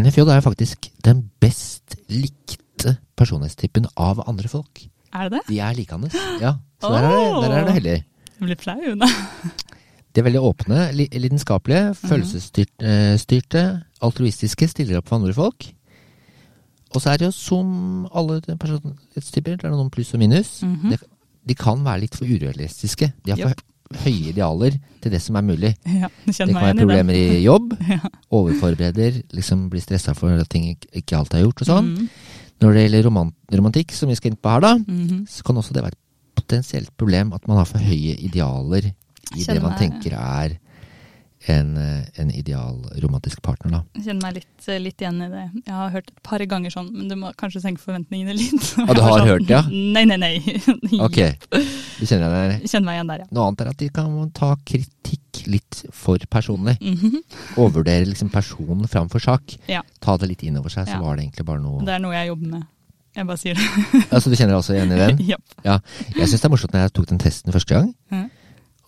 NFJ 0.02 0.22
er 0.28 0.38
jo 0.40 0.46
faktisk 0.46 0.90
den 1.06 1.26
best 1.42 1.98
likte 2.10 2.98
personlighetstippen 3.18 3.88
av 3.98 4.24
andre 4.28 4.52
folk. 4.52 4.84
Er 5.14 5.30
det 5.30 5.40
det? 5.40 5.44
De 5.50 5.60
er 5.60 5.76
likende. 5.76 6.12
Ja, 6.42 6.56
så 6.82 6.94
der 6.94 7.08
er 7.08 7.18
det, 7.18 7.44
der 7.44 7.58
er 7.58 7.66
det 7.68 7.76
heldig. 7.80 7.98
Jeg 8.40 8.48
blir 8.48 8.62
flau. 8.62 8.96
da. 9.02 9.10
De 10.12 10.20
er 10.20 10.26
veldig 10.28 10.42
åpne, 10.44 10.80
lidenskapelige, 10.92 11.94
følelsesstyrte, 11.96 13.62
altruistiske, 14.04 14.68
stiller 14.68 15.00
opp 15.00 15.08
for 15.08 15.22
andre 15.22 15.36
folk. 15.36 15.70
Og 16.92 17.00
så 17.00 17.14
er 17.14 17.22
det 17.22 17.30
jo 17.30 17.36
som 17.36 17.70
alle 18.12 18.42
personlighetstyper, 18.44 19.62
det 19.62 19.70
er 19.70 19.72
noen 19.72 19.92
pluss 19.94 20.14
og 20.14 20.20
minus. 20.20 20.64
Mm 20.64 20.76
-hmm. 20.76 20.98
de 21.48 21.56
kan 21.56 21.86
være 21.86 22.00
litt 22.00 22.16
for 22.16 22.26
urealistiske. 22.26 23.14
De 23.26 23.32
har 23.32 23.38
for. 23.38 23.56
Høye 24.04 24.30
idealer 24.32 24.78
til 25.02 25.12
det 25.12 25.22
som 25.22 25.36
er 25.36 25.42
mulig. 25.42 25.76
Ja, 26.02 26.08
Det 26.26 26.36
kan 26.38 26.54
være 26.56 26.76
i 26.76 26.80
problemer 26.80 27.14
i 27.18 27.42
jobb, 27.44 27.74
Ja. 27.90 28.00
overforbereder, 28.32 29.22
liksom 29.34 29.70
blir 29.72 29.82
stressa 29.84 30.14
for 30.18 30.30
at 30.40 30.50
ting 30.50 30.70
ikke, 30.94 31.18
alt 31.18 31.34
er 31.34 31.44
gjort 31.46 31.62
og 31.66 31.68
sånn. 31.72 31.92
Mhm. 31.96 32.10
Når 32.62 32.74
det 32.78 32.82
gjelder 32.86 33.06
roman 33.10 33.32
romantikk, 33.52 33.92
som 33.98 34.10
vi 34.10 34.16
skal 34.16 34.32
inn 34.32 34.38
på 34.38 34.50
her, 34.54 34.60
da, 34.62 34.76
Mhm. 34.78 35.26
så 35.28 35.44
kan 35.44 35.56
også 35.58 35.74
det 35.74 35.82
være 35.84 35.96
et 35.96 36.36
potensielt 36.36 36.92
problem 36.98 37.34
at 37.34 37.48
man 37.48 37.58
har 37.58 37.66
for 37.66 37.80
høye 37.80 38.16
idealer 38.22 38.92
i 39.36 39.44
det 39.46 39.62
man 39.62 39.78
tenker 39.78 40.14
er 40.14 40.58
en, 41.48 41.78
eh, 41.78 42.04
en 42.22 42.30
ideal 42.32 42.76
romantisk 43.02 43.42
partner, 43.42 43.72
da. 43.72 43.80
Jeg 43.96 44.04
kjenner 44.06 44.22
meg 44.22 44.34
litt, 44.36 44.68
eh, 44.68 44.78
litt 44.80 44.98
igjen 45.02 45.22
i 45.26 45.30
det. 45.32 45.46
Jeg 45.66 45.74
har 45.74 45.90
hørt 45.90 46.08
et 46.12 46.24
par 46.24 46.40
ganger 46.40 46.70
sånn, 46.70 46.92
men 46.94 47.08
du 47.08 47.16
må 47.16 47.32
kanskje 47.36 47.62
senke 47.64 47.82
forventningene 47.82 48.36
litt. 48.38 48.68
Og 48.88 48.96
du 48.96 49.02
har 49.02 49.20
sånn, 49.20 49.28
hørt 49.28 49.48
det, 49.48 49.56
ja? 49.56 49.62
Nei, 49.72 50.04
nei, 50.06 50.18
nei. 50.18 50.36
Ok, 51.08 51.18
du 51.52 52.06
kjenner 52.06 52.30
deg 52.30 52.36
der. 52.36 52.68
Kjenner 52.68 52.86
meg 52.86 53.00
igjen 53.00 53.08
der, 53.14 53.24
ja. 53.24 53.30
Noe 53.32 53.48
annet 53.50 53.62
er 53.66 53.72
at 53.74 53.78
de 53.78 53.90
kan 53.90 54.32
ta 54.38 54.56
kritikk 54.66 55.42
litt 55.48 55.86
for 55.92 56.18
personlig. 56.30 56.78
Mhm. 56.82 57.24
Overvurdere 57.58 58.06
liksom 58.12 58.30
personen 58.32 58.86
framfor 58.92 59.22
sak. 59.24 59.58
Ja. 59.72 59.82
Ta 60.02 60.18
det 60.18 60.30
litt 60.30 60.44
innover 60.46 60.70
seg, 60.70 60.86
så 60.86 60.98
Ja. 60.98 61.02
var 61.02 61.16
det 61.18 61.26
egentlig 61.26 61.46
bare 61.46 61.60
noe 61.62 61.82
Det 61.86 61.96
er 61.96 62.00
noe 62.00 62.14
jeg 62.14 62.28
jobber 62.30 62.48
med. 62.58 62.68
Jeg 63.14 63.28
bare 63.28 63.38
sier 63.38 63.56
det. 63.56 64.08
Altså, 64.12 64.30
Du 64.32 64.36
kjenner 64.38 64.54
deg 64.56 64.62
også 64.62 64.76
igjen 64.78 64.92
i 64.94 65.00
den? 65.02 65.18
Yep. 65.32 65.42
Ja. 65.66 65.80
Jeg 66.16 66.30
syns 66.30 66.40
det 66.42 66.46
er 66.48 66.54
morsomt 66.54 66.72
når 66.72 66.86
jeg 66.86 66.94
tok 66.96 67.08
den 67.10 67.20
testen 67.20 67.52
første 67.52 67.76
gang. 67.76 67.90
Mhm. 68.12 68.31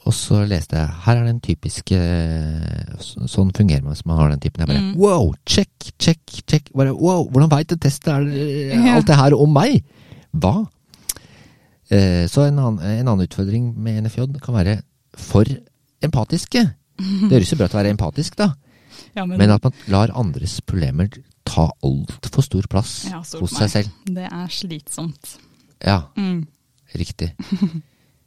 Og 0.05 0.11
så 0.11 0.41
leste 0.49 0.75
jeg 0.75 0.89
her 1.05 1.15
er 1.21 1.25
den 1.29 1.37
typiske 1.39 1.95
eh, 1.95 2.95
Sånn 2.99 3.53
fungerer 3.55 3.83
man 3.85 3.93
hvis 3.93 4.05
man 4.05 4.17
har 4.19 4.29
den 4.33 4.41
typen. 4.43 4.59
Jeg 4.65 4.67
bare 4.67 4.81
Mm. 4.83 4.95
wow, 4.99 5.33
check, 5.47 5.69
check, 5.99 6.19
check. 6.47 6.69
Bare, 6.75 6.91
wow, 6.93 7.23
hvordan 7.31 7.49
veit 7.53 7.67
den 7.71 7.79
testen 7.79 8.11
er 8.33 8.95
alt 8.97 9.07
det 9.07 9.15
her 9.15 9.33
om 9.37 9.53
meg? 9.55 9.83
Hva? 10.35 10.65
Eh, 11.91 12.25
så 12.27 12.47
en 12.47 12.59
annen, 12.59 12.79
en 12.83 13.07
annen 13.07 13.27
utfordring 13.27 13.71
med 13.77 14.03
NFJ 14.03 14.27
kan 14.43 14.55
være 14.55 14.81
for 15.15 15.45
empatiske. 16.03 16.63
Det 17.29 17.31
høres 17.31 17.51
jo 17.53 17.57
bra 17.59 17.65
ut 17.69 17.75
å 17.75 17.79
være 17.79 17.93
empatisk, 17.93 18.35
da. 18.39 18.49
Ja, 19.15 19.25
men, 19.25 19.37
Men 19.37 19.51
at 19.55 19.63
man 19.63 19.73
lar 19.87 20.11
andres 20.17 20.59
problemer 20.65 21.07
ta 21.45 21.67
altfor 21.83 22.43
stor 22.45 22.67
plass 22.71 23.05
Ja, 23.09 23.19
hos 23.21 23.33
meg. 23.39 23.49
seg 23.59 23.69
selv. 23.69 23.89
det 24.05 24.27
er 24.29 24.47
slitsomt. 24.53 25.37
Ja, 25.83 26.01
Mm. 26.17 26.45
riktig. 26.95 27.33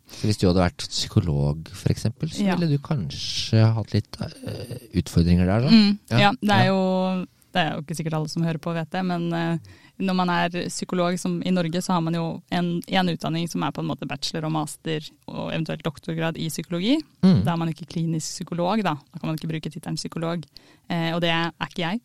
Så 0.06 0.28
hvis 0.28 0.38
du 0.38 0.46
hadde 0.46 0.62
vært 0.62 0.84
psykolog, 0.88 1.64
eksempel, 1.90 2.30
så 2.30 2.44
Ja. 2.46 2.54
ville 2.56 2.76
du 2.76 2.78
kanskje 2.82 3.64
hatt 3.74 3.92
litt 3.94 4.16
uh, 4.20 4.76
utfordringer 4.94 5.46
der, 5.48 5.66
da? 5.66 5.72
Mm, 5.72 5.98
Ja, 6.10 6.18
ja, 6.28 6.30
det 6.40 6.50
er 6.60 6.66
jo 6.70 7.26
Det 7.56 7.62
er 7.64 7.72
jo 7.72 7.82
ikke 7.82 7.96
sikkert 7.96 8.14
alle 8.18 8.28
som 8.28 8.42
hører 8.44 8.58
på 8.60 8.72
vet 8.76 8.90
det, 8.92 9.00
men 9.08 9.22
uh, 9.32 9.56
når 9.98 10.14
man 10.14 10.28
er 10.28 10.50
psykolog 10.68 11.16
som 11.18 11.38
i 11.42 11.50
Norge, 11.50 11.80
så 11.80 11.94
har 11.94 12.02
man 12.04 12.12
jo 12.12 12.42
en, 12.52 12.82
en 12.84 13.08
utdanning 13.08 13.48
som 13.48 13.62
er 13.64 13.72
på 13.72 13.80
en 13.80 13.88
måte 13.88 14.04
bachelor 14.06 14.44
og 14.44 14.52
master 14.52 15.00
og 15.26 15.54
eventuelt 15.54 15.82
doktorgrad 15.82 16.36
i 16.36 16.50
psykologi. 16.52 16.98
Mm. 17.24 17.38
Da 17.46 17.54
er 17.54 17.56
man 17.62 17.70
ikke 17.72 17.88
klinisk 17.88 18.34
psykolog, 18.36 18.82
da. 18.84 18.92
Da 19.00 19.18
kan 19.18 19.30
man 19.30 19.38
ikke 19.40 19.48
bruke 19.48 19.72
tittelen 19.72 19.96
psykolog. 19.96 20.44
Uh, 20.90 21.14
og 21.16 21.22
det 21.24 21.30
er 21.32 21.48
ikke 21.64 21.80
jeg. 21.80 22.02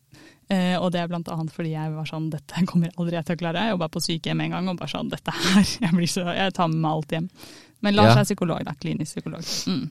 Uh, 0.48 0.78
og 0.80 0.88
det 0.96 1.02
er 1.02 1.12
blant 1.12 1.28
annet 1.32 1.52
fordi 1.52 1.74
jeg 1.76 1.92
var 1.96 2.08
sånn 2.08 2.30
Dette 2.32 2.64
kommer 2.68 2.90
aldri 2.96 3.16
jeg 3.20 3.26
til 3.28 3.36
å 3.36 3.42
klare. 3.44 3.66
Jeg 3.68 3.76
jobba 3.76 3.92
på 3.92 4.06
sykehjem 4.08 4.46
en 4.48 4.56
gang 4.56 4.72
og 4.72 4.80
bare 4.80 4.92
sånn 4.96 5.12
Dette 5.12 5.32
her 5.36 5.60
Jeg, 5.84 5.92
blir 5.92 6.08
så, 6.12 6.24
jeg 6.32 6.56
tar 6.56 6.72
med 6.72 6.80
meg 6.80 6.92
alt 6.96 7.12
hjem. 7.18 7.28
Men 7.82 7.96
Lars 7.98 8.16
Ja. 8.16 8.20
er 8.22 8.28
psykolog, 8.28 8.64
da. 8.66 8.74
Klinisk 8.82 9.16
psykolog. 9.18 9.42
Mm. 9.68 9.90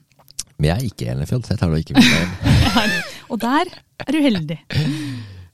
Men 0.57 0.67
jeg 0.69 0.77
er 0.77 0.85
ikke 0.87 1.15
NFJ, 1.17 1.39
så 1.43 1.53
jeg 1.55 1.59
tar 1.59 1.71
det 1.73 1.79
ikke 1.83 1.93
med. 1.97 3.01
Og 3.31 3.39
der 3.41 3.71
er 4.05 4.11
du 4.11 4.19
heldig. 4.21 4.59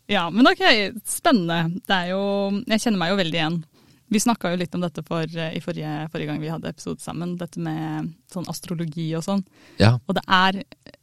Ja, 0.10 0.30
men 0.30 0.48
ok, 0.48 0.62
spennende. 1.08 1.80
Det 1.88 1.96
er 1.96 2.12
jo, 2.14 2.22
jeg 2.68 2.80
kjenner 2.84 3.00
meg 3.02 3.10
jo 3.12 3.18
veldig 3.20 3.40
igjen. 3.40 3.58
Vi 4.10 4.20
snakka 4.24 4.54
jo 4.54 4.60
litt 4.62 4.76
om 4.78 4.84
dette 4.84 5.02
for, 5.04 5.28
i 5.28 5.60
forrige, 5.60 5.94
forrige 6.14 6.30
gang 6.30 6.38
vi 6.40 6.52
hadde 6.52 6.70
episode 6.72 7.04
sammen, 7.04 7.34
dette 7.40 7.60
med 7.60 8.14
sånn 8.32 8.46
astrologi 8.48 9.10
og 9.18 9.24
sånn. 9.26 9.42
Ja, 9.82 9.98
Og 10.08 10.16
det 10.16 10.24
er, 10.32 10.62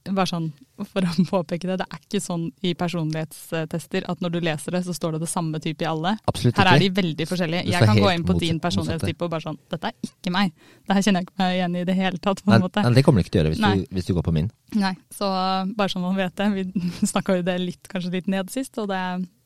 bare 0.08 0.28
sånn 0.30 0.46
for 0.88 1.04
å 1.04 1.24
påpeke 1.34 1.68
det, 1.68 1.76
det 1.82 1.86
er 1.86 2.00
ikke 2.00 2.20
sånn 2.24 2.46
i 2.64 2.72
personlighetstester 2.78 4.06
at 4.10 4.24
når 4.24 4.32
du 4.34 4.38
leser 4.44 4.76
det, 4.76 4.80
så 4.86 4.94
står 4.96 5.16
det 5.16 5.20
det 5.26 5.28
samme 5.30 5.60
type 5.62 5.84
i 5.84 5.88
alle. 5.88 6.14
absolutt 6.24 6.54
ikke. 6.54 6.64
Her 6.64 6.70
er 6.72 6.80
de 6.82 6.88
veldig 6.96 7.26
forskjellige. 7.28 7.66
Jeg 7.74 7.90
kan 7.90 8.00
gå 8.00 8.14
inn 8.14 8.24
på 8.24 8.38
din 8.40 8.60
personlighetstype 8.62 9.28
og 9.28 9.34
bare 9.36 9.46
sånn 9.50 9.60
Dette 9.74 9.90
er 9.90 10.08
ikke 10.08 10.32
meg. 10.34 10.54
Det 10.84 10.96
her 10.96 11.04
kjenner 11.06 11.22
jeg 11.22 11.28
ikke 11.28 11.42
meg 11.42 11.58
igjen 11.58 11.76
i 11.76 11.84
det 11.90 11.98
hele 11.98 12.22
tatt. 12.24 12.40
på 12.40 12.50
Nei, 12.50 12.56
en 12.56 12.64
måte. 12.64 12.86
nei, 12.86 12.94
det 12.96 13.04
kommer 13.06 13.20
du 13.20 13.26
ikke 13.26 13.34
til 13.36 13.42
å 13.42 13.44
gjøre 13.44 13.52
hvis, 13.54 13.84
du, 13.84 13.94
hvis 13.98 14.08
du 14.08 14.14
går 14.16 14.26
på 14.26 14.34
min. 14.38 14.48
Nei, 14.80 14.94
så 15.12 15.28
bare 15.76 15.92
sånn 15.92 16.04
man 16.08 16.16
vet 16.18 16.34
det. 16.40 16.48
Vi 16.56 16.88
snakka 17.12 17.38
jo 17.38 17.46
det 17.46 17.58
litt, 17.60 17.84
kanskje 17.92 18.16
litt 18.16 18.32
ned 18.32 18.50
sist, 18.54 18.74
og 18.80 18.88
det, 18.90 19.02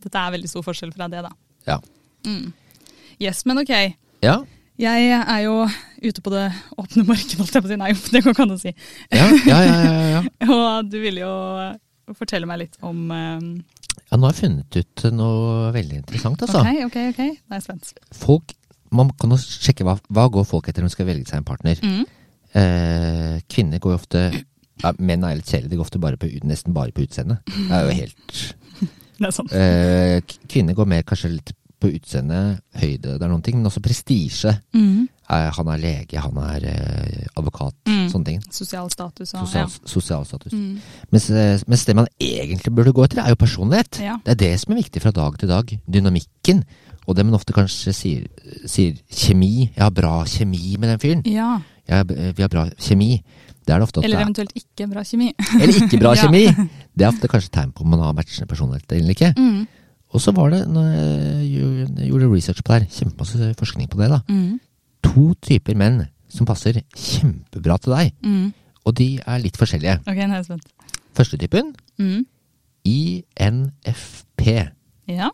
dette 0.07 0.23
er 0.23 0.35
veldig 0.39 0.51
stor 0.55 0.67
forskjell 0.71 0.95
fra 0.95 1.11
det, 1.13 1.27
da. 1.27 1.35
Ja. 1.69 1.79
Mm. 2.27 2.55
Yes, 3.23 3.45
men 3.49 3.59
ok. 3.63 3.73
Ja, 4.23 4.39
Jeg 4.79 5.09
er 5.11 5.41
jo 5.43 5.55
ute 6.05 6.23
på 6.23 6.31
det 6.31 6.45
åpne 6.79 7.03
markedet, 7.09 7.39
holdt 7.41 7.57
jeg 7.57 7.65
på 7.65 7.69
å 7.69 7.73
si. 7.73 7.79
Nei, 7.81 7.91
det 8.15 8.23
går 8.23 8.35
ikke 8.37 8.45
an 8.47 8.55
å 8.55 8.59
si. 8.61 8.73
ja, 9.11 9.27
ja. 9.47 9.59
ja, 9.59 9.81
ja, 9.83 10.05
ja. 10.13 10.21
Og 10.55 10.91
du 10.93 11.01
ville 11.03 11.25
jo 11.25 11.33
fortelle 12.19 12.47
meg 12.49 12.63
litt 12.63 12.79
om 12.87 13.11
um... 13.11 13.49
ja 14.09 14.17
nå 14.17 14.29
har 14.29 14.33
jeg 14.37 14.41
funnet 14.47 14.79
ut 14.81 15.03
noe 15.13 15.73
veldig 15.75 15.99
interessant, 15.99 16.45
altså. 16.47 16.63
Ok, 16.63 16.85
ok, 16.87 17.01
ok. 17.11 17.19
Da 17.19 17.57
er 17.57 17.59
jeg 17.59 17.67
spent. 17.67 17.91
Folk, 18.17 18.55
man 18.95 19.11
kan 19.21 19.35
jo 19.35 19.41
sjekke 19.43 19.85
hva, 19.85 19.99
hva 20.15 20.29
går 20.33 20.47
folk 20.49 20.71
etter 20.71 20.87
når 20.87 20.93
de 20.93 20.97
skal 20.97 21.11
velge 21.11 21.29
seg 21.29 21.43
en 21.43 21.49
partner. 21.51 21.83
Mm. 21.83 22.07
Eh, 22.57 23.35
kvinner 23.51 23.83
går 23.83 23.93
jo 23.93 23.99
ofte 23.99 24.23
ja, 24.33 24.93
Menn 25.03 25.27
er 25.27 25.37
litt 25.37 25.51
kjedelige, 25.51 25.75
de 25.75 25.77
går 25.77 25.85
ofte 25.85 26.01
bare 26.01 26.17
på, 26.23 26.31
nesten 26.49 26.73
bare 26.73 26.95
på 26.97 27.03
utseendet. 27.05 27.43
Det 27.51 27.75
er 27.77 27.85
jo 27.91 27.97
helt 27.99 28.39
Det 29.19 29.27
er 29.27 29.35
sånn. 29.35 29.51
eh, 29.59 30.37
Kvinner 30.49 30.79
går 30.79 30.89
mer 30.89 31.03
kanskje 31.05 31.35
litt 31.35 31.53
på 31.81 31.91
utseende, 31.95 32.59
høyde, 32.75 33.15
det 33.19 33.23
er 33.23 33.29
noen 33.31 33.43
ting, 33.47 33.57
men 33.61 33.67
også 33.71 33.81
prestisje. 33.85 34.51
Mm. 34.75 35.07
Eh, 35.31 35.51
han 35.55 35.69
er 35.69 35.79
lege, 35.83 36.19
han 36.25 36.37
er 36.43 36.65
eh, 36.67 37.27
advokat, 37.37 37.75
Mm. 37.87 38.09
sånne 38.11 38.25
ting. 38.25 38.41
Sosial 38.51 38.91
status 38.91 39.35
og 39.35 39.47
Sosial, 39.47 39.69
sosial 39.85 40.25
status. 40.27 40.53
ja. 40.53 40.59
Mm. 40.59 40.81
Mens, 41.13 41.31
eh, 41.31 41.61
mens 41.69 41.85
det 41.85 41.95
man 41.97 42.07
egentlig 42.21 42.75
burde 42.75 42.93
gå 42.93 43.05
etter, 43.05 43.23
er 43.23 43.29
jo 43.35 43.37
personlighet. 43.37 44.01
Ja. 44.03 44.17
Det 44.25 44.33
er 44.33 44.41
det 44.47 44.61
som 44.61 44.73
er 44.73 44.81
viktig 44.83 45.03
fra 45.03 45.11
dag 45.13 45.39
til 45.39 45.49
dag. 45.49 45.79
Dynamikken. 45.87 46.65
Og 47.07 47.17
det 47.17 47.25
man 47.25 47.35
ofte 47.39 47.53
kanskje 47.57 47.93
sier, 47.95 48.27
sier 48.67 48.97
kjemi. 49.11 49.71
Jeg 49.75 49.83
har 49.83 49.91
bra 49.91 50.25
kjemi 50.25 50.77
med 50.79 50.89
den 50.91 50.99
fyren. 50.99 51.23
ja. 51.27 51.61
Jeg, 51.89 52.05
vi 52.37 52.43
har 52.43 52.49
bra 52.53 52.67
kjemi. 52.77 53.23
Det 53.65 53.77
det 53.81 54.05
Eller 54.05 54.19
er. 54.19 54.25
eventuelt 54.25 54.53
ikke 54.57 54.87
bra 54.91 55.01
kjemi. 55.05 55.33
Eller 55.61 55.73
ikke 55.73 55.99
bra 56.01 56.15
kjemi. 56.21 56.43
Det 56.97 57.05
er 57.05 57.09
ofte 57.09 57.29
kanskje 57.29 57.51
tegn 57.51 57.73
på 57.73 57.81
om 57.85 57.89
man 57.91 58.01
har 58.01 58.13
matchende 58.13 58.47
personlighet 58.49 58.93
eller 58.93 59.11
ikke. 59.15 59.33
Mm. 59.39 59.67
Og 60.15 60.21
så 60.25 60.33
var 60.35 60.51
det, 60.51 60.63
når 60.69 60.87
jeg 60.95 62.09
gjorde- 62.09 62.31
research 62.35 62.63
på 62.65 62.73
det 62.75 62.83
her, 62.83 62.89
kjempemasse 62.89 63.55
forskning 63.59 63.89
på 63.91 63.99
det, 64.01 64.09
da. 64.11 64.21
Mm. 64.29 64.61
To 65.03 65.35
typer 65.35 65.75
menn 65.77 66.07
som 66.29 66.47
passer 66.47 66.81
kjempebra 66.97 67.79
til 67.81 67.93
deg. 67.93 68.13
Mm. 68.25 68.53
Og 68.87 68.95
de 68.95 69.19
er 69.27 69.39
litt 69.39 69.57
forskjellige. 69.57 69.99
Ok, 70.07 70.17
nå 70.17 70.33
er 70.33 70.41
jeg 70.43 70.45
spent. 70.45 70.67
Første 71.15 71.37
typen, 71.39 71.75
Mm. 71.99 72.25
INFP. 72.85 74.43
Ja. 75.09 75.31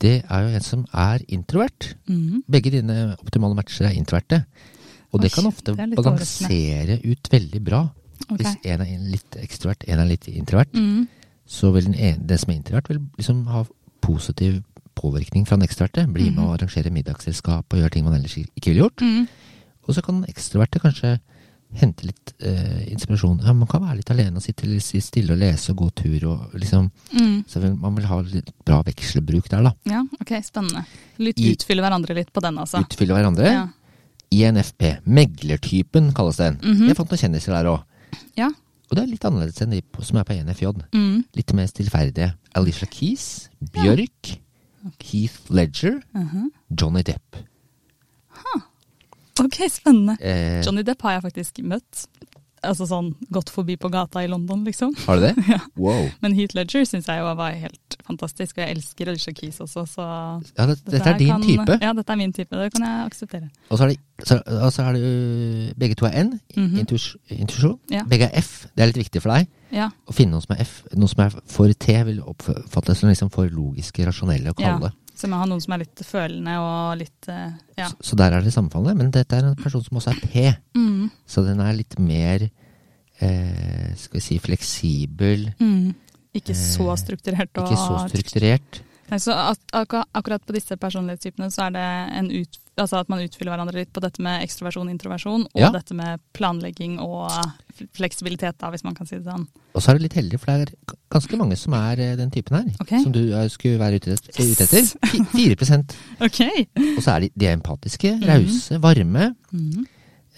Det 0.00 0.24
er 0.28 0.40
jo 0.44 0.54
en 0.56 0.64
som 0.64 0.84
er 0.92 1.22
introvert. 1.32 1.94
Mm. 2.08 2.42
Begge 2.50 2.70
dine 2.74 3.16
optimale 3.22 3.56
matcher 3.56 3.86
er 3.88 3.96
introverte. 3.96 4.42
Og 5.12 5.22
det 5.22 5.30
Oi, 5.32 5.34
kan 5.36 5.46
ofte 5.52 5.72
det 5.76 5.86
er 5.86 5.94
balansere 5.96 6.98
ut 7.06 7.30
veldig 7.32 7.62
bra. 7.64 7.84
Okay. 8.28 8.36
Hvis 8.42 8.56
en 8.72 8.80
er 8.84 8.98
litt 9.12 9.36
ekstrovert, 9.40 9.84
en 9.88 10.00
er 10.02 10.08
litt 10.10 10.26
introvert, 10.28 10.72
Mm. 10.74 11.06
så 11.46 11.70
vil 11.72 11.84
den, 11.84 11.94
ene, 11.94 12.26
den 12.26 12.38
som 12.38 12.50
er 12.50 12.56
introvert, 12.56 12.88
vil 12.88 12.98
liksom 13.18 13.46
ha 13.46 13.64
positiv 14.06 14.60
påvirkning 14.96 15.44
fra 15.48 15.58
den 15.58 15.66
ekstroverte. 15.68 16.06
Bli 16.14 16.30
med 16.30 16.44
og 16.46 16.54
arrangere 16.56 16.92
middagsselskap 16.94 17.66
og 17.74 17.80
gjøre 17.82 17.92
ting 17.96 18.06
man 18.06 18.14
ellers 18.16 18.36
ikke 18.40 18.70
ville 18.72 18.86
gjort. 18.86 19.02
Mm. 19.04 19.26
Og 19.86 19.94
så 19.94 20.02
kan 20.02 20.22
den 20.22 20.30
ekstroverte 20.32 20.80
kanskje 20.82 21.16
hente 21.76 22.06
litt 22.06 22.30
eh, 22.46 22.86
inspirasjon. 22.94 23.40
Ja, 23.44 23.52
man 23.52 23.68
kan 23.68 23.82
være 23.82 23.98
litt 23.98 24.10
alene 24.14 24.38
og 24.38 24.44
sitte 24.44 24.68
stille 24.80 25.34
og 25.34 25.40
lese 25.42 25.72
og 25.74 25.80
gå 25.82 25.88
tur 25.98 26.28
og 26.30 26.54
liksom 26.58 26.90
Mm. 27.16 27.44
Så 27.48 27.60
man 27.76 27.94
vil 27.96 28.06
ha 28.08 28.16
litt 28.22 28.48
bra 28.66 28.80
vekselbruk 28.86 29.48
der, 29.52 29.62
da. 29.66 29.72
Ja, 29.88 30.00
ok, 30.20 30.32
spennende. 30.44 30.84
Litt 31.18 31.38
I- 31.40 31.52
utfylle 31.54 31.82
hverandre 31.84 32.14
litt 32.16 32.32
på 32.32 32.40
den, 32.42 32.56
altså. 32.58 32.80
Utfylle 32.82 33.14
hverandre. 33.14 33.50
Ja. 33.52 33.66
INFP. 34.30 34.98
Meglertypen 35.06 36.12
kalles 36.16 36.36
den. 36.40 36.58
Mhm. 36.62 36.88
Jeg 36.88 36.96
fant 36.98 37.10
noen 37.12 37.20
kjendiser 37.22 37.52
der 37.56 37.70
òg. 37.74 37.82
ja. 38.36 38.50
Og 38.88 38.94
det 38.94 39.02
er 39.02 39.08
litt 39.10 39.24
annerledes 39.26 39.60
enn 39.64 39.70
de 39.74 39.80
som 40.06 40.16
er 40.20 40.24
på 40.24 40.34
INFJ. 40.36 40.68
Mm. 40.94 41.24
Litt 41.34 41.52
mer 41.58 41.66
stillferdige. 41.66 42.28
Alicia 42.56 42.86
Keys, 42.90 43.50
Bjørk, 43.72 44.32
Heath 45.02 45.50
Ledger, 45.52 46.00
Mhm. 46.14 46.50
Johnny 46.80 47.02
Depp. 47.02 47.36
Ok, 49.38 49.58
spennende. 49.68 50.16
Eh, 50.20 50.62
Johnny 50.64 50.82
Depp 50.82 51.02
har 51.02 51.18
jeg 51.18 51.22
faktisk 51.26 51.58
møtt. 51.62 52.06
Altså 52.66 52.86
sånn 52.90 53.12
gått 53.32 53.50
forbi 53.54 53.76
på 53.80 53.88
gata 53.92 54.22
i 54.24 54.28
London, 54.30 54.64
liksom. 54.66 54.94
har 55.06 55.16
du 55.20 55.26
det? 55.28 55.34
Ja. 55.54 55.58
Wow. 55.76 56.08
Men 56.22 56.34
Heath 56.34 56.54
Ledger 56.56 56.84
syns 56.88 57.06
jeg 57.08 57.20
jo 57.22 57.32
var 57.38 57.52
helt 57.54 57.96
fantastisk, 58.06 58.58
og 58.58 58.64
jeg 58.64 58.76
elsker 58.76 59.08
Alicia 59.12 59.32
Keys 59.34 59.60
også, 59.64 59.84
så 59.90 60.06
Ja, 60.56 60.66
det, 60.66 60.76
dette 60.86 61.08
er 61.10 61.18
din 61.18 61.28
kan- 61.32 61.42
type. 61.42 61.78
Ja, 61.82 61.92
dette 61.92 62.12
er 62.12 62.16
min 62.20 62.32
type. 62.32 62.50
Det 62.56 62.72
kan 62.74 62.82
jeg 62.86 63.06
akseptere. 63.06 63.48
Og 63.70 63.78
så 63.78 63.84
er 63.84 63.88
det, 63.94 63.98
så, 64.26 64.38
og 64.46 64.72
så 64.72 64.82
er 64.82 64.92
det 64.96 65.02
øh, 65.02 65.72
Begge 65.78 65.94
to 65.94 66.06
er 66.06 66.22
N. 66.24 66.40
Mhm. 66.56 66.78
intus- 66.82 67.16
Intuisjon. 67.30 67.78
Ja. 67.90 68.02
Begge 68.08 68.28
er 68.30 68.40
F. 68.42 68.66
Det 68.76 68.82
er 68.82 68.86
litt 68.92 68.96
viktig 69.04 69.22
for 69.22 69.32
deg. 69.36 69.48
Ja. 69.74 69.88
Å 70.06 70.14
finne 70.14 70.32
noen 70.36 70.42
som 70.46 70.54
er 70.56 70.62
F. 70.64 70.82
Noen 70.94 71.08
som 71.10 71.24
er 71.26 71.34
for 71.50 71.72
T, 71.72 71.96
vil 72.06 72.20
oppfattes 72.22 72.98
som 73.02 73.10
liksom 73.10 73.30
for 73.34 73.48
logiske, 73.50 74.06
rasjonelle 74.06 74.50
og 74.54 74.60
ja. 74.62 74.76
Så 75.16 75.28
man 75.32 75.40
har 75.40 75.48
noen 75.48 75.62
som 75.64 75.72
er 75.72 75.84
litt 75.86 76.02
følende 76.04 76.56
og 76.60 76.98
litt 77.00 77.28
eh, 77.32 77.54
Ja. 77.78 77.88
Så, 77.88 78.10
så 78.10 78.18
der 78.20 78.36
er 78.36 78.44
det 78.44 78.52
sammenfallende. 78.52 78.98
Men 79.00 79.12
dette 79.14 79.36
er 79.38 79.48
en 79.48 79.56
person 79.60 79.84
som 79.84 80.00
også 80.00 80.12
er 80.12 80.20
P. 80.20 80.46
Mm. 80.76 81.06
Så 81.28 81.44
den 81.46 81.62
er 81.64 81.76
litt 81.76 81.96
mer 82.00 82.44
eh, 82.46 83.94
skal 83.96 84.20
vi 84.20 84.24
si 84.24 84.38
fleksibel. 84.42 85.48
Mm. 85.60 85.94
Ikke 86.36 86.56
så 86.56 86.90
Eh, 86.92 86.98
strukturert 87.00 87.56
og 87.56 87.70
Ikke 87.70 87.80
så 87.80 88.02
strukturert. 88.10 88.82
Nei, 89.10 89.18
så 89.22 89.32
ak 89.32 89.60
ak 89.72 89.94
akkurat 90.18 90.42
på 90.46 90.54
disse 90.56 90.76
personlighetstypene 90.82 91.46
så 91.54 91.68
er 91.68 91.74
det 91.76 91.84
en 92.18 92.30
ut, 92.32 92.56
altså 92.76 92.98
at 93.00 93.08
man 93.12 93.20
utfyller 93.22 93.52
hverandre 93.54 93.78
litt 93.78 93.92
på 93.94 94.02
dette 94.02 94.20
med 94.24 94.42
ekstroversjon, 94.42 94.88
introversjon, 94.90 95.44
og 95.52 95.60
Ja. 95.62 95.70
dette 95.70 95.94
med 95.94 96.18
planlegging 96.34 96.98
og 97.00 97.30
fleksibilitet, 97.94 98.56
da, 98.58 98.70
hvis 98.72 98.82
man 98.84 98.94
kan 98.98 99.06
si 99.06 99.16
det 99.18 99.24
sånn. 99.28 99.46
Og 99.76 99.82
så 99.84 99.90
er 99.92 99.98
du 99.98 100.02
litt 100.06 100.16
heldig, 100.18 100.40
for 100.40 100.46
det 100.50 100.72
er 100.72 100.96
ganske 101.12 101.38
mange 101.38 101.56
som 101.60 101.74
er 101.78 102.00
eh, 102.02 102.16
den 102.16 102.30
typen 102.34 102.56
her. 102.58 102.70
Okay. 102.82 103.02
Som 103.04 103.12
du 103.14 103.20
eh, 103.32 103.46
skulle 103.52 103.78
være 103.78 104.00
ute, 104.00 104.16
etter. 104.16 104.32
Fi- 105.06 105.24
4 105.36 105.84
Ok. 106.26 106.40
Og 106.96 107.02
så 107.04 107.14
er 107.14 107.20
de, 107.26 107.30
de 107.36 107.46
er 107.46 107.56
empatiske, 107.60 108.14
rause, 108.26 108.80
varme. 108.82 109.34
Mhm. 109.52 109.86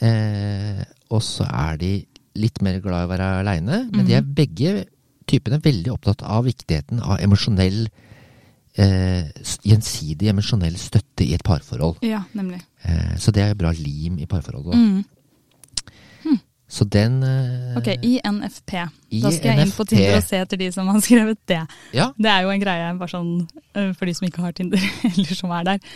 Eh, 0.01 0.85
og 1.11 1.23
så 1.25 1.47
er 1.49 1.79
de 1.81 1.93
litt 2.39 2.61
mer 2.63 2.79
glad 2.85 3.03
i 3.03 3.09
å 3.09 3.11
være 3.15 3.31
aleine. 3.41 3.81
Men 3.95 4.07
de 4.07 4.15
er 4.19 4.23
begge 4.23 4.85
typene 5.29 5.59
veldig 5.65 5.91
opptatt 5.95 6.23
av 6.23 6.45
viktigheten 6.47 7.01
av 7.03 7.19
emosjonell 7.25 7.89
eh, 8.79 9.29
Gjensidig 9.67 10.33
emosjonell 10.33 10.79
støtte 10.81 11.27
i 11.27 11.35
et 11.37 11.45
parforhold. 11.47 11.99
Ja, 12.07 12.25
nemlig. 12.39 12.61
Eh, 12.83 13.15
så 13.21 13.35
det 13.35 13.45
er 13.45 13.57
bra 13.59 13.73
lim 13.77 14.19
i 14.23 14.29
parforholdet. 14.31 14.79
Mm. 14.79 15.05
Hm. 16.25 16.39
Så 16.69 16.85
den 16.85 17.23
eh, 17.25 17.77
Ok, 17.81 17.89
INFP. 18.05 18.75
Da 19.23 19.31
skal 19.33 19.51
jeg 19.55 19.65
inn 19.65 19.73
på 19.73 19.87
Tinder 19.89 20.19
og 20.19 20.27
se 20.27 20.41
etter 20.45 20.61
de 20.61 20.69
som 20.75 20.89
har 20.91 21.01
skrevet 21.07 21.41
det. 21.49 21.63
Ja, 21.97 22.11
Det 22.19 22.31
er 22.31 22.45
jo 22.45 22.53
en 22.53 22.63
greie 22.63 22.93
bare 23.01 23.13
sånn, 23.13 23.33
øh, 23.73 23.91
for 23.97 24.09
de 24.09 24.15
som 24.19 24.29
ikke 24.29 24.45
har 24.45 24.55
Tinder, 24.57 24.85
eller 25.11 25.35
som 25.39 25.55
er 25.57 25.67
der. 25.73 25.91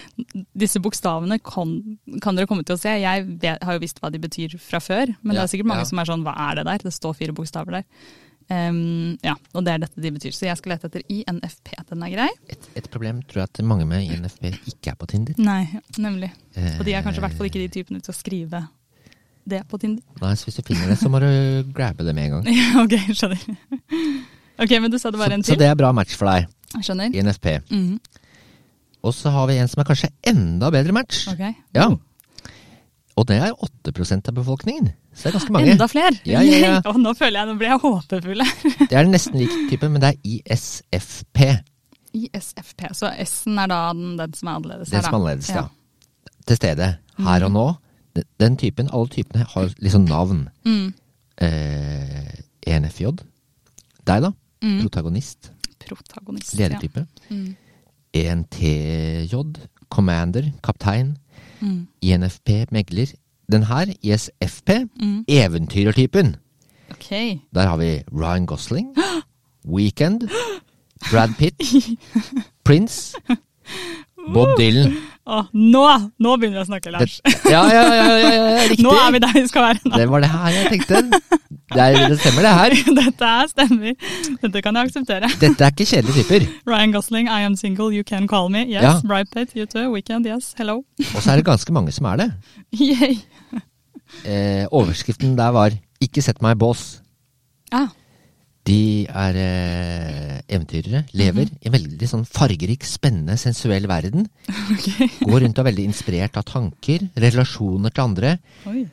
Disse 0.64 0.80
bokstavene 0.82 1.38
kan, 1.44 1.76
kan 2.24 2.38
dere 2.38 2.50
komme 2.50 2.64
til 2.66 2.78
å 2.78 2.80
se. 2.80 2.96
Jeg 3.04 3.28
vet, 3.42 3.62
har 3.62 3.78
jo 3.78 3.84
visst 3.84 4.00
hva 4.02 4.10
de 4.12 4.22
betyr 4.22 4.56
fra 4.62 4.80
før, 4.82 5.12
men 5.20 5.36
det 5.36 5.44
er 5.44 5.54
sikkert 5.54 5.70
mange 5.74 5.86
ja. 5.86 5.92
som 5.92 6.02
er 6.02 6.12
sånn 6.12 6.26
hva 6.26 6.36
er 6.48 6.60
det 6.60 6.68
der? 6.70 6.86
Det 6.88 6.96
står 6.96 7.18
fire 7.20 7.36
bokstaver 7.36 7.82
der. 7.82 7.88
Ehm, 8.50 9.18
ja, 9.22 9.34
og 9.54 9.64
det 9.64 9.72
er 9.74 9.78
dette 9.84 10.00
de 10.02 10.10
betyr. 10.12 10.32
Så 10.34 10.46
jeg 10.48 10.56
skal 10.58 10.72
lete 10.74 10.88
etter 10.90 11.02
INFP. 11.08 11.72
Den 11.90 12.02
er 12.02 12.10
grei? 12.14 12.28
et, 12.48 12.68
et 12.76 12.88
problem 12.90 13.22
tror 13.22 13.42
jeg 13.44 13.50
at 13.50 13.62
mange 13.64 13.86
med 13.86 14.02
INFP 14.10 14.44
ikke 14.66 14.90
er 14.92 14.94
på 14.98 15.06
Tinder. 15.06 15.34
Nei, 15.38 15.66
nemlig. 15.98 16.30
Eh, 16.56 16.78
Og 16.78 16.84
de 16.84 16.94
er 16.94 17.02
kanskje 17.06 17.20
i 17.22 17.26
hvert 17.26 17.36
fall 17.38 17.46
ikke 17.50 17.62
de 17.62 17.68
typene 17.68 18.00
til 18.02 18.12
å 18.12 18.16
skrive 18.16 18.62
det 19.48 19.62
på 19.68 19.78
Tinder. 19.82 20.02
Nei, 20.22 20.34
så 20.38 20.46
hvis 20.48 20.58
du 20.60 20.62
finner 20.66 20.88
det, 20.92 20.98
så 21.00 21.08
må 21.10 21.18
du 21.22 21.28
grabbe 21.74 22.04
det 22.06 22.14
med 22.14 22.30
en 22.30 22.36
gang. 22.40 22.50
Ja, 22.60 22.82
ok, 22.84 22.98
skjønner. 23.14 23.42
Ok, 24.62 24.70
men 24.84 24.90
du 24.92 24.98
sa 25.00 25.10
det 25.10 25.18
var 25.18 25.32
Så, 25.32 25.34
en 25.38 25.42
så 25.48 25.54
det 25.58 25.66
er 25.66 25.74
bra 25.80 25.88
match 25.96 26.12
for 26.14 26.28
deg. 26.28 26.44
Skjønner. 26.84 27.10
INFP. 27.16 27.46
Mhm, 27.72 27.96
Og 29.02 29.14
så 29.16 29.32
har 29.34 29.48
vi 29.50 29.56
en 29.58 29.66
som 29.68 29.80
er 29.82 29.88
kanskje 29.88 30.10
enda 30.30 30.68
bedre 30.70 30.92
match. 30.94 31.24
ok. 31.32 31.40
Ja. 31.74 31.88
Og 33.22 33.28
det 33.30 33.36
er 33.38 33.52
8% 33.54 34.28
av 34.30 34.34
befolkningen. 34.34 34.88
Så 35.14 35.28
det 35.28 35.30
er 35.30 35.34
ganske 35.36 35.54
mange. 35.54 35.74
Enda 35.76 35.86
flere! 35.90 36.16
Ja, 36.26 36.40
ja, 36.42 36.56
ja. 36.58 36.78
og 36.90 36.96
nå 36.98 37.12
føler 37.14 37.38
jeg, 37.38 37.50
nå 37.52 37.54
blir 37.60 37.70
jeg 37.70 37.82
håpefull. 37.84 38.42
Det 38.90 38.98
er 38.98 39.06
nesten 39.06 39.38
lik 39.38 39.52
type, 39.70 39.90
men 39.92 40.02
det 40.02 40.10
er 40.10 40.32
ISFP. 40.32 41.38
ISFP, 42.18 42.88
så 42.98 43.12
S-en 43.22 43.60
er 43.62 43.70
da 43.70 43.78
den, 43.94 44.16
den 44.18 44.34
som 44.36 44.50
er 44.50 44.58
annerledes 44.58 44.90
Den 44.90 44.98
her, 44.98 45.06
som 45.06 45.14
er 45.14 45.20
annerledes, 45.20 45.52
ja. 45.54 45.64
Til 46.50 46.58
stede. 46.58 46.90
Her 47.22 47.46
og 47.46 47.54
nå. 47.54 47.66
Den, 48.18 48.26
den 48.42 48.58
typen, 48.60 48.90
alle 48.92 49.12
typene 49.14 49.46
har 49.54 49.70
liksom 49.78 50.08
navn. 50.10 50.42
Mm. 50.66 50.90
Eh, 51.46 52.34
ENFJ. 52.74 53.12
Deg, 54.02 54.26
da? 54.26 54.32
Mm. 54.64 54.80
Protagonist. 54.82 55.52
Protagonist. 55.86 56.56
Ledertype. 56.58 57.06
Ja. 57.06 57.36
Mm. 57.36 57.54
ENTJ. 58.12 59.36
Commander. 59.92 60.50
Kaptein. 60.64 61.14
Mm. 61.62 61.88
INFP. 62.02 62.48
Megler. 62.72 63.06
Den 63.52 63.62
her, 63.62 63.86
ISFP. 64.02 64.70
Mm. 65.00 65.24
Eventyrertypen. 65.28 66.36
Okay. 66.90 67.38
Der 67.54 67.66
har 67.66 67.76
vi 67.76 68.02
Ryan 68.12 68.46
Gosling, 68.46 68.96
Weekend, 69.74 70.20
Brad 71.10 71.28
Pitt, 71.38 71.54
Prince, 72.64 73.16
Bob 74.30 74.52
Dylan. 74.58 74.92
Å, 75.22 75.44
nå, 75.54 75.82
nå 76.18 76.30
begynner 76.40 76.58
vi 76.58 76.62
å 76.64 76.66
snakke, 76.66 76.90
Lars. 76.90 77.20
ja, 77.46 77.60
ja, 77.70 77.82
ja, 77.94 78.06
ja, 78.18 78.30
ja, 78.34 78.62
riktig. 78.66 78.82
Nå 78.86 78.94
er 78.98 79.12
vi 79.14 79.20
der 79.22 79.36
vi 79.36 79.42
skal 79.46 79.68
være. 79.68 79.82
nå. 79.86 79.92
Det 79.94 80.06
var 80.10 80.24
det 80.24 80.30
her 80.32 80.56
jeg 80.56 80.70
tenkte. 80.72 81.02
Det, 81.72 81.84
er, 81.84 81.98
det 82.10 82.16
stemmer, 82.18 82.42
det 82.42 82.54
her. 82.58 82.74
Dette 82.98 83.28
er 83.28 83.50
stemmer. 83.52 83.94
Dette 84.42 84.62
kan 84.66 84.78
jeg 84.80 84.90
akseptere. 84.90 85.30
Dette 85.40 85.68
er 85.68 85.70
ikke 85.76 85.86
kjedelige 85.92 86.24
typer. 86.26 86.48
Ryan 86.66 86.94
Gosling, 86.96 87.30
I 87.30 87.46
am 87.46 87.54
single, 87.56 87.94
you 87.94 88.02
can 88.02 88.26
call 88.30 88.50
me. 88.50 88.64
Yes. 88.66 88.82
Ja. 88.82 88.96
Bright 89.06 89.30
Pet, 89.30 89.54
you 89.54 89.66
too. 89.70 89.86
Weekend, 89.94 90.26
yes. 90.26 90.50
Hello. 90.58 90.80
Og 91.14 91.22
så 91.22 91.32
er 91.32 91.38
det 91.38 91.46
ganske 91.46 91.72
mange 91.78 91.94
som 91.94 92.10
er 92.10 92.24
det. 92.24 92.28
Yay. 92.82 93.20
Eh, 94.26 94.66
overskriften 94.74 95.38
der 95.38 95.54
var 95.54 95.70
'Ikke 96.02 96.22
sett 96.22 96.42
meg 96.42 96.58
bås'. 96.58 96.98
Ah, 97.72 97.88
De 98.64 99.06
er 99.10 99.36
eh, 99.42 100.34
eventyrere, 100.54 101.00
lever 101.18 101.48
i 101.50 101.66
en 101.66 101.74
veldig 101.74 102.08
sånn 102.08 102.24
fargerik, 102.28 102.84
spennende, 102.86 103.34
sensuell 103.40 103.88
verden. 103.90 104.28
Okay. 104.72 105.08
Går 105.26 105.42
rundt 105.44 105.58
og 105.58 105.62
er 105.64 105.68
veldig 105.68 105.84
inspirert 105.90 106.36
av 106.38 106.44
tanker, 106.48 107.02
relasjoner 107.20 107.92
til 107.92 108.04
andre. 108.04 108.30
Oi. 108.70 108.84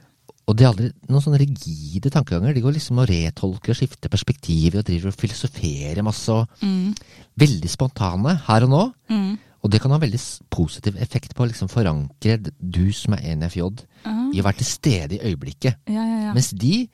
Og 0.50 0.58
de 0.58 0.66
har 0.66 0.74
aldri 0.74 0.90
noen 1.08 1.22
sånne 1.24 1.40
rigide 1.44 2.10
tankeganger. 2.12 2.56
De 2.58 2.64
går 2.66 2.74
liksom 2.76 2.98
og 3.04 3.08
retolker 3.12 3.72
og 3.76 3.78
skifter 3.78 4.10
perspektiver 4.12 4.82
og 4.82 4.88
driver 4.88 5.12
og 5.12 5.20
filosoferer 5.22 6.02
masse. 6.06 6.34
og 6.34 6.50
Mm. 6.66 6.96
Veldig 7.40 7.70
spontane 7.70 8.34
her 8.48 8.66
og 8.66 8.70
nå. 8.74 8.82
Mm. 9.14 9.38
Og 9.64 9.72
det 9.72 9.82
kan 9.84 9.92
ha 9.94 10.00
veldig 10.02 10.20
positiv 10.50 10.98
effekt 11.04 11.36
på 11.36 11.46
å 11.46 11.50
liksom 11.52 11.70
forankre 11.70 12.40
du 12.60 12.92
som 12.92 13.14
er 13.14 13.36
NFJ, 13.38 13.62
Ah. 14.06 14.30
i 14.34 14.40
å 14.42 14.44
være 14.50 14.58
til 14.64 14.66
stede 14.74 15.16
i 15.20 15.24
øyeblikket. 15.30 15.76
Ja, 15.88 16.02
ja, 16.04 16.20
ja. 16.26 16.34
Mens 16.34 16.50
de 16.52 16.88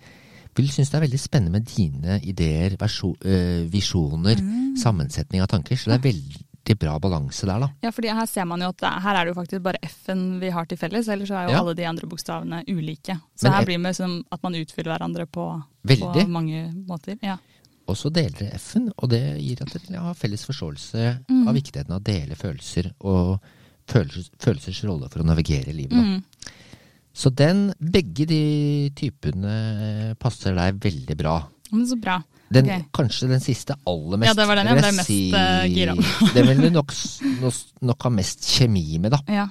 vil 0.55 0.69
synes 0.71 0.89
det 0.91 0.97
er 0.99 1.05
veldig 1.07 1.19
spennende 1.19 1.51
med 1.51 1.65
dine 1.67 2.19
ideer, 2.23 2.75
øh, 2.79 3.71
visjoner, 3.71 4.35
Mm. 4.41 4.75
sammensetning 4.77 5.41
av 5.41 5.47
tanker. 5.47 5.75
Så 5.75 5.85
det 5.91 5.99
er 5.99 6.11
veldig 6.11 6.79
bra 6.79 6.97
balanse 6.99 7.45
der, 7.45 7.59
da. 7.59 7.69
Ja, 7.83 7.89
fordi 7.91 8.07
her 8.13 8.25
ser 8.25 8.45
man 8.45 8.59
jo 8.61 8.67
at 8.69 8.81
er- 8.81 8.99
her 9.01 9.15
er 9.15 9.25
det 9.25 9.35
jo 9.35 9.41
faktisk 9.41 9.61
bare 9.63 9.77
F-en 9.83 10.39
vi 10.39 10.49
har 10.49 10.65
til 10.65 10.77
felles, 10.77 11.07
ellers 11.07 11.29
er 11.31 11.43
jo 11.47 11.49
Ja. 11.51 11.59
alle 11.59 11.75
de 11.75 11.85
andre 11.85 12.07
bokstavene 12.07 12.63
ulike. 12.67 13.19
Så 13.35 13.43
Men 13.43 13.53
her 13.53 13.65
blir 13.65 13.83
det 13.83 13.95
som 13.95 14.23
at 14.31 14.41
man 14.43 14.53
utfyller 14.53 14.97
hverandre 14.97 15.25
på, 15.27 15.63
på 15.85 16.27
mange 16.27 16.73
måter. 16.87 17.17
Ja. 17.21 17.37
Og 17.87 17.95
så 17.95 18.09
deler 18.11 18.31
dere 18.31 18.55
F-en, 18.55 18.91
og 18.97 19.09
det 19.09 19.39
gir 19.39 19.61
at 19.61 19.69
dere 19.89 19.99
har 20.01 20.13
felles 20.15 20.43
forståelse 20.45 21.19
Mm. 21.29 21.47
av 21.47 21.53
viktigheten 21.53 21.91
av 21.91 22.01
å 22.01 22.03
dele 22.03 22.35
følelser 22.35 22.91
og 23.01 23.39
følelsers, 23.87 24.31
følelsers 24.39 24.83
rolle 24.89 25.07
for 25.11 25.19
å 25.19 25.25
navigere 25.25 25.67
i 25.69 25.73
livet. 25.73 25.91
Mm. 25.93 26.23
Så 27.15 27.31
den, 27.31 27.69
begge 27.79 28.25
de 28.27 28.39
typene 28.97 30.15
passer 30.19 30.55
deg 30.57 30.79
veldig 30.83 31.15
bra. 31.19 31.35
Men 31.71 31.85
så 31.87 31.97
bra. 31.99 32.19
Den, 32.53 32.67
okay. 32.67 32.83
Kanskje 32.93 33.29
den 33.31 33.41
siste 33.41 33.73
aller 33.89 34.19
mest. 34.21 34.29
Ja, 34.29 34.35
det 34.37 34.45
var 34.49 34.59
den 34.59 34.67
jeg 34.69 34.77
ble 34.81 34.91
mest, 34.99 35.13
eh, 35.39 35.63
gira 35.71 35.95
på. 35.97 36.27
den 36.35 36.49
vil 36.51 36.65
du 36.67 36.73
nok, 36.75 36.91
nok 37.89 38.05
ha 38.05 38.11
mest 38.13 38.45
kjemi 38.57 38.99
med, 39.01 39.15
da. 39.15 39.21
Ja. 39.31 39.47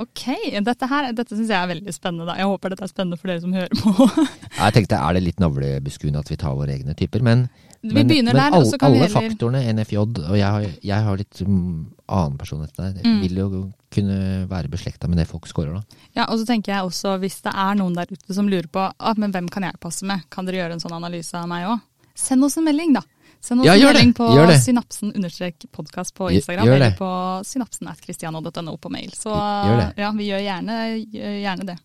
Ok, 0.00 0.22
dette, 0.64 0.86
her- 0.88 1.10
dette 1.12 1.36
syns 1.36 1.50
jeg 1.52 1.58
er 1.60 1.70
veldig 1.74 1.92
spennende. 1.92 2.26
da. 2.28 2.36
Jeg 2.40 2.48
håper 2.48 2.72
dette 2.72 2.86
er 2.86 2.92
spennende 2.92 3.18
for 3.20 3.30
dere 3.30 3.42
som 3.42 3.52
hører 3.52 3.74
på. 3.76 4.06
Jeg 4.60 4.76
tenkte, 4.76 4.96
er 4.96 5.16
det 5.16 5.22
litt 5.26 5.42
navlebeskuende 5.42 6.22
at 6.24 6.30
vi 6.32 6.38
tar 6.40 6.56
våre 6.56 6.72
egne 6.72 6.94
typer? 6.96 7.20
Men, 7.24 7.46
Vi 7.82 7.94
men, 7.96 8.06
begynner 8.10 8.34
men 8.34 8.42
der, 8.42 8.50
og 8.52 8.56
alle, 8.60 8.70
så 8.70 8.78
kan 8.78 8.92
vi 8.92 8.98
alle 9.00 9.08
faktorene 9.08 9.60
NFJ, 9.72 9.96
og 10.02 10.34
jeg 10.36 10.44
har, 10.52 10.64
jeg 10.84 11.04
har 11.06 11.16
litt 11.16 11.40
mm, 11.46 11.86
annen 12.12 12.36
personlighet 12.38 12.76
der, 12.76 12.98
Mm. 13.06 13.20
vil 13.22 13.36
jo 13.40 13.48
kunne 13.90 14.46
være 14.50 14.68
beslekta 14.68 15.08
med 15.08 15.18
det 15.18 15.26
folk 15.30 15.46
scorer, 15.48 15.72
da. 15.80 15.82
Ja, 16.14 16.26
og 16.28 16.38
så 16.38 16.44
tenker 16.46 16.72
jeg 16.74 16.84
også, 16.84 17.18
Hvis 17.18 17.40
det 17.42 17.52
er 17.54 17.74
noen 17.80 17.94
der 17.96 18.06
ute 18.12 18.34
som 18.36 18.48
lurer 18.48 18.68
på 18.68 18.84
ah, 18.98 19.14
men 19.16 19.32
hvem 19.32 19.48
kan 19.48 19.62
jeg 19.64 19.80
passe 19.80 20.04
med, 20.04 20.20
kan 20.30 20.44
dere 20.44 20.60
gjøre 20.60 20.72
en 20.76 20.80
sånn 20.84 20.92
analyse 20.92 21.34
av 21.34 21.48
meg 21.48 21.66
òg? 21.66 21.80
Send 22.14 22.44
oss 22.44 22.58
en 22.60 22.64
melding, 22.68 22.92
da. 22.94 23.00
Send 23.40 23.60
oss 23.62 23.66
Ja, 23.66 23.72
en 23.72 23.80
det, 23.80 23.86
melding 23.94 24.12
på 24.14 24.28
gjør 24.36 24.46
det. 24.52 24.60
synapsen 24.60 25.14
understrek 25.16 25.64
podkast 25.72 26.12
på 26.14 26.28
Instagram, 26.36 26.68
eller 26.68 26.90
det. 26.90 26.98
på 26.98 27.08
synapsen 27.48 27.88
at 27.88 27.98
christiano.no 28.04 28.76
på 28.76 28.90
mail. 28.92 29.10
Så 29.16 29.32
det. 29.32 29.94
ja, 29.96 30.10
vi 30.12 30.28
gjør 30.28 30.42
gjerne, 30.44 30.76
gjør 31.08 31.38
gjerne 31.40 31.66
det. 31.72 31.78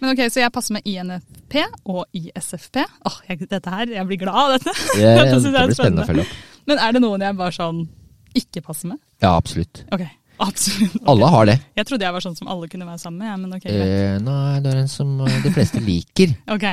Men 0.00 0.10
ok, 0.12 0.24
Så 0.32 0.40
jeg 0.42 0.52
passer 0.52 0.74
med 0.76 0.82
INFP 0.90 1.54
og 1.90 2.04
ISFP. 2.16 2.80
Åh, 3.08 3.16
jeg, 3.28 3.46
dette 3.50 3.70
her, 3.72 3.86
jeg 3.94 4.06
blir 4.10 4.20
glad 4.24 4.34
av 4.40 4.52
dette. 4.56 4.74
Det, 4.98 5.14
Dette 5.20 5.38
det 5.44 5.52
blir 5.54 5.74
spennende 5.78 6.04
å 6.04 6.10
følge 6.10 6.26
opp. 6.26 6.34
Men 6.70 6.80
er 6.80 6.92
det 6.96 7.02
noen 7.04 7.24
jeg 7.26 7.36
bare 7.38 7.52
sånn 7.56 7.84
ikke 8.34 8.62
passer 8.66 8.88
med? 8.94 8.98
Ja, 9.22 9.34
absolutt. 9.38 9.84
Ok, 9.94 10.02
absolutt. 10.42 10.94
Okay. 10.96 11.06
Alle 11.12 11.28
har 11.36 11.46
det. 11.50 11.58
Jeg 11.78 11.86
trodde 11.90 12.06
jeg 12.08 12.16
var 12.16 12.24
sånn 12.24 12.34
som 12.38 12.48
alle 12.50 12.68
kunne 12.72 12.88
være 12.88 12.98
sammen 13.02 13.20
med, 13.22 13.28
ja, 13.30 13.36
men 13.38 13.54
ok. 13.58 13.66
Eh, 13.70 14.16
nei, 14.24 14.56
det 14.64 14.72
er 14.72 14.80
en 14.82 14.90
som 14.90 15.12
eh, 15.26 15.36
de 15.44 15.52
fleste 15.54 15.82
liker. 15.84 16.34
Ok. 16.56 16.66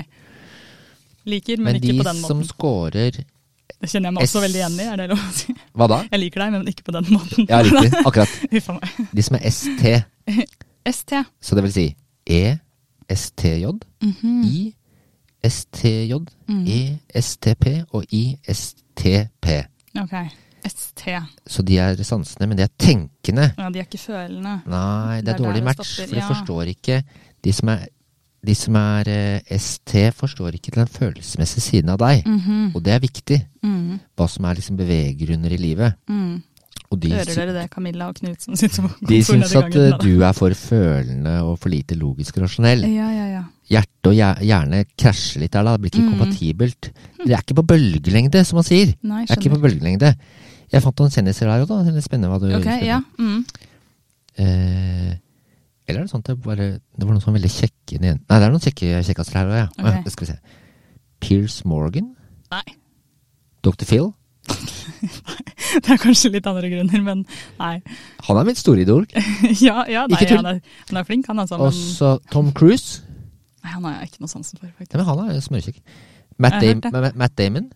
Liker, 1.29 1.57
men, 1.61 1.75
Men 1.75 1.83
ikke 1.83 1.99
på 1.99 2.07
den 2.07 2.17
måten. 2.23 2.37
Men 2.37 2.41
de 2.41 2.47
som 2.49 2.55
scorer 2.55 3.11
Det 3.21 3.89
kjenner 3.91 4.09
jeg 4.09 4.15
meg 4.15 4.23
også 4.25 4.39
S- 4.39 4.43
veldig 4.47 4.57
igjen 4.63 4.79
i, 4.81 4.87
er 4.89 4.97
det 5.03 5.05
lov 5.11 5.19
å 5.21 5.33
si? 5.37 5.53
Hva 5.77 5.87
da? 5.91 5.99
Jeg 6.09 6.21
liker 6.23 6.41
deg, 6.41 6.55
men 6.55 6.71
ikke 6.71 6.85
på 6.87 6.95
den 6.95 7.05
måten. 7.13 7.45
Ja, 7.51 7.59
riktig. 7.65 7.91
Akkurat. 8.09 8.33
Huffa 8.55 8.75
meg. 8.79 8.95
De 9.19 9.25
som 9.27 9.37
er 9.37 9.45
ST, 9.53 9.91
ST. 10.89 11.13
så 11.45 11.57
det 11.59 11.63
vil 11.67 11.73
si 11.75 11.85
E, 12.25 12.41
STJ, 13.15 13.65
Mhm. 14.01 14.43
I, 14.45 14.75
STJ, 15.43 16.13
Mm. 16.47 16.65
E, 16.67 16.99
STP 17.21 17.65
og 17.93 18.05
I, 18.13 18.37
STP. 18.53 19.47
Ok. 19.99 20.13
ST. 20.67 21.07
Så 21.47 21.61
de 21.65 21.77
er 21.79 21.95
sansende, 22.03 22.47
men 22.47 22.57
de 22.57 22.63
er 22.63 22.69
tenkende. 22.79 23.53
Ja, 23.57 23.69
de 23.69 23.79
er 23.79 23.83
ikke 23.87 23.97
følende. 23.97 24.61
Nei, 24.67 25.15
det 25.17 25.25
Det 25.25 25.33
er 25.33 25.33
er 25.33 25.43
dårlig 25.47 25.63
match, 25.63 25.95
for 25.99 26.05
de 26.15 26.15
ja. 26.19 26.27
forstår 26.29 26.61
ikke 26.69 27.03
De 27.43 27.51
som 27.53 27.69
er, 27.69 27.85
de 28.45 28.55
som 28.55 28.75
er 28.75 29.07
eh, 29.07 29.57
ST, 29.57 29.95
forstår 30.13 30.53
ikke 30.53 30.71
den 30.75 30.87
følelsesmessige 30.87 31.61
siden 31.61 31.89
av 31.89 31.97
deg. 31.97 32.23
Mhm. 32.27 32.75
Og 32.75 32.83
det 32.85 32.93
er 32.93 32.99
viktig. 32.99 33.47
Mm. 33.63 33.99
Hva 34.17 34.27
som 34.29 34.45
er 34.45 34.53
liksom 34.53 34.77
beveggrunner 34.77 35.51
i 35.51 35.57
livet. 35.57 35.93
Mm. 36.07 36.43
De, 36.99 37.09
Hører 37.13 37.35
dere 37.35 37.53
det, 37.55 37.69
Camilla 37.71 38.09
og 38.11 38.15
Knut 38.19 38.41
som 38.43 38.55
sitter 38.59 38.83
på 38.83 39.07
de 39.07 39.19
syns 39.23 39.53
at 39.55 39.69
gangen? 39.71 39.93
eh, 39.93 39.97
du 40.03 40.23
er 40.27 40.33
for 40.35 40.51
følende 40.51 41.37
og 41.45 41.53
for 41.59 41.69
lite 41.71 41.95
logisk 41.95 42.35
og 42.37 42.43
rasjonell. 42.43 42.81
Ja, 42.91 43.07
ja, 43.15 43.27
ja. 43.31 43.43
Hjertet 43.71 44.09
og 44.11 44.13
hjer- 44.17 44.41
hjerne 44.43 44.81
krasjer 44.99 45.39
litt 45.45 45.51
der, 45.55 45.63
da. 45.63 45.77
Det 45.77 45.81
blir 45.85 45.91
ikke 45.95 46.03
Mm. 46.03 46.17
kompatibelt. 46.19 46.89
Det 47.23 47.31
er 47.31 47.39
ikke 47.41 47.55
på 47.61 47.67
bølgelengde, 47.71 48.43
som 48.45 48.57
man 48.57 48.63
sier. 48.67 48.93
Nei, 49.03 49.25
Det 49.25 49.31
er 49.37 49.39
ikke 49.39 49.55
på 49.55 49.61
bølgelengde. 49.63 50.15
Jeg 50.71 50.81
fant 50.83 50.99
noen 50.99 51.09
kjendiser 51.15 51.47
der 51.47 51.63
òg, 51.63 51.67
da. 51.67 51.83
Det 51.83 51.95
er 51.95 52.01
spennende 52.01 52.29
hva 52.31 52.39
du 52.39 52.55
okay, 52.59 52.85
ja. 52.85 52.99
Mm. 53.17 53.45
Eh, 54.37 55.15
eller 55.87 55.99
er 56.01 56.03
det 56.05 56.11
sånn 56.11 56.19
at 56.23 56.29
det 56.31 56.41
bare 56.41 56.79
Det 56.97 57.03
var 57.07 57.13
noen 57.15 57.21
sånn 57.23 57.35
veldig 57.35 57.51
kjekke? 57.51 57.99
Nei, 57.99 58.15
det 58.19 58.41
er 58.43 58.51
noen 58.51 58.63
kjekke 58.63 59.03
kjekkaser 59.03 59.33
her 59.39 59.47
òg, 59.47 59.57
ja. 59.59 59.67
Okay. 59.79 60.01
ja. 60.03 60.09
Skal 60.09 60.27
vi 60.27 60.31
se. 60.33 60.39
Pierce 61.21 61.63
Morgan. 61.65 62.15
Nei. 62.51 62.63
Dr. 63.63 63.85
Phil. 63.85 64.13
Det 65.83 65.95
er 65.95 66.01
kanskje 66.01 66.33
litt 66.35 66.47
andre 66.49 66.69
grunner, 66.71 67.03
men 67.05 67.23
nei. 67.59 67.75
Han 68.27 68.39
er 68.41 68.47
mitt 68.47 68.59
store 68.61 68.83
idol. 68.83 69.05
ja, 69.67 69.85
ja, 69.89 70.05
nei, 70.11 70.21
tull. 70.25 70.41
han 70.41 70.49
er, 70.55 70.61
han 70.89 71.01
er 71.01 71.07
flink, 71.07 71.29
han 71.31 71.43
altså. 71.43 71.59
Men 71.59 71.71
Også 71.71 72.15
Tom 72.33 72.51
Cruise. 72.57 73.03
nei, 73.63 73.75
han 73.75 73.85
har 73.87 73.99
jeg 73.99 74.11
ikke 74.11 74.25
noe 74.25 74.33
sansen 74.33 74.59
for, 74.59 74.71
faktisk. 74.77 74.95
Nei, 74.97 75.03
men 75.03 75.11
han 75.11 75.37
er 75.37 75.45
smørkjekk. 75.45 75.81
Matt, 76.41 76.59
Dam 76.63 77.07
Matt 77.19 77.37
Damon? 77.37 77.71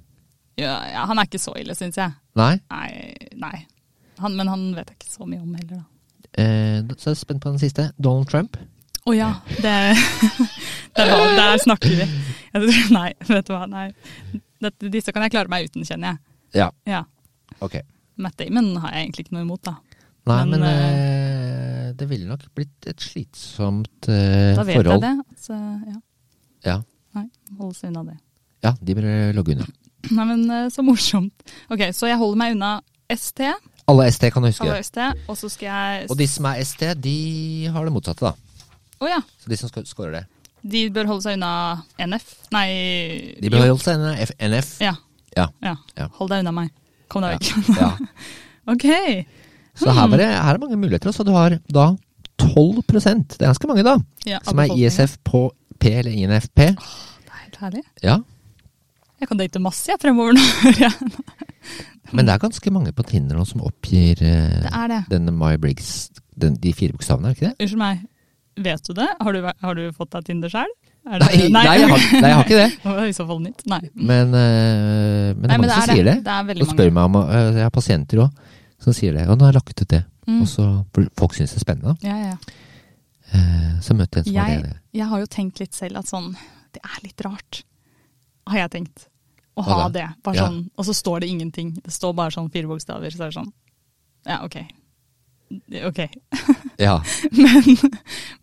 Ja, 0.58 0.78
ja, 0.88 1.06
han 1.10 1.20
er 1.20 1.28
ikke 1.28 1.42
så 1.42 1.54
ille, 1.60 1.76
syns 1.78 2.00
jeg. 2.00 2.16
Nei. 2.40 2.54
Nei. 2.72 2.92
nei. 3.40 3.58
Han, 4.24 4.38
men 4.40 4.48
han 4.48 4.70
vet 4.78 4.94
jeg 4.94 5.02
ikke 5.02 5.12
så 5.12 5.28
mye 5.28 5.42
om 5.44 5.52
heller, 5.58 5.82
da. 5.82 5.84
Eh, 6.36 6.80
så 6.96 7.12
er 7.12 7.14
jeg 7.14 7.22
spent 7.22 7.44
på 7.44 7.52
den 7.52 7.60
siste. 7.62 7.90
Donald 8.02 8.30
Trump. 8.32 8.58
Å 9.06 9.14
ja, 9.14 9.30
det, 9.62 9.74
det 10.98 11.04
var, 11.12 11.36
Der 11.38 11.60
snakker 11.62 11.92
vi. 12.00 12.08
Nei, 12.96 13.10
vet 13.28 13.48
du 13.48 13.54
hva. 13.54 13.68
Nei. 13.70 13.90
Dette, 14.64 14.90
disse 14.90 15.14
kan 15.14 15.26
jeg 15.26 15.36
klare 15.36 15.52
meg 15.52 15.68
uten, 15.68 15.86
kjenner 15.86 16.16
jeg. 16.16 16.24
Ja. 16.56 16.70
Ja. 16.90 17.04
Ok. 17.62 17.76
Matt 18.18 18.38
Damon 18.40 18.76
har 18.84 18.92
jeg 18.96 19.06
egentlig 19.06 19.26
ikke 19.26 19.36
noe 19.36 19.44
imot, 19.46 19.62
da. 19.68 19.76
Nei, 20.26 20.40
men, 20.50 20.60
Men, 20.60 20.64
øh, 20.66 21.90
det 22.00 22.08
ville 22.10 22.26
nok 22.28 22.42
blitt 22.58 22.88
et 22.90 22.98
slitsomt 23.04 24.08
forhold 24.08 24.56
Da 24.58 24.64
vet 24.66 24.76
forhold. 24.80 25.04
jeg 25.04 25.18
det. 25.20 25.40
Så 25.40 25.54
ja, 25.54 26.00
Ja. 26.66 26.78
nei, 27.16 27.26
holde 27.60 27.76
seg 27.78 27.92
unna 27.92 28.04
det. 28.12 28.18
ja, 28.64 28.72
de 28.82 28.96
bør 28.96 29.34
logge 29.38 29.54
unna. 29.56 29.68
Nei, 30.16 30.26
men 30.26 30.50
eh, 30.52 30.68
så 30.70 30.84
morsomt. 30.86 31.34
Ok, 31.70 31.82
så 31.94 32.08
jeg 32.10 32.18
holder 32.18 32.38
meg 32.38 32.56
unna 32.56 32.82
ST, 33.10 33.42
Alle 33.88 34.08
ST 34.12 34.32
kan 34.34 34.42
du 34.42 34.50
huske. 34.50 34.66
alle 34.66 34.82
ST, 34.84 34.98
og 35.30 35.38
så 35.38 35.50
skal 35.50 35.66
jeg 35.68 36.10
Og 36.10 36.18
de 36.18 36.28
som 36.28 36.46
er 36.50 36.64
ST, 36.64 36.82
de 37.02 37.68
har 37.74 37.86
det 37.86 37.94
motsatte, 37.94 38.26
da. 38.26 38.34
Å 39.02 39.10
ja. 39.10 39.20
Så 39.42 39.50
de 39.50 39.58
som 39.58 39.70
scorer 39.70 40.12
det. 40.12 40.24
De 40.66 40.90
bør 40.90 41.06
holde 41.06 41.22
seg 41.22 41.36
unna 41.38 41.84
NF. 42.02 42.26
Nei 42.52 43.36
De 43.42 43.50
bør 43.54 43.68
holde 43.68 43.84
seg 43.84 44.00
unna 44.00 44.16
NF. 44.50 44.72
Ja. 44.82 44.96
Ja. 45.38 45.48
ja. 45.62 45.76
Ja. 45.98 46.08
Hold 46.18 46.32
deg 46.34 46.42
unna 46.46 46.52
meg. 46.64 46.72
Kom 47.12 47.26
deg 47.26 47.38
vekk. 47.38 47.78
Ja. 47.80 47.92
ok. 48.74 48.88
Så 49.76 49.92
her, 49.92 50.08
var 50.08 50.22
det, 50.22 50.30
her 50.32 50.54
er 50.56 50.62
mange 50.62 50.80
muligheter. 50.80 51.12
Så 51.16 51.26
du 51.28 51.34
har 51.36 51.58
da 51.68 51.90
12% 52.42 53.36
Det 53.38 53.44
er 53.44 53.52
ganske 53.52 53.68
mange, 53.70 53.84
da. 53.88 53.98
Ja, 54.28 54.40
Som 54.44 54.60
er. 54.60 54.72
ISF 54.76 55.18
på 55.24 55.50
P 55.80 55.92
eller 56.00 56.12
INFP. 56.12 56.62
Det 56.72 57.32
er 57.32 57.44
helt 57.44 57.60
herlig. 57.62 57.84
Ja. 58.04 58.20
Jeg 59.20 59.30
kan 59.30 59.40
date 59.40 59.62
masse 59.64 59.92
jeg 59.92 60.02
fremover 60.02 60.36
nå. 60.36 60.44
Men 62.16 62.28
det 62.28 62.36
er 62.36 62.42
ganske 62.44 62.72
mange 62.74 62.92
på 62.96 63.06
Tinder 63.08 63.40
nå 63.40 63.46
som 63.48 63.64
oppgir 63.66 64.20
uh, 64.22 64.66
det 64.68 64.84
det. 64.92 65.00
denne 65.10 65.34
My 65.34 65.56
Briggs, 65.62 66.12
den, 66.38 66.58
de 66.62 66.74
fire 66.76 66.94
bokstavene, 66.94 67.32
er 67.32 67.34
det 67.34 67.40
ikke 67.40 67.48
det? 67.48 67.66
Unnskyld 67.66 67.82
meg, 67.82 68.04
vet 68.68 68.86
du 68.86 68.94
det? 69.00 69.08
Har 69.22 69.36
du, 69.36 69.48
har 69.66 69.80
du 69.80 69.86
fått 69.96 70.12
deg 70.14 70.28
Tinder 70.28 70.54
sjøl? 70.54 70.76
Nei, 71.06 71.20
nei, 71.54 71.62
jeg 71.70 71.90
har, 71.92 72.04
nei, 72.18 72.30
jeg 72.32 72.36
har 72.36 72.44
ikke 72.48 72.58
det. 72.58 72.70
Det 72.84 72.92
var 72.96 73.06
i 73.06 73.14
så 73.14 73.26
fall 73.30 73.42
nytt. 73.44 73.60
Nei. 73.70 73.80
Men, 73.94 74.32
eh, 74.34 75.36
men 75.38 75.44
det 75.46 75.54
er 75.54 75.60
mange 75.62 75.76
som 75.76 75.90
sier 75.92 76.08
det. 76.08 76.16
Det 76.26 76.34
er 76.34 76.62
Og 76.66 76.70
spør 76.72 76.94
meg 76.96 77.10
om 77.12 77.18
eh, 77.22 77.50
Jeg 77.60 77.66
har 77.68 77.74
pasienter 77.76 78.22
òg 78.26 78.40
som 78.82 78.96
sier 78.98 79.14
det. 79.14 79.26
Og 79.30 79.38
nå 79.38 79.46
har 79.46 79.54
jeg 79.54 79.60
lagt 79.60 79.82
ut 79.84 79.92
det. 79.94 80.00
Mm. 80.26 80.40
Og 80.42 80.48
så, 80.50 80.66
folk 81.20 81.36
syns 81.38 81.54
det 81.54 81.60
er 81.62 81.66
spennende. 81.68 81.94
Ja, 82.06 82.16
Ja, 82.24 82.32
ja. 82.34 82.62
Uh, 83.26 83.80
så 83.82 83.96
møter 83.98 84.22
jeg 84.22 84.28
en 84.28 84.34
som 84.34 84.36
har 84.38 84.50
Jeg, 84.54 84.62
det. 84.68 84.74
jeg 84.94 85.06
har 85.10 85.22
jo 85.24 85.28
tenkt 85.34 85.60
litt 85.60 85.74
selv 85.74 85.98
at 85.98 86.06
sånn 86.06 86.28
Det 86.76 86.82
er 86.86 87.00
litt 87.02 87.24
rart, 87.26 87.64
har 88.52 88.60
jeg 88.60 88.72
tenkt. 88.76 89.08
Å 89.58 89.64
ha 89.66 89.78
det. 89.90 90.04
Bare 90.24 90.36
Ja. 90.38 90.46
sånn, 90.46 90.60
og 90.78 90.86
så 90.86 90.94
står 90.94 91.24
det 91.24 91.30
ingenting. 91.34 91.72
Det 91.82 91.94
står 91.96 92.14
bare 92.14 92.34
sånn 92.36 92.52
fire 92.54 92.70
bokstaver. 92.70 93.10
Så 93.14 93.24
er 93.26 93.32
det 93.32 93.38
sånn 93.40 93.52
Ja, 94.30 94.42
ok. 94.46 94.58
Ok. 95.90 96.00
Ja. 96.82 96.98
Men, 97.32 97.92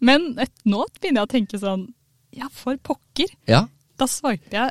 men 0.01 0.27
et, 0.41 0.53
nå 0.65 0.85
begynner 1.01 1.23
jeg 1.23 1.29
å 1.29 1.33
tenke 1.35 1.59
sånn 1.61 1.89
Ja, 2.33 2.49
for 2.51 2.76
pokker. 2.76 3.28
ja, 3.47 3.66
Da 3.99 4.07
sveiper 4.09 4.51
jeg 4.53 4.70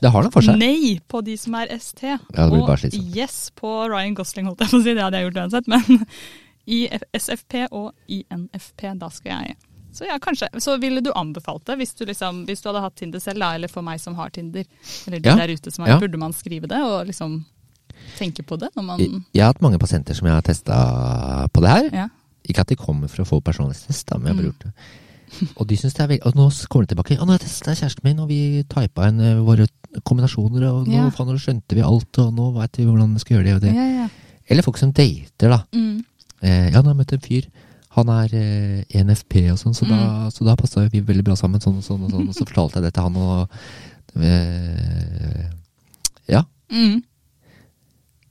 nei 0.60 1.00
på 1.08 1.22
de 1.24 1.38
som 1.38 1.54
er 1.56 1.68
ST. 1.78 2.02
det 2.02 2.48
blir 2.50 2.62
og 2.66 3.16
yes 3.16 3.52
på 3.56 3.70
Ryan 3.90 4.14
Gosling, 4.18 4.46
holdt 4.50 4.60
jeg 4.66 4.70
på 4.74 4.78
å 4.80 4.84
si. 4.84 4.94
Det 4.98 5.04
hadde 5.04 5.18
jeg 5.22 5.28
gjort 5.30 5.42
uansett. 5.44 5.68
Men 5.68 6.06
i 6.68 6.80
SFP 7.14 7.68
og 7.72 7.94
INFP, 8.10 8.88
da 9.00 9.10
skal 9.10 9.32
jeg 9.46 9.56
Så 9.94 10.06
ja, 10.08 10.18
kanskje. 10.20 10.48
Så 10.60 10.78
ville 10.82 11.02
du 11.04 11.12
anbefalt 11.14 11.66
det 11.68 11.78
hvis 11.82 11.94
du, 11.96 12.06
liksom, 12.06 12.46
hvis 12.48 12.62
du 12.62 12.70
hadde 12.70 12.82
hatt 12.82 12.96
Tinder 12.96 13.20
selv, 13.20 13.40
da, 13.44 13.54
eller 13.56 13.68
for 13.72 13.82
meg 13.86 14.00
som 14.00 14.16
har 14.16 14.30
Tinder, 14.32 14.66
eller 15.08 15.20
de 15.20 15.30
Ja, 15.30 15.36
der 15.36 15.54
ute 15.54 15.72
som 15.72 15.84
har, 15.86 15.94
ja. 15.96 16.00
burde 16.00 16.18
man 16.18 16.34
skrive 16.34 16.68
det 16.68 16.80
og 16.82 17.06
liksom 17.08 17.44
tenke 18.18 18.44
på 18.44 18.58
det 18.60 18.70
man 18.76 18.98
Jeg, 19.00 19.22
jeg 19.34 19.44
har 19.44 19.52
hatt 19.54 19.62
mange 19.62 19.78
pasienter 19.80 20.16
som 20.18 20.28
jeg 20.28 20.34
har 20.34 20.42
testa 20.42 21.48
på 21.54 21.62
det 21.62 21.70
her. 21.70 21.90
Ja. 21.94 22.08
Ikke 22.50 22.62
at 22.66 22.68
de 22.72 22.76
kommer 22.80 23.08
for 23.12 23.22
å 23.24 23.28
få 23.28 23.42
personlighetstest, 23.46 24.08
da, 24.10 24.18
men 24.18 24.28
jeg 24.28 24.36
har 24.36 24.42
bare 24.42 24.48
Mm. 24.48 24.52
gjort 24.52 24.64
det. 24.66 24.74
Og 25.58 25.68
de 25.68 25.76
syns 25.80 25.94
det 25.96 26.02
er 26.04 26.08
veldig 26.12 26.26
Og 26.28 26.36
nå 26.36 26.46
kommer 26.70 26.86
de 26.88 26.94
tilbake. 26.96 27.18
Og 27.20 27.28
nå 27.28 27.32
har 27.34 27.40
jeg 27.40 27.78
kjæresten 27.80 28.04
min, 28.04 28.20
og 28.20 28.28
vi 28.30 28.64
typa 28.70 29.08
inn 29.08 29.20
eh, 29.22 29.40
våre 29.42 29.68
kombinasjoner, 30.04 30.64
og 30.72 30.88
nå, 30.88 30.94
Ja. 30.94 31.10
faen, 31.10 31.28
nå 31.28 31.38
skjønte 31.40 31.76
vi 31.76 31.82
alt, 31.82 32.18
og 32.20 32.34
nå 32.34 32.52
veit 32.56 32.78
vi 32.78 32.86
hvordan 32.86 33.14
vi 33.14 33.20
skal 33.20 33.38
gjøre 33.38 33.44
det 33.50 33.56
og 33.56 33.62
det. 33.62 33.74
Ja, 33.76 33.88
ja. 34.04 34.08
Eller 34.50 34.64
folk 34.64 34.78
som 34.78 34.92
dater, 34.92 35.50
da. 35.50 35.64
Mm. 35.74 36.04
Eh, 36.42 36.70
ja, 36.72 36.82
nå 36.82 36.92
har 36.92 36.94
jeg 36.96 37.00
møtt 37.02 37.14
en 37.14 37.20
fyr. 37.26 37.48
Han 37.96 38.08
er 38.10 38.34
eh, 38.34 38.84
ENFP 39.02 39.52
og 39.52 39.58
sånn, 39.60 39.74
så, 39.76 39.84
da, 39.88 39.96
Mm. 40.00 40.32
så 40.32 40.46
da 40.48 40.56
passa 40.56 40.88
vi 40.90 41.02
veldig 41.02 41.24
bra 41.28 41.36
sammen. 41.36 41.60
Sånn 41.60 41.78
og 41.78 41.84
sånn 41.84 42.04
og 42.06 42.12
sånn. 42.12 42.28
Og 42.30 42.36
så 42.36 42.46
fortalte 42.48 42.80
jeg 42.80 42.84
det 42.84 42.94
til 42.94 43.04
han, 43.04 43.16
og 43.18 43.50
eh, 44.16 45.50
Ja, 46.28 46.44
Mm. 46.72 47.04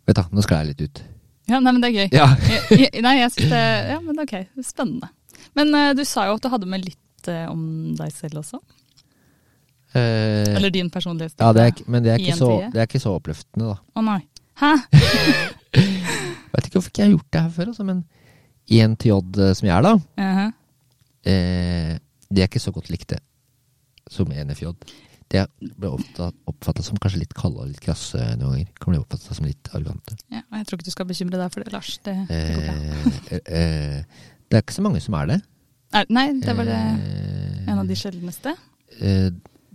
vet 0.06 0.16
du, 0.16 0.22
nå 0.32 0.42
skal 0.42 0.64
jeg 0.64 0.68
litt 0.76 0.80
ut. 0.88 1.02
ja, 1.48 1.58
nei, 1.60 1.72
men 1.72 1.80
det 1.82 1.90
er 1.90 1.98
gøy. 1.98 2.12
Ja. 2.12 2.26
Jeg- 2.36 2.78
jeg- 2.92 3.02
Nei, 3.02 3.16
jeg 3.18 3.30
synes 3.32 3.50
det 3.50 3.90
Ja, 3.90 4.00
men 4.00 4.18
ok. 4.18 4.46
Spennende. 4.64 5.08
Men 5.58 5.74
uh, 5.74 5.90
du 5.96 6.04
sa 6.08 6.28
jo 6.28 6.36
at 6.38 6.44
du 6.44 6.50
hadde 6.52 6.68
med 6.70 6.84
litt 6.86 7.30
uh, 7.30 7.48
om 7.50 7.62
deg 7.98 8.12
selv 8.14 8.42
også? 8.42 8.60
Uh, 9.90 10.46
Eller 10.54 10.70
din 10.70 10.90
personlighet? 10.90 11.34
ja, 11.38 11.50
det 11.56 11.66
er, 11.66 11.82
men 11.90 12.04
det 12.04 12.12
er, 12.14 12.22
ikke 12.22 12.38
så, 12.38 12.50
det 12.70 12.78
er 12.78 12.86
ikke 12.86 13.02
så 13.02 13.16
oppløftende, 13.18 13.72
da. 13.72 13.80
Å 13.98 14.04
nei. 14.06 14.20
Hæ? 14.60 14.74
Vet 16.52 16.66
ikke 16.66 16.78
hvorfor 16.78 16.90
ikke 16.92 17.02
jeg 17.02 17.08
har 17.08 17.14
gjort 17.16 17.32
det 17.32 17.42
her 17.42 17.52
før, 17.56 17.72
altså, 17.72 17.86
men 17.88 18.04
INTJ 18.70 19.12
eh, 19.12 19.52
som 19.58 19.66
jeg 19.66 19.74
er, 19.76 19.82
da, 19.82 19.94
-huh. 19.98 20.52
eh, 21.26 21.98
de 22.30 22.42
er 22.42 22.48
ikke 22.48 22.62
så 22.62 22.72
godt 22.72 22.90
likte 22.90 23.18
som 24.10 24.30
NFJ. 24.30 24.70
Det 25.30 25.46
ble 25.78 25.88
oppfatta 26.46 26.82
som 26.82 26.98
kanskje 26.98 27.20
litt 27.22 27.34
kalde 27.34 27.62
og 27.62 27.68
litt 27.68 27.80
krasse 27.80 28.18
noen 28.18 28.52
ganger. 28.52 28.66
Kan 28.80 28.92
bli 28.92 28.98
oppfatta 28.98 29.34
som 29.34 29.46
litt 29.46 29.68
arrogante. 29.72 30.16
Ja, 30.30 30.42
og 30.50 30.58
jeg 30.58 30.66
tror 30.66 30.78
ikke 30.78 30.88
du 30.88 30.90
skal 30.90 31.06
bekymre 31.06 31.38
deg 31.38 31.52
for 31.52 31.62
det, 31.62 31.72
Lars. 31.72 31.98
Det, 32.02 32.16
det 32.28 32.54
går 32.54 32.62
bra. 32.66 32.74
Eh, 33.30 33.40
eh, 33.46 34.04
det 34.50 34.56
er 34.58 34.62
ikke 34.64 34.74
så 34.74 34.82
mange 34.82 35.00
som 35.00 35.14
er 35.14 35.26
det. 35.30 35.40
Er, 35.94 36.04
nei, 36.10 36.26
det 36.42 36.56
var 36.56 36.64
det 36.66 36.74
Eh, 36.76 37.72
en 37.72 37.78
av 37.78 37.86
de 37.88 37.94
sjeldneste. 37.98 38.54
eh, 39.00 39.30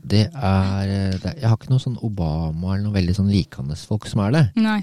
det 0.05 0.29
er, 0.35 0.81
eh, 0.87 1.11
det 1.17 1.25
er 1.25 1.35
Jeg 1.41 1.49
har 1.49 1.55
ikke 1.57 1.69
noe 1.69 1.79
sånn 1.79 1.97
Obama 2.03 2.73
eller 2.75 2.83
noe 2.83 2.93
veldig 2.93 3.15
sånn 3.15 3.31
likende 3.31 3.75
folk 3.75 4.05
som 4.07 4.19
er 4.21 4.31
det. 4.31 4.51
Nei. 4.55 4.81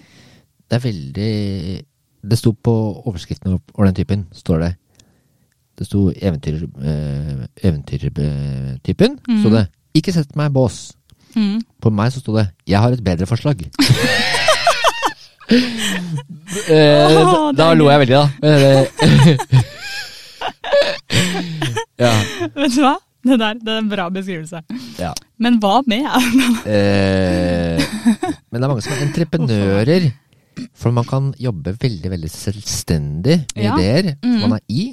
Det 0.69 0.77
er 0.79 0.89
veldig 0.91 1.85
Det 2.25 2.39
sto 2.39 2.53
på 2.53 3.03
overskriften 3.07 3.53
over 3.75 3.85
den 3.87 3.95
typen, 3.95 4.27
står 4.33 4.59
det. 4.61 4.77
Det 5.79 5.87
sto 5.87 6.11
eventyr, 6.11 6.69
eventyrtypen. 7.65 9.19
Mhm. 9.29 9.41
Sto 9.41 9.51
det 9.51 9.69
'Ikke 9.95 10.13
sett 10.13 10.37
meg 10.37 10.53
bås'. 10.53 10.93
Mm. 11.35 11.61
På 11.81 11.91
meg 11.91 12.13
så 12.13 12.21
sto 12.21 12.37
det 12.37 12.49
'Jeg 12.67 12.79
har 12.79 12.91
et 12.93 13.05
bedre 13.05 13.27
forslag'. 13.27 13.69
eh, 16.69 17.17
oh, 17.27 17.53
da 17.53 17.71
er 17.71 17.75
lo 17.75 17.91
jeg 17.91 18.01
veldig, 18.01 18.17
da. 18.17 18.29
Ja. 22.01 22.13
Vet 22.63 22.77
du 22.77 22.83
hva? 22.85 22.97
Det 23.23 23.37
der 23.39 23.59
det 23.61 23.71
er 23.71 23.79
en 23.79 23.91
bra 23.91 24.09
beskrivelse. 24.11 24.63
ja. 24.99 25.13
Men 25.39 25.61
hva 25.63 25.81
med? 25.87 26.09
Eh, 26.73 27.79
men 28.51 28.59
det 28.59 28.65
er 28.65 28.71
mange 28.71 28.83
som 28.85 28.95
er 28.95 29.05
entreprenører. 29.07 30.11
For 30.77 30.93
man 30.95 31.07
kan 31.09 31.31
jobbe 31.41 31.73
veldig 31.81 32.11
veldig 32.13 32.31
selvstendig 32.31 33.39
med 33.55 33.65
Ja. 33.65 33.77
ideer 33.79 34.13
som 34.21 34.35
mm. 34.35 34.43
man 34.43 34.59
er 34.59 34.65
i. 34.69 34.85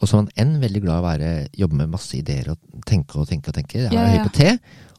Og 0.00 0.08
så 0.08 0.16
er 0.16 0.22
man 0.22 0.32
enn 0.36 0.60
veldig 0.62 0.82
glad 0.82 0.96
i 0.96 0.98
å 0.98 1.06
være, 1.06 1.30
jobbe 1.58 1.78
med 1.80 1.92
masse 1.92 2.16
ideer 2.18 2.50
og 2.52 2.82
tenke 2.86 3.18
og 3.18 3.28
tenke 3.30 3.50
og 3.50 3.56
tenke. 3.56 3.78
Jeg 3.86 3.94
er 3.94 4.12
høy 4.16 4.26
på 4.26 4.34
T. 4.36 4.58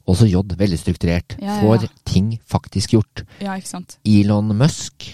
Og 0.10 0.18
så 0.18 0.26
J, 0.26 0.42
veldig 0.58 0.80
strukturert. 0.80 1.36
Får 1.62 1.88
ting 2.08 2.34
faktisk 2.50 2.96
gjort. 2.98 3.24
Elon 4.08 4.56
Musk, 4.58 5.06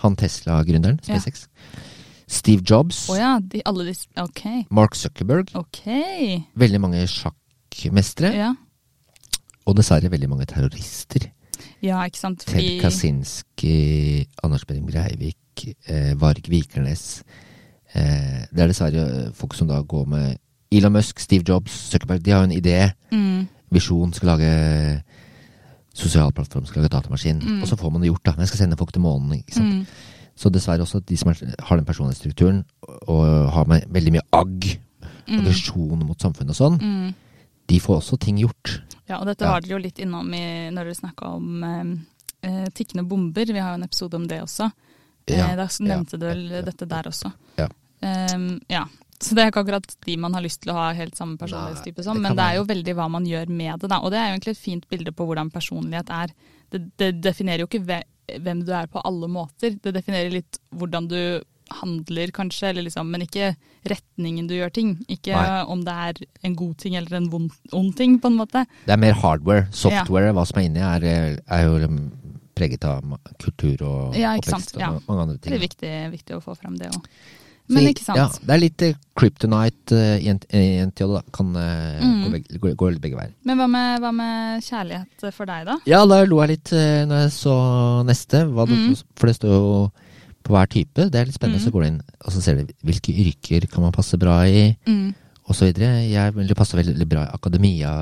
han 0.00 0.16
Tesla-gründeren, 0.16 1.00
Ja. 1.06 1.18
Steve 2.30 2.62
Jobs. 2.62 3.08
Oh 3.10 3.16
ja, 3.18 3.38
de, 3.42 3.58
de 3.64 3.94
okay. 4.22 4.62
Mark 4.70 4.94
Zuckerberg. 4.94 5.50
Okay. 5.58 6.38
Veldig 6.54 6.80
mange 6.80 7.00
sjakkmestere. 7.10 8.30
Ja. 8.36 8.52
Og 9.66 9.74
dessverre 9.76 10.10
veldig 10.12 10.28
mange 10.30 10.46
terrorister. 10.46 11.26
ja, 11.82 12.04
ikke 12.06 12.18
sant. 12.20 12.44
Ted 12.46 12.80
Kaczynski, 12.80 14.26
Anders 14.44 14.64
Behring 14.64 14.86
Breivik 14.86 15.66
eh, 15.88 16.14
Varg 16.20 16.46
Vikernes. 16.50 17.22
Eh, 17.94 18.46
det 18.52 18.62
er 18.62 18.70
dessverre 18.70 19.32
folk 19.34 19.54
som 19.58 19.68
da 19.68 19.80
går 19.82 20.06
med 20.06 20.38
Elon 20.72 20.94
Musk, 20.94 21.18
Steve 21.18 21.42
Jobs, 21.48 21.72
Zuckerberg. 21.90 22.22
De 22.22 22.30
har 22.30 22.44
jo 22.44 22.50
en 22.52 22.58
idé, 22.58 22.92
Mm. 23.10 23.48
visjon, 23.70 24.12
skal 24.14 24.28
lage 24.36 25.02
sosial 25.94 26.30
plattform, 26.32 26.66
skal 26.66 26.82
lage 26.82 26.92
datamaskin. 26.94 27.40
Mm. 27.42 27.62
Og 27.62 27.68
så 27.68 27.76
får 27.76 27.90
man 27.92 28.00
det 28.02 28.10
gjort, 28.12 28.24
da. 28.24 28.30
Men 28.36 28.40
jeg 28.46 28.48
skal 28.48 28.58
sende 28.64 28.76
folk 28.78 28.92
til 28.92 29.02
månen. 29.02 29.32
ikke 29.40 29.54
sant? 29.54 29.74
Mm. 29.74 29.86
Så 30.40 30.48
dessverre 30.52 30.80
også 30.86 31.02
de 31.04 31.16
som 31.20 31.28
har 31.34 31.76
den 31.76 31.84
personlighetsstrukturen 31.88 32.62
og 33.12 33.24
har 33.52 33.66
med 33.68 33.88
veldig 33.92 34.14
mye 34.18 34.28
agg, 34.32 34.70
Mm. 35.30 35.44
aggresjon 35.44 36.00
mot 36.02 36.18
samfunnet 36.18 36.50
og 36.50 36.56
sånn, 36.58 36.78
Mm. 36.80 37.14
de 37.68 37.78
får 37.78 38.00
også 38.00 38.16
ting 38.18 38.38
gjort. 38.40 38.80
Ja, 39.08 39.18
og 39.20 39.26
dette 39.26 39.44
Ja. 39.44 39.52
var 39.52 39.60
dere 39.60 39.76
jo 39.76 39.78
litt 39.78 39.98
innom 40.02 40.32
i, 40.34 40.70
når 40.74 40.84
dere 40.88 40.94
snakka 40.98 41.26
om 41.36 41.62
eh, 41.62 42.48
eh, 42.48 42.66
tikkende 42.74 43.06
bomber. 43.06 43.44
Vi 43.46 43.58
har 43.60 43.70
jo 43.76 43.82
en 43.82 43.84
episode 43.84 44.14
om 44.14 44.26
det 44.26 44.40
også. 44.42 44.72
Ja, 45.28 45.50
Eh, 45.52 45.56
da 45.56 45.66
nevnte 45.66 46.12
ja, 46.12 46.18
du 46.18 46.26
vel 46.26 46.64
dette 46.64 46.88
der 46.88 47.02
også. 47.04 47.32
Ja. 47.58 47.68
Um, 48.34 48.60
ja. 48.68 48.86
Så 49.20 49.34
det 49.36 49.44
er 49.44 49.50
ikke 49.52 49.62
akkurat 49.66 49.94
de 50.06 50.16
man 50.16 50.32
har 50.32 50.42
lyst 50.42 50.62
til 50.62 50.72
å 50.72 50.74
ha 50.74 50.92
helt 50.94 51.14
samme 51.14 51.36
personlighetstype 51.38 52.02
som, 52.02 52.20
men 52.20 52.34
det 52.34 52.42
er 52.42 52.54
jo 52.56 52.64
veldig 52.64 52.94
hva 52.96 53.08
man 53.10 53.24
gjør 53.26 53.48
med 53.50 53.80
det, 53.80 53.90
da. 53.90 53.98
Og 54.00 54.10
det 54.10 54.18
er 54.18 54.30
jo 54.30 54.38
egentlig 54.40 54.56
et 54.56 54.64
fint 54.64 54.88
bilde 54.88 55.12
på 55.12 55.26
hvordan 55.28 55.52
personlighet 55.52 56.08
er. 56.10 56.28
Det, 56.70 56.96
det 56.96 57.20
definerer 57.20 57.60
jo 57.60 57.66
ikke 57.68 57.86
hvem 58.44 58.64
du 58.66 58.74
er 58.76 58.90
på 58.90 59.02
alle 59.06 59.28
måter. 59.30 59.76
Det 59.82 59.94
definerer 59.96 60.34
litt 60.34 60.60
hvordan 60.76 61.08
du 61.10 61.20
handler, 61.70 62.32
kanskje, 62.34 62.70
eller 62.70 62.82
liksom, 62.88 63.10
men 63.12 63.24
ikke 63.24 63.52
retningen 63.88 64.48
du 64.50 64.56
gjør 64.56 64.72
ting. 64.74 64.94
Ikke 65.08 65.34
Nei. 65.36 65.60
om 65.70 65.84
det 65.86 65.94
er 66.06 66.22
en 66.46 66.56
god 66.58 66.76
ting 66.82 66.96
eller 66.98 67.20
en 67.20 67.28
vond, 67.32 67.50
ond 67.76 67.92
ting, 67.96 68.18
på 68.20 68.30
en 68.30 68.38
måte. 68.40 68.64
Det 68.86 68.94
er 68.94 69.00
mer 69.00 69.18
hardware. 69.22 69.68
Software, 69.74 70.32
hva 70.36 70.46
som 70.48 70.60
er 70.60 70.66
inni, 70.68 70.82
er, 70.82 71.38
er 71.40 71.66
jo 71.66 71.78
um, 71.86 72.00
preget 72.58 72.86
av 72.88 73.06
kultur 73.40 73.84
og 73.86 74.18
Ja, 74.18 74.34
oppvekst 74.38 74.76
og 74.76 74.82
ja. 74.82 74.90
mange 75.06 75.26
andre 75.28 75.38
Det 75.38 75.54
er 75.56 75.62
viktig, 75.62 75.94
viktig 76.16 76.38
å 76.38 76.42
få 76.44 76.56
frem 76.58 76.76
det 76.80 76.90
òg. 76.90 77.06
Men 77.70 77.86
ikke 77.90 78.04
sant. 78.04 78.18
Ja, 78.18 78.26
det 78.46 78.54
er 78.56 78.60
litt 78.62 78.82
eh, 78.82 78.94
kryptonite 79.16 79.96
eh, 79.96 80.18
i 80.26 80.84
NTJ, 80.86 81.06
da. 81.14 81.22
Kan 81.32 81.54
eh, 81.56 82.00
Mm. 82.00 82.20
gå, 82.24 82.30
begge, 82.34 82.58
gå, 82.60 82.74
gå 82.76 82.90
begge 83.00 83.16
veier. 83.18 83.32
Men 83.44 83.58
hva 83.60 83.66
med, 83.70 84.00
hva 84.02 84.10
med 84.14 84.62
kjærlighet 84.66 85.26
for 85.36 85.46
deg, 85.46 85.66
da? 85.68 85.78
Ja, 85.86 86.04
da 86.06 86.22
lo 86.24 86.40
jeg 86.42 86.56
litt 86.56 86.72
når 87.10 87.24
jeg 87.26 87.32
så 87.36 87.56
neste, 88.08 88.44
det, 88.46 88.78
Mm. 88.80 88.96
for 89.16 89.26
det 89.30 89.36
står 89.36 89.50
jo 89.56 89.92
på 90.42 90.54
hver 90.54 90.66
type. 90.72 91.10
Det 91.10 91.20
er 91.20 91.26
litt 91.28 91.36
spennende. 91.36 91.60
Mm. 91.60 91.64
Så 91.66 91.70
går 91.74 91.82
du 91.82 91.88
inn 91.90 92.02
og 92.24 92.32
så 92.32 92.40
ser 92.42 92.56
du 92.56 92.72
hvilke 92.84 93.12
yrker 93.12 93.66
kan 93.70 93.82
man 93.84 93.92
passe 93.92 94.16
bra 94.18 94.40
i, 94.48 94.76
Mm. 94.86 95.14
og 95.48 95.54
så 95.54 95.66
videre. 95.68 96.08
Jeg 96.08 96.34
vil 96.34 96.54
passe 96.54 96.76
veldig 96.76 97.08
bra 97.08 97.24
i 97.26 97.34
akademia. 97.34 97.92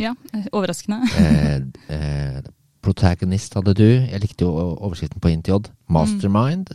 Ja, 0.00 0.14
overraskende. 0.52 1.02
eh, 1.18 1.60
eh, 1.92 2.40
protagonist 2.82 3.54
hadde 3.54 3.74
du. 3.74 3.84
Jeg 4.06 4.20
likte 4.22 4.44
jo 4.46 4.52
overskriften 4.80 5.20
på 5.20 5.28
INTJ. 5.32 5.70
Mastermind. 5.90 6.70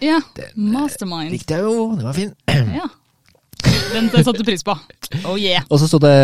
Ja, 0.00 0.20
Den, 0.36 0.70
Mastermind. 0.72 1.30
Likte 1.34 1.58
jeg 1.58 1.66
jo, 1.66 1.90
den 1.96 2.06
var 2.08 2.16
fin. 2.16 2.34
Ja. 2.80 2.88
Den 3.90 4.06
den 4.08 4.24
satte 4.24 4.44
pris 4.46 4.62
på. 4.64 4.72
Oh 5.26 5.34
yeah. 5.36 5.64
Og 5.68 5.80
så 5.82 5.88
sto 5.90 5.98
det 6.00 6.14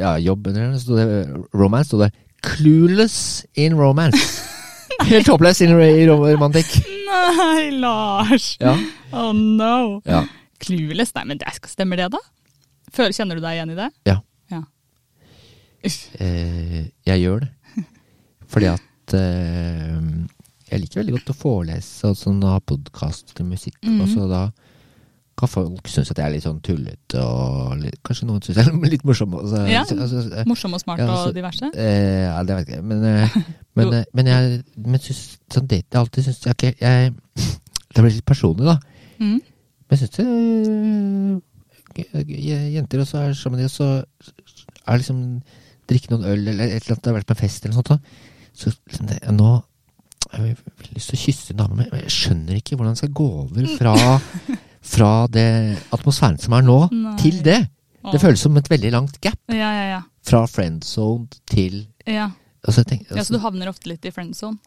ja, 0.00 0.14
jobb 0.22 0.46
under. 0.48 0.70
Så 0.78 0.86
sto 0.86 0.96
det 0.96 1.26
romance. 1.52 1.88
sto 1.90 1.98
det 2.00 2.12
Clueless 2.46 3.44
in 3.58 3.74
romance. 3.74 4.16
Helt 5.10 5.28
håpløs 5.28 5.60
in 5.60 5.74
romantikk. 5.74 6.70
Nei, 7.08 7.70
Lars. 7.82 8.56
Ja. 8.60 8.76
Oh 9.12 9.32
no. 9.34 10.00
ja. 10.06 10.24
Clueless. 10.62 11.12
Nei, 11.16 11.26
men 11.28 11.42
det, 11.42 11.52
stemmer 11.66 12.00
det, 12.00 12.08
da? 12.14 12.22
Før, 12.94 13.12
kjenner 13.12 13.38
du 13.38 13.44
deg 13.44 13.58
igjen 13.58 13.74
i 13.74 13.78
det? 13.78 13.90
Ja. 14.08 14.16
Ja. 14.54 14.62
Eh, 15.84 16.88
jeg 17.06 17.22
gjør 17.24 17.44
det. 17.44 17.52
Fordi 18.52 18.70
at 18.72 19.18
eh, 19.18 20.00
jeg 20.70 20.80
liker 20.82 21.00
veldig 21.02 21.14
godt 21.18 21.30
å 21.32 21.36
forelese 21.38 22.10
og 22.10 22.16
sånn, 22.18 22.42
ha 22.44 22.58
podkast 22.60 23.34
til 23.36 23.46
musikk. 23.48 23.78
Mm. 23.84 24.00
Og 24.04 24.08
så 24.12 24.26
da 24.30 24.42
kan 25.38 25.48
folk 25.52 25.86
synes 25.86 26.10
at 26.10 26.18
jeg 26.18 26.26
er 26.26 26.32
litt 26.34 26.42
sånn 26.44 26.58
tullete, 26.66 27.20
og 27.22 27.76
litt, 27.78 27.98
kanskje 28.06 28.26
noen 28.26 28.42
synes 28.42 28.58
jeg 28.58 28.72
er 28.72 28.90
litt 28.90 29.04
morsom. 29.06 29.36
Altså, 29.38 29.60
Ja. 29.70 29.84
altså, 29.84 30.22
eh, 30.34 30.44
Morsom 30.50 30.74
og 30.74 30.80
smart 30.82 30.98
Ja, 30.98 31.06
altså- 31.06 31.28
og 31.28 31.34
diverse? 31.34 31.70
Eh, 31.74 32.24
ja, 32.26 32.42
det 32.42 32.56
vet 32.56 32.66
jeg 32.66 32.78
ikke. 32.78 32.84
Men, 32.84 33.04
eh, 33.04 33.28
men, 33.76 33.94
eh, 33.94 34.04
men 34.14 34.26
jeg 34.26 34.64
men 34.76 34.98
synes, 35.00 35.38
sånn 35.50 35.68
date 35.68 35.86
jeg 35.92 36.00
alltid 36.00 36.24
synes 36.24 36.42
jeg 36.44 36.74
jeg, 36.80 37.14
Det 37.94 38.02
blir 38.04 38.12
litt 38.12 38.26
personlig, 38.26 38.64
da. 38.66 38.78
Mm. 39.18 39.40
Men 39.88 39.96
jeg 39.96 40.10
syns 40.10 41.42
jenter 42.74 43.00
også 43.02 43.18
er 43.22 43.32
sammen 43.34 43.58
med 43.58 43.64
de, 43.64 43.64
og 43.64 43.70
så 43.70 44.04
er 44.86 44.98
liksom 45.00 45.42
drikke 45.88 46.10
noen 46.12 46.24
øl 46.28 46.48
eller 46.52 46.64
et 46.68 46.82
eller 46.84 46.94
annet, 46.96 47.02
det 47.02 47.10
har 47.12 47.16
vært 47.18 47.30
på 47.30 47.36
en 47.36 47.42
fest 47.48 47.64
eller 47.64 47.74
noe 47.74 47.82
sånt. 47.82 47.88
da. 47.88 47.98
Så 48.54 48.72
liksom 48.90 49.06
det, 49.08 49.20
nå 49.32 49.62
jeg 50.28 50.56
har 50.56 50.92
lyst 50.94 51.12
til 51.12 51.18
å 51.18 51.22
kysse 51.22 51.54
en 51.54 51.60
dame, 51.62 51.76
men 51.88 52.02
jeg 52.04 52.12
skjønner 52.14 52.58
ikke 52.60 52.76
hvordan 52.76 52.94
jeg 52.96 53.02
skal 53.04 53.12
gå 53.16 53.26
over 53.42 53.68
fra, 53.78 53.94
fra 54.94 55.10
det 55.32 55.46
atmosfæren 55.94 56.38
som 56.42 56.56
er 56.58 56.66
nå, 56.66 56.78
Nei. 56.92 57.16
til 57.22 57.38
det. 57.46 57.58
Det 58.08 58.20
føles 58.22 58.40
som 58.40 58.56
et 58.56 58.68
veldig 58.70 58.90
langt 58.94 59.18
gap. 59.24 59.38
Ja, 59.52 59.70
ja, 59.76 59.86
ja. 59.96 60.00
Fra 60.28 60.42
friendzone 60.48 61.26
til 61.48 61.82
ja. 62.08 62.28
altså, 62.64 62.84
tenk, 62.84 63.06
altså, 63.08 63.18
ja. 63.20 63.24
Så 63.28 63.36
du 63.36 63.40
havner 63.42 63.70
ofte 63.70 63.88
litt 63.90 64.04
i 64.08 64.12
friend 64.14 64.36
zone? 64.36 64.58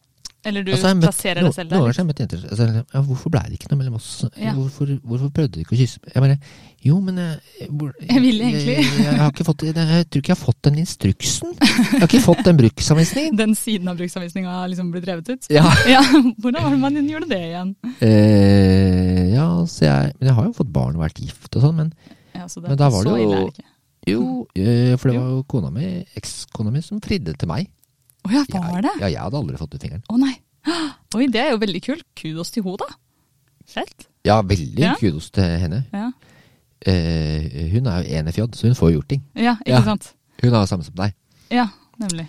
Eller 0.46 0.64
du 0.66 0.72
Altså, 0.74 0.90
møtt- 0.98 1.06
plasserer 1.06 1.46
deg 1.46 1.54
selv 1.54 1.70
Noen 1.70 1.84
ganger 1.84 1.92
har 1.94 2.00
jeg 2.00 2.08
møtt 2.10 2.22
jenter 2.24 2.46
altså, 2.48 2.66
ja, 2.82 3.02
Hvorfor 3.06 3.30
ble 3.34 3.42
det 3.46 3.60
ikke 3.60 3.70
noe 3.70 3.78
mellom 3.78 3.98
oss? 4.00 4.08
Hvorfor, 4.34 4.94
hvorfor 5.06 5.30
prøvde 5.36 5.54
du 5.54 5.60
ikke 5.62 5.76
å 5.76 5.80
kysse 5.84 6.02
meg? 6.02 6.16
Jeg 6.16 6.24
bare 6.26 6.38
Jo, 6.82 6.96
men 7.00 7.18
jeg, 7.22 7.68
hvor, 7.70 7.92
Jeg 8.02 8.22
ville 8.24 8.46
egentlig. 8.48 8.76
Jeg, 8.82 8.94
jeg, 9.06 9.18
har 9.20 9.30
ikke 9.30 9.46
fått, 9.46 9.64
jeg, 9.68 9.76
jeg 9.78 10.06
tror 10.10 10.22
ikke 10.24 10.32
jeg 10.32 10.38
har 10.38 10.42
fått 10.42 10.62
den 10.66 10.80
instruksen. 10.82 11.52
Jeg 11.62 12.00
har 12.02 12.08
ikke 12.08 12.22
fått 12.26 12.42
den 12.48 12.58
bruksanvisningen. 12.58 13.36
Den 13.42 13.54
siden 13.60 13.92
av 13.92 14.00
bruksanvisninga 14.00 14.56
har 14.56 14.72
liksom 14.72 14.90
blitt 14.94 15.06
revet 15.10 15.30
ut? 15.30 15.46
Ja, 15.54 15.68
Ja, 15.94 16.02
Hvordan 16.42 16.64
var 16.66 16.74
det 16.74 16.80
man 16.82 16.98
gjorde 17.12 17.30
det 17.30 17.42
igjen? 17.52 17.76
eh, 18.02 19.28
ja 19.36 19.46
så 19.70 19.86
jeg, 19.86 20.16
men 20.18 20.32
jeg 20.32 20.38
har 20.40 20.48
jo 20.50 20.56
fått 20.58 20.72
barn 20.74 20.98
og 20.98 21.04
vært 21.06 21.22
gift 21.22 21.54
og 21.60 21.68
sånn, 21.68 21.78
men 21.84 21.94
Ja, 22.34 22.48
så 22.50 22.64
Men 22.66 22.80
da 22.80 22.90
var 22.90 23.06
det 23.06 23.14
jo- 23.14 23.28
ille 23.28 23.44
det 23.52 23.68
jo, 24.10 24.22
eh, 24.58 24.96
for 24.98 25.12
det 25.12 25.20
var 25.20 25.30
jo 25.36 25.44
kona 25.46 25.70
mi, 25.70 25.86
ekskona 26.18 26.72
mi, 26.74 26.82
som 26.82 26.98
fridde 27.06 27.36
til 27.38 27.48
meg. 27.52 27.68
Å 28.26 28.32
ja, 28.34 28.42
var 28.58 28.82
det? 28.82 28.96
Ja, 29.04 29.12
jeg 29.14 29.22
hadde 29.22 29.38
aldri 29.38 29.60
fått 29.62 29.76
ut 29.78 29.84
fingeren. 29.86 30.02
Å 30.10 30.18
nei. 30.18 30.34
Oi, 31.18 31.28
det 31.30 31.44
er 31.44 31.52
jo 31.54 31.60
veldig 31.62 31.82
kult. 31.86 32.04
Kudos 32.18 32.50
til 32.56 32.66
henne, 32.66 32.82
da. 32.82 32.90
Fett. 33.70 34.08
Ja, 34.26 34.40
veldig 34.42 34.82
Ja. 34.82 34.96
kudos 34.98 35.30
til 35.34 35.46
henne. 35.62 35.84
Ja, 35.94 36.10
Eh, 36.86 37.70
hun 37.76 37.86
er 37.88 38.02
jo 38.04 38.20
enefjodd, 38.20 38.56
så 38.58 38.68
hun 38.68 38.76
får 38.76 38.94
gjort 38.96 39.08
ting. 39.10 39.22
ja 39.36 39.56
ikke 39.62 39.70
Ja. 39.78 39.82
sant. 39.84 40.14
Hun 40.42 40.54
er 40.54 40.60
jo 40.60 40.66
samme 40.66 40.84
som 40.84 40.96
deg. 40.96 41.14
Ja, 41.52 41.68
nemlig. 42.00 42.28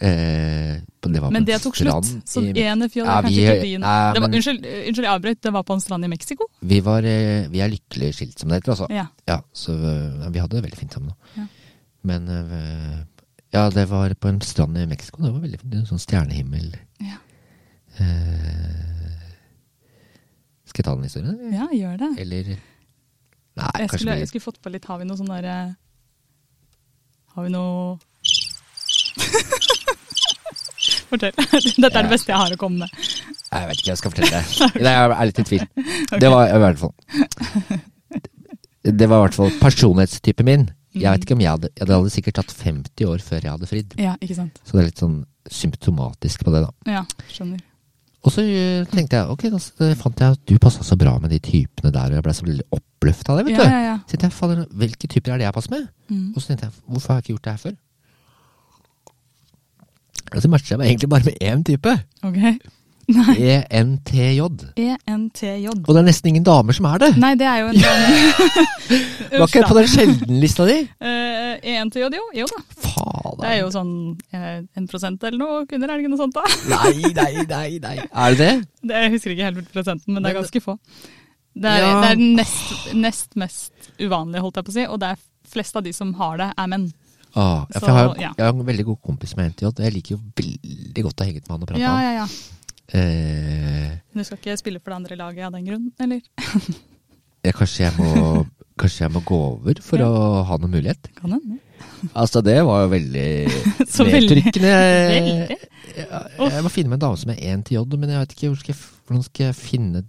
Eh, 0.00 0.78
det 1.02 1.22
Men 1.32 1.44
det 1.44 1.60
tok 1.62 1.74
slutt. 1.74 2.06
Så 2.28 2.40
ENFJ 2.40 3.00
er 3.00 3.06
kanskje 3.22 3.30
ikke 3.42 3.62
det 3.62 3.80
var, 3.82 4.20
men- 4.20 4.34
unnskyld, 4.34 4.60
unnskyld, 4.88 5.04
jeg 5.04 5.12
avbrøt. 5.14 5.40
Det 5.42 5.52
var 5.52 5.62
på 5.64 5.74
en 5.74 5.80
strand 5.80 6.04
i 6.04 6.08
Mexico? 6.08 6.46
Vi, 6.62 6.80
var, 6.80 6.98
eh, 7.02 7.48
vi 7.48 7.58
er 7.60 7.68
lykkelig 7.68 8.14
skilt, 8.14 8.38
som 8.38 8.48
det 8.48 8.62
heter. 8.62 8.72
Altså. 8.72 8.86
Ja. 8.90 9.06
Ja, 9.26 9.40
så 9.52 9.72
eh, 9.72 10.30
vi 10.30 10.38
hadde 10.38 10.50
det 10.60 10.62
veldig 10.64 10.78
fint 10.78 10.92
sammen. 10.92 11.12
Ja. 11.36 11.46
Men 12.04 12.28
eh, 12.28 13.04
ja, 13.52 13.68
det 13.70 13.88
var 13.88 14.10
på 14.14 14.28
en 14.28 14.40
strand 14.40 14.76
i 14.78 14.86
Mexico. 14.86 15.22
Det 15.22 15.32
var 15.32 15.40
veldig 15.40 15.60
fint. 15.60 15.74
En 15.74 15.86
sånn 15.86 15.98
stjernehimmel. 15.98 16.74
Ja. 17.00 17.16
Eh, 17.98 19.18
skal 20.68 20.82
jeg 20.82 20.84
ta 20.84 20.94
den 20.94 21.04
historien? 21.08 21.52
ja, 21.52 21.66
gjør 21.72 21.98
det. 21.98 22.10
Eller 22.20 22.56
Nei, 23.58 23.70
Jeg 23.82 23.88
skulle, 23.92 24.16
jeg 24.22 24.28
skulle 24.30 24.44
fått 24.44 24.60
på 24.62 24.70
litt 24.72 24.84
Har 24.88 25.00
vi 25.00 25.06
noe 25.08 25.18
sånn 25.18 25.30
derre 25.32 25.56
Har 27.34 27.46
vi 27.46 27.50
noe 27.54 27.98
Fortell. 31.08 31.32
Dette 31.82 31.96
er 31.96 32.04
det 32.04 32.10
beste 32.12 32.32
jeg 32.32 32.38
har 32.38 32.52
å 32.52 32.58
komme 32.60 32.84
med. 32.84 33.06
Jeg 33.48 33.68
vet 33.70 33.78
ikke, 33.80 33.90
jeg 33.90 34.00
skal 34.00 34.12
fortelle 34.12 34.40
det. 34.42 34.66
Nei, 34.84 34.92
jeg 34.92 35.14
er 35.14 35.30
litt 35.30 35.40
i 35.40 35.44
tvil. 35.48 35.64
Det 36.20 36.30
var 36.32 36.50
i 36.52 36.58
hvert 36.60 36.80
fall 36.82 36.92
Det 38.84 39.08
var 39.08 39.22
i 39.22 39.22
hvert 39.26 39.38
fall 39.38 39.56
personlighetstypen 39.62 40.48
min. 40.48 40.66
Jeg 40.98 41.12
vet 41.14 41.24
ikke 41.24 41.36
om 41.36 41.42
jeg 41.44 41.52
hadde 41.52 41.70
Det 41.76 41.88
hadde 41.92 42.12
sikkert 42.12 42.38
tatt 42.40 42.52
50 42.56 43.08
år 43.08 43.24
før 43.24 43.40
jeg 43.44 43.52
hadde 43.54 43.70
fridd. 43.70 43.96
Ja, 44.00 44.14
ikke 44.24 44.36
sant. 44.38 44.60
Så 44.64 44.76
det 44.76 44.82
er 44.82 44.88
litt 44.90 45.02
sånn 45.02 45.18
symptomatisk 45.48 46.44
på 46.44 46.52
det, 46.52 46.64
da. 46.66 46.98
Ja, 46.98 47.04
skjønner. 47.32 47.60
Og 48.28 48.32
så 48.34 48.42
øh, 48.44 48.84
tenkte 48.92 49.16
jeg, 49.16 49.30
ok, 49.32 49.46
da 49.54 49.90
fant 49.96 50.20
jeg 50.20 50.36
at 50.36 50.40
du 50.50 50.58
passa 50.60 50.84
så 50.84 50.96
bra 51.00 51.14
med 51.22 51.32
de 51.32 51.38
typene 51.40 51.92
der, 51.94 52.10
og 52.12 52.18
jeg 52.18 52.24
ble 52.26 52.34
så 52.36 52.44
veldig 52.44 52.66
oppløfta 52.76 53.32
av 53.32 53.38
det, 53.40 53.44
vet 53.48 53.56
Ja, 53.56 53.64
du. 53.64 53.70
ja, 53.72 53.78
ja. 53.86 53.94
Så 54.04 54.10
tenkte 54.18 54.28
jeg, 54.28 54.34
fader, 54.36 54.64
hvilke 54.82 55.08
typer 55.08 55.32
er 55.32 55.40
det 55.40 55.46
jeg 55.48 55.54
passer 55.56 55.72
med? 55.78 55.86
Mm. 56.12 56.26
Og 56.34 56.42
så 56.44 56.50
tenkte 56.50 56.68
jeg, 56.68 56.74
hvorfor 56.92 57.14
har 57.14 57.18
jeg 57.22 57.24
ikke 57.24 57.32
gjort 57.38 57.46
det 57.48 57.54
her 57.56 57.62
før? 57.64 57.78
Og 60.36 60.42
så 60.44 60.48
matcha 60.52 60.74
jeg 60.74 60.78
meg 60.82 60.90
egentlig 60.92 61.08
bare 61.14 61.24
med 61.24 61.38
én 61.40 61.62
type. 61.64 61.94
Ok. 62.28 62.40
ENTJ. 63.08 64.40
ENTJ. 64.76 65.68
Og 65.72 65.88
det 65.88 66.00
er 66.00 66.06
nesten 66.06 66.28
ingen 66.32 66.44
damer 66.46 66.76
som 66.76 66.88
er 66.90 67.00
det. 67.02 67.08
Nei, 67.20 67.30
det 67.40 67.46
er 67.48 67.62
jo 67.62 67.70
en 67.72 67.78
dame. 67.80 68.18
Var 69.40 69.46
ikke 69.48 69.62
på 69.68 69.76
den 69.78 69.88
sjeldenlista 69.92 70.66
di? 70.68 70.76
Eh, 71.00 71.54
ENTJ, 71.74 72.04
jo. 72.18 72.24
Jo 72.36 72.48
da. 72.52 72.60
Fader. 72.84 73.38
Det 73.40 73.50
er 73.52 73.58
jo 73.62 73.70
sånn 73.74 73.92
eh, 74.36 74.58
en 74.76 74.88
prosent 74.90 75.24
eller 75.24 75.40
noe 75.40 75.62
kvinner, 75.70 75.88
er 75.92 75.98
det 76.00 76.04
ikke 76.04 76.12
noe 76.14 76.20
sånt 76.20 76.36
da? 76.36 76.44
Nei, 76.74 77.12
nei, 77.16 77.46
nei, 77.48 77.70
nei. 77.84 77.96
Er 78.04 78.36
det 78.36 78.38
det? 78.42 78.52
Det, 78.82 79.02
jeg 79.06 79.14
husker 79.16 79.34
ikke 79.34 79.48
helt 79.50 79.72
prosenten, 79.74 80.14
men 80.14 80.24
det 80.24 80.32
er 80.34 80.38
ganske 80.42 80.64
få. 80.64 80.76
Det 81.58 81.72
er, 81.72 81.82
Ja. 81.88 81.94
det 82.04 82.10
er 82.14 82.20
nest, 82.38 82.92
nest 82.94 83.36
mest 83.40 83.92
uvanlige, 83.98 84.44
holdt 84.44 84.60
jeg 84.60 84.68
på 84.68 84.74
å 84.74 84.76
si, 84.78 84.84
og 84.86 85.00
det 85.02 85.14
er 85.14 85.22
flest 85.48 85.78
av 85.80 85.86
de 85.86 85.94
som 85.96 86.12
har 86.20 86.36
det, 86.38 86.50
er 86.60 86.68
menn. 86.70 86.84
Ah, 87.38 87.64
ja, 87.72 87.80
for 87.80 87.88
jeg, 87.88 87.96
har, 87.96 88.12
jeg 88.20 88.44
har 88.46 88.52
en 88.54 88.62
veldig 88.68 88.84
god 88.88 89.00
kompis 89.04 89.34
med 89.36 89.50
NTJ, 89.52 89.66
og 89.72 89.82
jeg 89.84 89.94
liker 89.96 90.14
jo 90.16 90.20
veldig 90.38 91.04
godt 91.08 91.20
å 91.22 91.26
henge 91.28 91.42
med 91.42 91.50
han 91.52 91.64
og 91.64 91.68
prate 91.72 91.82
Ja, 91.82 91.90
med 91.96 92.06
han. 92.06 92.14
ja, 92.14 92.22
ja. 92.22 92.56
Eh, 92.94 93.98
Du 94.14 94.22
skal 94.24 94.38
ikke 94.40 94.56
spille 94.58 94.80
for 94.80 94.90
det 94.94 94.96
andre 95.02 95.16
laget 95.20 95.44
av 95.46 95.52
den 95.56 95.66
grunn, 95.68 95.88
eller? 96.00 96.20
ja, 97.46 97.52
kanskje, 97.52 97.84
jeg 97.84 97.94
må, 97.98 98.44
kanskje 98.80 99.04
jeg 99.04 99.12
må 99.14 99.22
gå 99.28 99.38
over 99.52 99.82
for 99.84 100.00
Ja. 100.00 100.08
å 100.08 100.44
ha 100.48 100.56
noen 100.58 100.72
mulighet? 100.78 101.10
Kan 101.18 101.36
hende. 101.36 101.58
Altså, 102.14 102.40
det 102.42 102.56
var 102.66 102.84
jo 102.86 102.92
veldig 102.94 103.26
nedtrykkende. 104.08 104.72
Veldig. 105.12 105.58
Ja, 105.98 106.22
jeg 106.54 106.64
må 106.64 106.70
finne 106.72 106.90
meg 106.92 106.98
en 106.98 107.04
dame 107.06 107.18
som 107.20 107.30
er 107.32 107.42
én 107.52 107.62
til 107.66 107.78
J, 107.78 107.84
men 107.98 108.10
jeg 108.14 108.22
vet 108.24 108.34
ikke 108.36 108.50
skal 108.60 108.74
jeg, 108.74 108.82
hvordan 109.08 109.24
skal 109.26 109.46
jeg 109.48 109.56
finne 109.58 110.02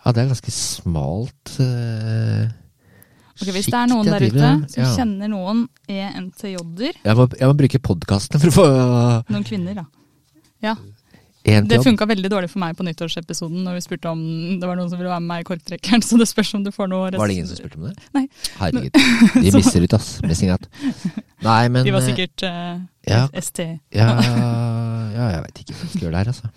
Ja, 0.00 0.12
det 0.16 0.22
er 0.22 0.30
ganske 0.32 0.52
smalt 0.54 1.52
uh, 1.60 2.48
Okay, 3.40 3.52
Hvis 3.54 3.68
det 3.70 3.76
er 3.78 3.88
noen 3.88 4.08
der 4.08 4.24
ute 4.26 4.48
som 4.72 4.96
kjenner 4.96 5.30
noen 5.32 5.62
ENTJ-er, 5.88 6.96
jeg 7.06 7.16
jeg 7.40 7.48
må 7.48 7.54
bruke 7.56 7.80
podkastene 7.86 8.40
for 8.42 8.50
å 8.50 8.56
få 8.56 8.66
noen 9.32 9.46
kvinner, 9.46 9.78
da. 9.80 9.86
Ja, 10.60 10.74
Det 11.44 11.78
funka 11.84 12.04
veldig 12.04 12.28
dårlig 12.28 12.50
for 12.52 12.60
meg 12.60 12.76
på 12.76 12.84
nyttårsepisoden 12.84 13.62
når 13.64 13.78
vi 13.78 13.84
spurte 13.86 14.10
om 14.12 14.20
det 14.60 14.68
var 14.68 14.76
noen 14.76 14.90
som 14.92 15.00
ville 15.00 15.08
være 15.08 15.22
med 15.24 15.30
meg 15.30 15.44
i 15.44 15.46
Korktrekkeren, 15.48 16.02
så 16.04 16.18
det 16.20 16.28
spørs 16.28 16.52
om 16.58 16.66
du 16.66 16.72
får 16.74 16.90
noe 16.92 17.06
Var 17.14 17.32
det 17.32 17.36
ingen 17.38 17.48
som 17.48 17.56
spurte 17.56 17.80
om 17.80 17.86
det? 17.88 17.94
Nei. 18.16 18.26
Herregud. 18.58 18.98
De 19.46 19.54
misser 19.56 19.86
ut, 19.86 19.94
ass. 19.96 20.10
Missing. 20.26 20.52
Nei, 21.46 21.62
men 21.72 21.86
De 21.86 21.94
var 21.94 22.04
eh, 22.04 22.10
sikkert 22.10 22.44
uh, 22.44 22.82
ja. 23.08 23.22
ST. 23.40 23.64
ja, 23.96 24.10
ja, 24.20 25.30
jeg 25.36 25.46
vet 25.46 25.62
ikke 25.64 25.78
hva 25.78 25.86
jeg 25.86 25.94
skal 25.94 26.04
gjøre 26.04 26.18
der, 26.18 26.34
altså. 26.34 26.52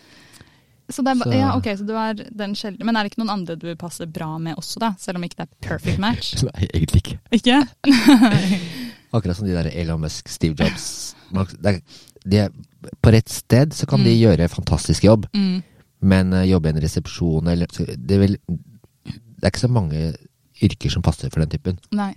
Så 0.92 1.02
det 1.02 1.14
er, 1.14 1.24
Så- 1.24 1.32
ja, 1.32 1.56
ok, 1.56 1.68
så 1.78 1.86
du 1.88 1.94
er 1.96 2.14
den 2.14 2.56
sjeldne. 2.56 2.84
Men 2.86 2.96
er 2.96 3.04
det 3.04 3.14
ikke 3.14 3.24
noen 3.24 3.34
andre 3.40 3.56
du 3.56 3.70
passer 3.80 4.06
bra 4.06 4.36
med 4.38 4.60
også, 4.60 4.82
da? 4.84 4.92
Selv 5.00 5.18
om 5.18 5.24
ikke 5.24 5.40
det 5.40 5.48
er 5.48 5.68
perfect 5.70 6.00
match? 6.02 6.34
Nei, 6.50 6.68
egentlig 6.74 7.04
ikke. 7.06 7.18
Ikke? 7.40 7.62
Akkurat 9.16 9.38
som 9.38 9.48
de 9.48 9.56
der 9.56 9.72
Elon 9.72 10.02
Musk, 10.04 10.28
Steve 10.28 10.58
Jobs. 10.60 11.16
Det 11.32 11.72
er, 11.72 11.80
de 12.26 12.38
er, 12.46 12.54
på 13.02 13.12
rett 13.14 13.30
sted 13.30 13.74
så 13.74 13.86
kan 13.90 14.04
de 14.04 14.12
Mm. 14.14 14.22
gjøre 14.22 14.50
fantastisk 14.50 15.04
jobb, 15.04 15.26
Mm. 15.34 15.64
men 16.02 16.34
uh, 16.34 16.44
jobbe 16.48 16.68
i 16.70 16.74
en 16.76 16.82
resepsjon 16.82 17.48
eller 17.48 17.68
det, 17.98 18.20
vel, 18.20 18.38
det 18.48 19.44
er 19.44 19.52
ikke 19.52 19.66
så 19.68 19.70
mange 19.72 20.16
yrker 20.64 20.90
som 20.92 21.02
passer 21.02 21.30
for 21.30 21.40
den 21.44 21.50
typen. 21.50 21.80
Nei. 21.92 22.14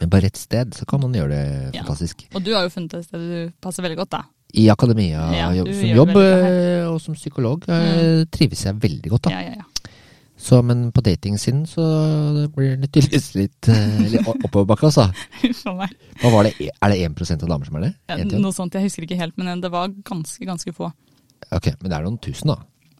Men 0.00 0.10
på 0.10 0.20
rett 0.22 0.36
sted 0.36 0.72
så 0.74 0.84
kan 0.86 1.00
man 1.00 1.12
gjøre 1.12 1.28
det 1.30 1.74
Ja. 1.74 1.82
fantastisk. 1.82 2.26
Og 2.34 2.42
du 2.42 2.52
har 2.54 2.62
jo 2.64 2.70
funnet 2.70 2.94
et 2.94 3.04
sted 3.04 3.20
du 3.20 3.52
passer 3.60 3.82
veldig 3.82 3.96
godt, 3.98 4.10
da. 4.10 4.22
I 4.54 4.68
akademia, 4.70 5.32
Ja, 5.34 5.48
som 5.52 5.88
jobb 5.96 6.10
eh, 6.16 6.86
og 6.86 7.00
som 7.00 7.14
psykolog, 7.14 7.64
mm. 7.66 8.26
trives 8.30 8.62
jeg 8.64 8.74
veldig 8.80 9.10
godt 9.10 9.22
da. 9.22 9.30
Ja, 9.30 9.40
ja, 9.40 9.54
ja. 9.56 9.62
Så, 10.44 10.58
men 10.66 10.90
på 10.92 11.00
datingsiden 11.00 11.62
så 11.70 11.84
blir 12.52 12.74
det 12.82 12.90
tydeligvis 12.92 13.30
litt, 13.38 13.68
eh, 13.72 14.00
litt 14.12 14.26
oppoverbakke, 14.28 14.86
altså. 14.90 15.06
Hva 16.20 16.32
var 16.34 16.44
det? 16.50 16.52
Er 16.68 16.92
det 16.92 16.98
1 17.06 17.42
av 17.46 17.48
damer 17.48 17.64
som 17.70 17.78
er 17.80 17.86
det? 17.86 17.92
Ja, 18.12 18.18
noe 18.42 18.52
sånt, 18.52 18.76
jeg 18.76 18.84
husker 18.90 19.06
ikke 19.06 19.16
helt, 19.22 19.38
men 19.40 19.62
det 19.64 19.70
var 19.72 19.88
ganske, 20.04 20.44
ganske 20.44 20.74
få. 20.76 20.90
Ok, 21.54 21.70
men 21.80 21.88
det 21.88 21.96
er 21.96 22.04
noen 22.04 22.18
tusen, 22.20 22.52
da. 22.52 22.58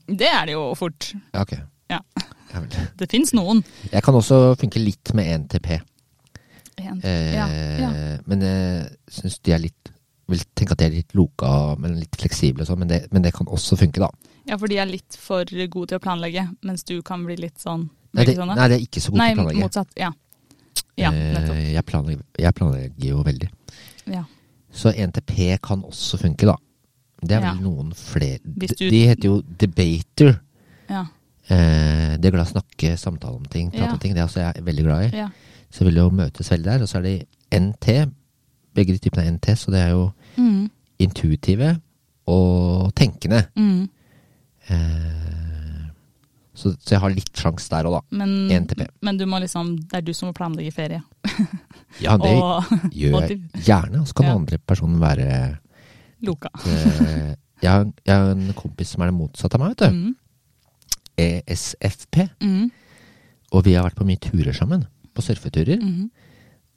Det 0.08 0.28
er 0.30 0.48
det 0.48 0.56
jo 0.56 0.64
fort. 0.78 1.10
Ja, 1.34 1.44
ok. 1.44 1.52
Ja. 1.92 2.00
Ja. 2.54 2.62
Det 3.00 3.08
fins 3.10 3.32
noen. 3.34 3.60
Jeg 3.90 4.02
kan 4.06 4.14
også 4.16 4.36
funke 4.60 4.78
litt 4.80 5.10
med 5.18 5.26
NTP, 5.44 5.68
En. 6.80 7.00
eh, 7.04 7.32
Ja, 7.34 7.46
ja. 7.80 7.88
men 8.26 8.40
jeg 8.46 8.86
syns 9.10 9.36
de 9.44 9.52
er 9.54 9.60
litt 9.62 9.90
Vil 10.30 10.40
tenke 10.56 10.72
at 10.72 10.80
de 10.80 10.86
er 10.86 10.94
litt 10.94 11.12
loka, 11.18 11.74
men 11.76 11.98
litt 12.00 12.16
fleksible 12.16 12.64
og 12.64 12.68
sånn, 12.70 12.80
men, 12.86 12.94
men 13.12 13.24
det 13.26 13.34
kan 13.36 13.50
også 13.52 13.76
funke, 13.76 14.00
da. 14.00 14.08
Ja, 14.46 14.56
for 14.60 14.68
de 14.68 14.76
er 14.78 14.86
litt 14.86 15.16
for 15.18 15.44
gode 15.44 15.88
til 15.88 15.98
å 15.98 16.02
planlegge, 16.04 16.48
mens 16.62 16.82
du 16.84 17.00
kan 17.02 17.24
bli 17.24 17.36
litt 17.36 17.58
sånn 17.62 17.88
Nei, 18.14 18.24
det, 18.28 18.36
sånn, 18.36 18.50
nei, 18.54 18.68
det 18.68 18.76
er 18.76 18.84
ikke 18.86 19.00
så 19.02 19.10
god 19.10 19.20
til 19.20 19.32
å 19.32 19.34
planlegge. 19.40 19.62
motsatt. 19.64 19.88
Ja. 19.96 20.10
Ja, 20.96 21.10
nettopp. 21.10 21.56
Eh, 21.56 21.72
jeg, 21.74 21.84
planlegger, 21.86 22.22
jeg 22.38 22.54
planlegger 22.54 23.08
jo 23.08 23.22
veldig. 23.26 23.48
Ja. 24.06 24.24
Så 24.72 24.92
NTP 24.94 25.58
kan 25.62 25.82
også 25.82 26.18
funke, 26.20 26.46
da. 26.46 26.54
Det 27.24 27.32
er 27.32 27.40
Ja. 27.40 27.54
vel 27.54 27.62
noen 27.62 27.92
flere 27.94 28.38
du- 28.44 28.66
de 28.90 29.06
heter 29.06 29.24
jo 29.24 29.42
debater. 29.42 30.40
Ja. 30.90 31.06
Eh, 31.48 32.16
det 32.18 32.26
er 32.26 32.30
glad 32.30 32.46
å 32.46 32.52
snakke, 32.52 32.96
samtale 32.98 33.34
om 33.36 33.44
ting, 33.46 33.70
prate 33.70 33.84
Ja. 33.86 33.92
om 33.92 33.98
ting. 33.98 34.14
Det 34.14 34.20
er 34.20 34.26
også 34.26 34.54
jeg 34.54 34.64
veldig 34.64 34.84
glad 34.84 35.12
i. 35.12 35.16
ja. 35.16 35.28
Så 35.72 35.84
vil 35.84 35.94
jo 35.96 36.10
møtes 36.10 36.48
veldig 36.48 36.64
der. 36.64 36.82
Og 36.82 36.88
så 36.88 36.98
er 36.98 37.02
det 37.02 37.26
NT. 37.50 38.06
Begge 38.74 38.92
de 38.92 38.98
typene 38.98 39.24
er 39.26 39.30
NT, 39.32 39.54
så 39.56 39.70
det 39.72 39.80
er 39.80 39.90
jo 39.90 40.12
Mm. 40.36 40.70
intuitive 41.00 41.80
og 42.26 42.94
tenkende. 42.94 43.46
Mm. 43.56 43.88
Eh, 44.72 45.84
så, 46.54 46.70
så 46.78 46.94
jeg 46.94 47.02
har 47.02 47.12
litt 47.12 47.32
sjanse 47.36 47.68
der 47.72 47.88
òg, 47.90 47.96
da. 47.98 48.18
Men, 48.22 48.34
men 49.04 49.18
du 49.18 49.24
må 49.26 49.40
liksom, 49.42 49.74
det 49.90 49.98
er 49.98 50.04
du 50.06 50.12
som 50.14 50.30
må 50.30 50.36
planlegge 50.36 50.74
ferie. 50.74 51.02
Ja, 52.02 52.16
det 52.18 52.32
og 52.42 52.66
gjør 52.90 53.20
jeg 53.28 53.36
gjerne. 53.62 54.00
Og 54.00 54.08
så 54.10 54.16
kan 54.18 54.26
Ja. 54.26 54.32
den 54.32 54.40
andre 54.40 54.58
personen 54.58 54.96
være 54.98 55.26
Loka. 56.26 56.50
eh, 56.66 57.34
jeg, 57.62 57.70
har, 57.70 57.84
jeg 58.02 58.14
har 58.16 58.32
en 58.32 58.48
kompis 58.58 58.94
som 58.94 59.04
er 59.04 59.12
det 59.12 59.14
motsatte 59.14 59.54
av 59.54 59.62
meg, 59.62 59.76
vet 59.76 59.84
du. 59.84 60.00
Mm. 60.00 60.16
ESFP. 61.14 62.18
Mm. 62.42 62.64
Og 63.54 63.62
vi 63.66 63.76
har 63.76 63.86
vært 63.86 64.00
på 64.00 64.06
mye 64.08 64.18
turer 64.18 64.56
sammen. 64.56 64.82
På 65.14 65.22
surfeturer. 65.22 65.78
Mm. 65.78 66.08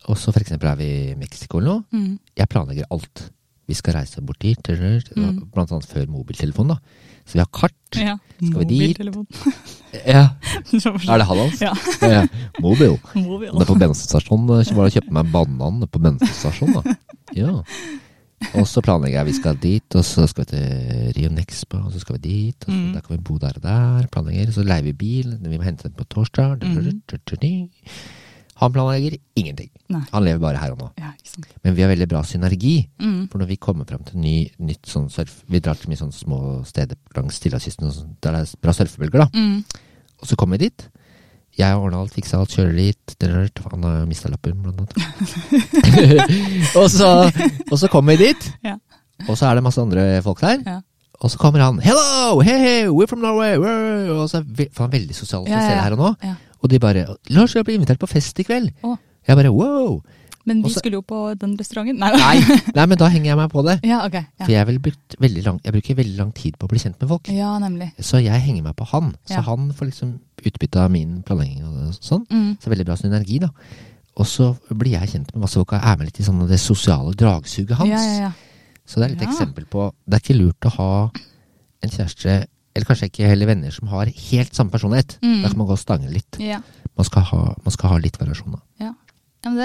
Og 0.07 0.19
så 0.21 0.29
for 0.29 0.43
eksempel 0.43 0.69
er 0.69 0.77
vi 0.77 0.89
i 1.07 1.15
Mexico 1.17 1.57
eller 1.57 1.79
noe. 1.79 1.85
Mm. 1.97 2.19
Jeg 2.37 2.51
planlegger 2.53 2.91
alt. 2.93 3.23
Vi 3.67 3.73
skal 3.75 3.93
reise 3.99 4.21
bort 4.23 4.39
dit, 4.39 4.57
Mm. 5.15 5.41
blant 5.53 5.71
annet 5.71 5.85
før 5.91 6.07
mobiltelefon, 6.07 6.67
da. 6.69 6.77
Så 7.27 7.33
vi 7.35 7.39
har 7.39 7.49
kart. 7.51 7.73
Ja. 7.95 8.17
Skal 8.39 8.63
vi 8.63 8.65
dit? 8.65 8.97
Ja, 10.07 10.29
Er 11.11 11.17
det 11.17 11.25
Hallands? 11.27 11.59
Ja. 11.61 11.73
ja. 12.01 12.25
Mobil. 12.61 12.97
Mobil. 13.15 13.49
Det 13.51 13.61
er 13.61 13.71
på 13.73 13.79
bensinstasjonen. 13.79 14.63
Jeg 14.63 14.75
var 14.75 14.87
det 14.87 14.91
å 14.93 14.95
kjøpe 15.01 15.15
meg 15.17 15.31
banan 15.33 15.81
på 15.87 15.99
bensinstasjonen, 16.03 16.83
da. 16.83 16.95
Ja. 17.35 17.53
Og 18.53 18.67
så 18.69 18.83
planlegger 18.85 19.17
jeg 19.17 19.25
vi 19.31 19.33
skal 19.39 19.55
dit, 19.57 19.95
og 19.97 20.03
så 20.05 20.27
skal 20.29 20.45
vi 20.45 20.51
til 20.51 21.13
Rio 21.17 21.29
Nexpo, 21.33 21.79
og 21.87 21.91
så 21.95 21.99
skal 22.03 22.19
vi 22.19 22.21
dit, 22.29 22.67
og 22.67 22.71
så 22.71 22.77
Mm. 22.77 22.93
der 22.93 23.01
kan 23.01 23.17
vi 23.17 23.23
bo 23.23 23.37
der 23.41 23.55
og 23.57 23.63
der. 23.63 24.07
Planlegger, 24.13 24.51
så 24.53 24.63
leier 24.63 24.83
vi 24.83 24.93
bil, 24.93 25.37
vi 25.41 25.57
må 25.57 25.63
hente 25.63 25.83
den 25.89 25.97
på 25.97 26.05
torsdag. 26.07 26.61
Mhm. 26.63 27.01
Han 28.57 28.73
planlegger 28.73 29.17
ingenting. 29.37 29.69
Nei. 29.93 30.01
Han 30.11 30.23
lever 30.25 30.39
bare 30.41 30.57
her 30.61 30.71
og 30.73 30.79
nå. 30.81 30.87
Ja. 30.97 31.11
Men 31.63 31.75
vi 31.77 31.83
har 31.83 31.91
veldig 31.91 32.07
bra 32.09 32.23
synergi. 32.25 32.75
Mm. 33.01 33.27
For 33.31 33.37
når 33.41 33.51
vi 33.51 33.57
kommer 33.61 33.85
frem 33.89 34.01
til 34.07 34.17
ny, 34.23 34.35
nytt 34.59 34.89
sånn 34.89 35.09
surf 35.13 35.43
Vi 35.51 35.59
drar 35.61 35.77
til 35.77 35.91
mye 35.91 35.99
sånne 35.99 36.15
små 36.17 36.39
steder 36.65 36.97
langs 37.15 37.37
Stillehavskysten 37.37 37.91
sånn, 37.93 38.15
der 38.25 38.33
det 38.39 38.41
er 38.47 38.55
bra 38.65 38.73
surfebølger, 38.73 39.27
da. 39.27 39.29
Mm. 39.37 39.61
Og 40.21 40.25
så 40.31 40.35
kommer 40.39 40.57
vi 40.57 40.65
dit. 40.71 40.87
Jeg 41.57 41.73
har 41.73 41.81
ordna 41.81 42.01
alt, 42.03 42.13
fiksa 42.13 42.37
alt, 42.41 42.53
kjører 42.53 42.75
dit. 42.77 43.15
Han 43.71 43.85
har 43.85 44.03
mista 44.09 44.29
lappen, 44.29 44.59
blant 44.61 44.81
annet. 44.81 45.77
og, 46.79 46.85
så, 46.93 47.09
og 47.71 47.77
så 47.81 47.89
kommer 47.89 48.17
vi 48.17 48.27
dit, 48.31 48.51
Ja. 48.65 48.75
og 49.27 49.37
så 49.37 49.47
er 49.49 49.57
det 49.57 49.63
masse 49.65 49.81
andre 49.81 50.21
folk 50.25 50.41
der. 50.41 50.61
Ja. 50.65 50.79
Og 51.17 51.31
så 51.33 51.37
kommer 51.41 51.59
han 51.65 51.79
'Hello! 51.81 52.39
Hey, 52.45 52.59
hey, 52.61 52.83
we're 52.93 53.07
from 53.09 53.19
Norway!' 53.25 53.57
We're... 53.57 54.11
Og 54.13 54.29
så 54.29 54.37
er 54.37 54.67
han 54.77 54.91
veldig 54.91 55.15
sosial 55.15 55.47
Ja, 55.49 55.57
ja, 55.61 55.71
ja. 55.71 55.81
her 55.81 55.95
og 55.95 55.97
nå. 55.97 56.35
Ja. 56.67 56.69
Og 56.69 56.73
de 56.73 56.79
bare 56.83 57.05
'Lars, 57.31 57.55
jeg 57.55 57.63
blir 57.65 57.75
invitert 57.79 57.99
på 57.99 58.07
fest 58.11 58.39
i 58.39 58.43
kveld'. 58.43 58.73
Oh. 58.83 58.97
Jeg 59.27 59.35
bare 59.37 59.49
'wow'. 59.51 60.01
Men 60.45 60.61
vi 60.63 60.69
Også- 60.69 60.79
skulle 60.79 60.93
jo 60.95 61.01
på 61.01 61.35
den 61.39 61.57
restauranten. 61.59 61.97
Nei, 61.99 62.11
Nei, 62.11 62.39
nei, 62.75 62.85
men 62.85 62.97
da 62.97 63.07
henger 63.09 63.25
jeg 63.31 63.37
meg 63.37 63.49
på 63.51 63.63
det. 63.67 63.79
Ja, 63.83 64.05
ok. 64.05 64.15
For 64.45 64.51
jeg, 64.51 64.65
veldig 65.19 65.43
lang, 65.43 65.59
jeg 65.63 65.73
bruker 65.73 65.95
veldig 65.95 66.17
lang 66.17 66.31
tid 66.33 66.53
på 66.57 66.67
å 66.67 66.69
bli 66.69 66.79
kjent 66.79 66.95
med 67.01 67.09
folk. 67.09 67.27
ja 67.27 67.57
nemlig. 67.59 67.91
Så 67.99 68.21
jeg 68.23 68.39
henger 68.41 68.63
meg 68.63 68.75
på 68.77 68.85
han. 68.87 69.15
Så 69.27 69.33
Ja. 69.35 69.41
han 69.41 69.71
får 69.73 69.85
liksom 69.91 70.19
utbytte 70.45 70.79
av 70.79 70.91
min 70.91 71.21
planlegging 71.23 71.63
og 71.65 71.93
sånn. 71.99 72.25
Mm. 72.31 72.57
Så 72.61 72.69
veldig 72.69 72.85
bra 72.85 72.95
synergi, 72.95 73.39
da. 73.39 73.49
Og 74.15 74.25
så 74.25 74.57
blir 74.71 74.91
jeg 74.91 75.09
kjent 75.09 75.33
med 75.35 75.41
masse 75.41 75.55
folk 75.55 75.73
og 75.73 75.79
er 75.83 75.97
med 75.97 76.07
litt 76.07 76.19
i 76.19 76.23
sånn 76.23 76.47
det 76.47 76.59
sosiale 76.59 77.13
dragsuget 77.13 77.75
hans. 77.75 77.89
Ja, 77.89 77.97
ja, 78.01 78.19
ja. 78.21 78.31
Så 78.87 79.01
det 79.03 79.11
er 79.11 79.25
Ja. 79.25 79.29
eksempel 79.29 79.65
på 79.67 79.91
Det 80.09 80.13
er 80.15 80.19
ikke 80.33 80.39
lurt 80.39 80.61
å 80.61 80.69
ha 80.77 81.11
en 81.83 81.89
kjæreste, 81.89 82.45
eller 82.77 82.87
kanskje 82.89 83.09
ikke 83.11 83.27
heller 83.31 83.49
venner, 83.49 83.73
som 83.73 83.89
har 83.91 84.09
helt 84.29 84.55
samme 84.55 84.71
personlighet. 84.73 85.17
Mm. 85.25 85.41
Da 85.43 85.49
kan 85.51 85.57
man 85.59 85.67
gå 85.69 85.75
og 85.75 85.81
stange 85.83 86.13
litt. 86.13 86.39
ja. 86.43 86.61
Man 86.97 87.05
skal 87.05 87.21
ha, 87.29 87.41
man 87.61 87.73
skal 87.75 87.91
ha 87.91 87.97
litt 88.01 88.15
variasjon. 88.17 88.55
Ja. 88.81 88.93
Ja, 89.45 89.51
men 89.53 89.57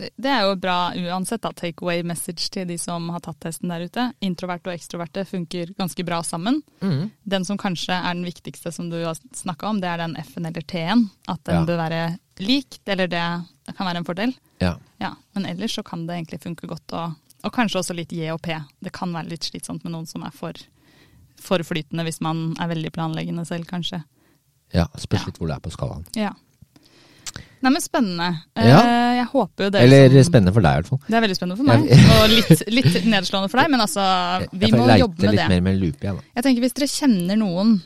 det, 0.00 0.08
det 0.18 0.30
er 0.34 0.48
jo 0.48 0.56
bra 0.58 0.90
uansett, 0.98 1.44
da. 1.44 1.52
Take 1.54 1.84
away 1.86 2.00
message 2.02 2.48
til 2.50 2.66
de 2.66 2.74
som 2.82 3.04
har 3.14 3.22
tatt 3.22 3.38
testen 3.44 3.70
der 3.70 3.84
ute. 3.86 4.08
Introverte 4.26 4.66
og 4.72 4.74
ekstroverte 4.74 5.22
funker 5.28 5.70
ganske 5.78 6.02
bra 6.04 6.18
sammen. 6.26 6.58
Den 7.22 7.46
som 7.46 7.56
kanskje 7.62 7.94
er 7.94 8.16
den 8.18 8.26
viktigste 8.26 8.72
som 8.74 8.90
du 8.90 8.98
har 9.04 9.14
snakka 9.38 9.70
om, 9.70 9.78
det 9.80 9.92
er 9.92 10.02
den 10.02 10.16
F-en 10.24 10.50
eller 10.50 10.66
T-en. 10.66 11.06
At 11.30 11.44
den 11.46 11.68
bør 11.70 11.78
være 11.84 12.02
lik, 12.42 12.80
eller 12.90 13.06
det 13.14 13.22
kan 13.76 13.86
være 13.86 14.02
en 14.02 14.08
fordel. 14.10 14.34
Ja. 14.58 14.74
Ja, 14.98 15.14
Men 15.38 15.46
ellers 15.54 15.78
så 15.78 15.86
kan 15.86 16.02
det 16.10 16.18
egentlig 16.18 16.42
funke 16.42 16.66
godt. 16.66 16.92
Og, 16.98 17.14
og 17.46 17.54
kanskje 17.54 17.78
også 17.78 17.94
litt 17.94 18.10
J 18.12 18.34
og 18.34 18.42
P. 18.42 18.58
Det 18.82 18.90
kan 18.92 19.14
være 19.14 19.30
litt 19.36 19.46
slitsomt 19.46 19.86
med 19.86 19.94
noen 19.94 20.10
som 20.10 20.26
er 20.26 20.34
for, 20.34 20.58
for 21.42 21.62
flytende 21.66 22.04
hvis 22.06 22.20
man 22.24 22.54
er 22.60 22.70
veldig 22.72 22.92
planleggende 22.94 23.44
selv, 23.48 23.66
kanskje. 23.70 24.02
ja 24.74 24.86
Spørs 24.96 25.26
Ja. 25.28 25.32
hvor 25.38 25.48
det 25.50 25.56
er 25.58 25.60
på 25.66 25.72
skalaen. 25.74 26.06
Ja. 26.16 26.32
Nei, 27.62 27.70
men 27.70 27.80
spennende. 27.84 28.28
Ja. 28.58 28.80
Eh, 28.82 29.16
Jeg 29.22 29.26
håper 29.30 29.64
jo 29.64 29.70
det 29.70 29.80
Eller 29.84 30.08
som 30.24 30.32
spennende 30.32 30.52
for 30.52 30.64
deg, 30.64 30.72
i 30.72 30.80
hvert 30.80 30.88
fall. 30.90 30.98
Det 31.06 31.14
er 31.14 31.20
veldig 31.22 31.36
spennende 31.38 31.56
for 31.60 31.68
meg, 31.68 31.84
Jeg- 31.86 32.10
og 32.10 32.28
litt, 32.32 32.62
litt 32.74 33.04
nedslående 33.06 33.50
for 33.52 33.60
deg, 33.62 33.70
men 33.70 33.80
altså, 33.84 34.02
vi 34.52 34.66
jeg 34.66 34.72
får 34.74 34.78
må 34.80 34.86
leite 34.88 35.00
jobbe 35.04 35.22
med 35.22 35.30
litt 35.36 35.48
mer 35.48 35.60
med 35.68 35.78
loop 35.80 36.00
igjen, 36.02 36.16
da. 36.16 36.22
Jeg 36.34 36.44
tenker 36.44 36.60
Hvis 36.64 36.74
dere 36.74 36.88
kjenner 36.90 37.36
noen 37.38 37.82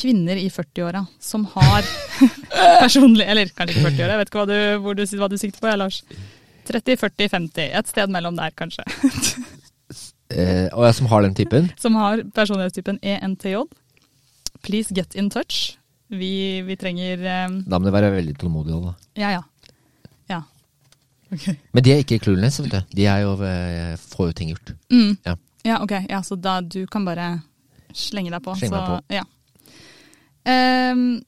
kvinner 0.00 0.36
i 0.40 0.48
40-åra 0.48 1.06
som 1.20 1.44
har 1.52 1.82
personlig 2.80 3.26
Eller 3.28 3.50
kanskje 3.52 3.74
ikke 3.76 3.90
40-åra, 3.90 4.14
jeg 4.14 4.18
vet 4.22 4.30
ikke 4.30 4.40
hva 4.40 4.46
du, 4.46 4.58
hvor 4.80 4.94
du, 4.96 5.02
hva 5.04 5.28
du 5.28 5.36
sikter 5.36 5.60
på, 5.60 5.68
jeg, 5.68 5.78
Lars. 5.78 6.02
30, 6.70 6.96
40, 6.96 7.28
50. 7.28 7.70
Et 7.74 7.88
sted 7.88 8.08
mellom 8.08 8.36
der, 8.36 8.50
kanskje. 8.56 8.84
Eh, 10.30 10.68
og 10.72 10.84
jeg 10.86 10.94
som 11.00 11.06
har 11.10 11.22
den 11.26 11.34
typen. 11.34 11.70
Som 11.82 11.96
har 11.98 12.22
personlighetstypen 12.34 13.00
ENTJ. 13.02 13.64
please 14.62 14.94
get 14.94 15.14
in 15.14 15.30
touch. 15.30 15.76
Vi, 16.08 16.60
vi 16.66 16.76
trenger 16.76 17.18
eh, 17.22 17.48
Da 17.66 17.78
må 17.78 17.86
du 17.86 17.92
være 17.94 18.10
veldig 18.14 18.34
tålmodig 18.38 18.74
òg, 18.76 18.88
da. 18.90 18.94
Ja, 19.22 19.30
ja. 19.38 19.42
Ja. 20.30 20.40
Okay. 21.32 21.54
Men 21.72 21.84
de 21.86 21.92
er 21.94 22.02
ikke 22.02 22.18
clueless, 22.22 22.58
vet 22.60 22.72
du. 22.74 22.80
De 22.98 23.06
er 23.06 23.22
jo, 23.24 23.36
eh, 23.46 23.94
får 24.14 24.30
jo 24.30 24.36
ting 24.40 24.50
gjort. 24.54 24.74
Mm. 24.90 25.16
Ja. 25.26 25.36
Ja, 25.64 25.78
ok. 25.84 25.92
Ja, 26.08 26.22
så 26.26 26.36
da 26.40 26.60
du 26.60 26.84
kan 26.90 27.04
bare 27.04 27.40
slenge 27.94 28.30
deg 28.32 28.42
på. 28.42 28.54
Slenge 28.58 28.78
deg 28.78 28.86
meg 28.86 28.90
på. 28.90 29.18
Ja. 29.18 29.24
Ehm, 30.50 31.20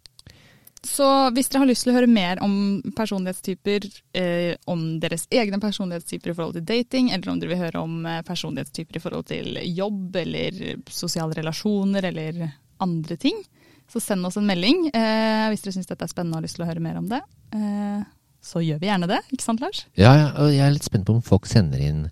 så 0.86 1.06
hvis 1.30 1.46
dere 1.48 1.62
har 1.62 1.68
lyst 1.70 1.84
til 1.86 1.92
å 1.92 1.94
høre 1.94 2.10
mer 2.10 2.40
om 2.42 2.54
personlighetstyper, 2.96 3.84
eh, 4.18 4.54
om 4.66 4.82
deres 5.02 5.28
egne 5.30 5.60
personlighetstyper 5.62 6.32
i 6.32 6.34
forhold 6.34 6.56
til 6.58 6.66
dating, 6.66 7.12
eller 7.14 7.30
om 7.30 7.38
dere 7.38 7.52
vil 7.52 7.62
høre 7.62 7.82
om 7.84 8.00
eh, 8.06 8.22
personlighetstyper 8.26 8.98
i 8.98 9.02
forhold 9.04 9.28
til 9.30 9.60
jobb 9.62 10.18
eller 10.24 10.58
sosiale 10.90 11.38
relasjoner 11.38 12.10
eller 12.10 12.42
andre 12.82 13.16
ting, 13.16 13.38
så 13.92 14.02
send 14.02 14.26
oss 14.26 14.40
en 14.40 14.48
melding 14.48 14.88
eh, 14.90 15.46
hvis 15.52 15.62
dere 15.62 15.76
syns 15.76 15.90
dette 15.90 16.08
er 16.08 16.10
spennende 16.10 16.34
og 16.34 16.42
har 16.42 16.48
lyst 16.48 16.58
til 16.58 16.66
å 16.66 16.70
høre 16.72 16.82
mer 16.82 16.98
om 16.98 17.06
det. 17.12 17.22
Eh, 17.54 18.02
så 18.42 18.62
gjør 18.64 18.82
vi 18.82 18.90
gjerne 18.90 19.10
det, 19.10 19.20
ikke 19.30 19.46
sant 19.46 19.62
Lars? 19.62 19.84
Ja, 19.94 20.16
ja, 20.18 20.28
og 20.42 20.50
jeg 20.50 20.66
er 20.66 20.74
litt 20.74 20.88
spent 20.88 21.06
på 21.06 21.14
om 21.14 21.22
folk 21.22 21.46
sender 21.46 21.78
inn 21.78 22.08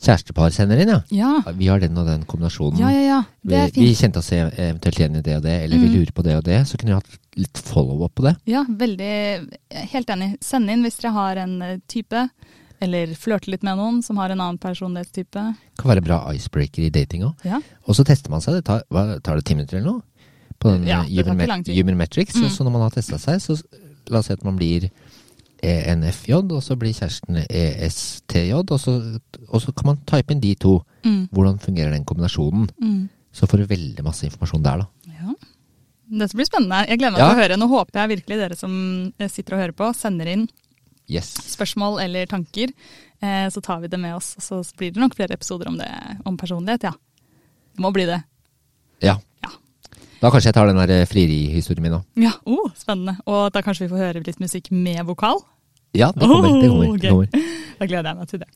Kjærestepar 0.00 0.52
sender 0.54 0.80
inn, 0.80 0.88
ja. 0.88 1.00
Ja, 1.12 1.52
Vi 1.58 1.66
har 1.68 1.80
den 1.82 1.98
og 2.00 2.06
den 2.08 2.22
kombinasjonen. 2.24 2.78
ja, 2.80 2.88
ja. 2.90 3.00
ja. 3.10 3.22
Vi, 3.44 3.82
vi 3.84 3.94
kjente 3.94 4.18
oss 4.22 4.30
eventuelt 4.32 4.96
igjen 4.98 5.16
i 5.18 5.22
det 5.26 5.36
og 5.36 5.42
det, 5.44 5.56
eller 5.64 5.76
vi 5.78 5.88
Mm. 5.90 5.94
lurer 5.98 6.12
på 6.16 6.22
det 6.24 6.36
og 6.38 6.44
det. 6.44 6.60
Så 6.66 6.78
kunne 6.78 6.94
vi 6.94 7.00
hatt 7.00 7.18
litt 7.36 7.58
follow-up 7.58 8.14
på 8.16 8.22
det. 8.24 8.36
Ja, 8.48 8.64
veldig 8.64 9.12
Helt 9.92 10.08
enig. 10.10 10.30
Send 10.42 10.70
inn 10.70 10.82
hvis 10.82 10.96
dere 11.02 11.12
har 11.12 11.36
en 11.36 11.60
eh, 11.62 11.76
type, 11.88 12.28
eller 12.80 13.12
flørte 13.14 13.50
litt 13.52 13.62
med 13.62 13.76
noen 13.76 14.02
som 14.02 14.16
har 14.16 14.30
en 14.32 14.40
annen 14.40 14.58
personlighetstype. 14.58 15.42
Kan 15.76 15.90
være 15.92 16.02
bra 16.02 16.22
icebreaker 16.32 16.86
i 16.86 16.90
dating 16.90 17.22
òg. 17.28 17.34
Ja. 17.44 17.60
Og 17.86 17.94
så 17.94 18.04
tester 18.08 18.30
man 18.32 18.40
seg. 18.40 18.54
Det 18.56 18.64
tar, 18.64 18.82
hva, 18.90 19.20
tar 19.20 19.36
det 19.36 19.44
ti 19.44 19.54
minutter 19.54 19.76
eller 19.82 19.98
noe? 19.98 20.02
På 20.60 20.72
den 20.72 20.86
Ja, 20.88 21.02
human, 21.04 21.62
tid. 21.64 21.76
human 21.76 21.96
metrics. 22.00 22.34
Mm. 22.36 22.48
Så 22.48 22.64
når 22.64 22.72
man 22.72 22.82
har 22.88 22.90
testa 22.96 23.18
seg, 23.20 23.36
så 23.40 23.60
la 24.08 24.18
oss 24.20 24.26
si 24.26 24.32
at 24.32 24.44
man 24.44 24.56
blir 24.56 24.88
ENFJ, 25.62 26.32
og 26.40 26.62
så 26.64 26.76
blir 26.78 26.92
kjæresten 26.96 27.42
ESTJ, 27.48 28.52
og 28.58 28.80
så, 28.80 28.94
og 29.48 29.60
så 29.62 29.72
kan 29.76 29.90
man 29.92 30.00
type 30.08 30.32
inn 30.34 30.40
de 30.42 30.54
to. 30.60 30.78
Mm. 31.04 31.28
Hvordan 31.32 31.58
fungerer 31.62 31.92
den 31.94 32.04
kombinasjonen? 32.08 32.68
Mm. 32.80 33.08
Så 33.32 33.46
får 33.46 33.62
du 33.62 33.66
veldig 33.70 34.04
masse 34.04 34.26
informasjon 34.26 34.62
der, 34.64 34.82
da. 34.84 35.14
ja. 35.20 35.34
Dette 36.10 36.34
blir 36.34 36.48
spennende. 36.48 36.80
Jeg 36.90 36.98
gleder 36.98 37.12
meg 37.14 37.20
Ja. 37.22 37.28
til 37.30 37.36
å 37.38 37.42
høre. 37.44 37.56
Nå 37.60 37.66
håper 37.70 38.00
jeg 38.00 38.08
virkelig 38.16 38.38
dere 38.40 38.56
som 38.58 38.72
eh, 39.18 39.28
sitter 39.30 39.54
og 39.54 39.60
hører 39.62 39.76
på, 39.78 39.92
sender 39.94 40.26
inn 40.32 40.48
Yes. 41.10 41.28
spørsmål 41.54 42.00
eller 42.02 42.26
tanker. 42.26 42.72
Eh, 43.22 43.46
så 43.50 43.62
tar 43.62 43.78
vi 43.80 43.86
det 43.92 43.98
med 44.00 44.16
oss, 44.16 44.32
og 44.38 44.42
så 44.42 44.74
blir 44.76 44.90
det 44.92 44.98
nok 45.02 45.14
flere 45.14 45.34
episoder 45.38 45.68
om 45.70 45.76
det, 45.78 45.86
om 46.26 46.36
personlighet. 46.36 46.82
Ja. 46.82 46.92
Det 47.76 47.82
må 47.84 47.92
bli 47.94 48.06
det. 48.10 48.18
Ja. 49.02 49.18
Da 50.20 50.28
kanskje 50.28 50.50
jeg 50.50 50.56
tar 50.58 50.68
den 50.68 50.80
der 50.80 50.92
eh, 50.98 51.06
frierihistorien 51.08 51.86
min 51.86 51.96
òg. 52.00 52.04
Ja, 52.20 52.34
oh, 52.44 52.68
Spennende. 52.76 53.16
Og 53.30 53.48
da 53.54 53.62
kanskje 53.64 53.86
vi 53.86 53.94
får 53.94 54.04
høre 54.04 54.24
litt 54.26 54.42
musikk 54.42 54.68
med 54.74 55.00
vokal. 55.08 55.40
Ja, 55.96 56.12
det 56.14 56.28
kommer. 56.28 56.60
det 56.60 56.68
kommer, 56.68 56.88
okay. 56.88 57.00
det 57.00 57.10
kommer. 57.10 57.48
Da 57.80 57.88
gleder 57.88 58.10
jeg 58.10 58.18
meg 58.18 58.28
til 58.28 58.42
det. 58.42 58.48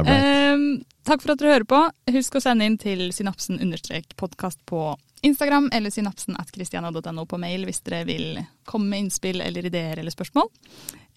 Ehm, 0.00 0.64
takk 1.04 1.20
for 1.22 1.34
at 1.34 1.42
dere 1.42 1.52
hører 1.52 1.68
på. 1.68 1.80
Husk 2.16 2.38
å 2.38 2.42
sende 2.42 2.66
inn 2.66 2.78
til 2.80 3.10
synapsen-podkast 3.12 4.62
på 4.66 4.86
Instagram 5.22 5.68
eller 5.76 5.92
synapsen 5.92 6.38
at 6.40 6.48
christiania.no 6.54 7.26
på 7.28 7.40
mail 7.42 7.66
hvis 7.68 7.82
dere 7.84 8.06
vil 8.08 8.40
komme 8.64 8.94
med 8.94 9.04
innspill 9.04 9.44
eller 9.44 9.68
ideer 9.68 10.00
eller 10.00 10.14
spørsmål. 10.14 10.48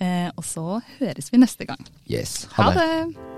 Eh, 0.03 0.27
og 0.35 0.43
så 0.43 0.81
høres 0.99 1.31
vi 1.31 1.39
neste 1.39 1.69
gang. 1.69 1.79
Yes. 2.11 2.43
Ha 2.57 2.67
Ha 2.67 2.73
det. 2.75 2.89
det! 3.15 3.32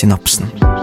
Synapsen. 0.00 0.79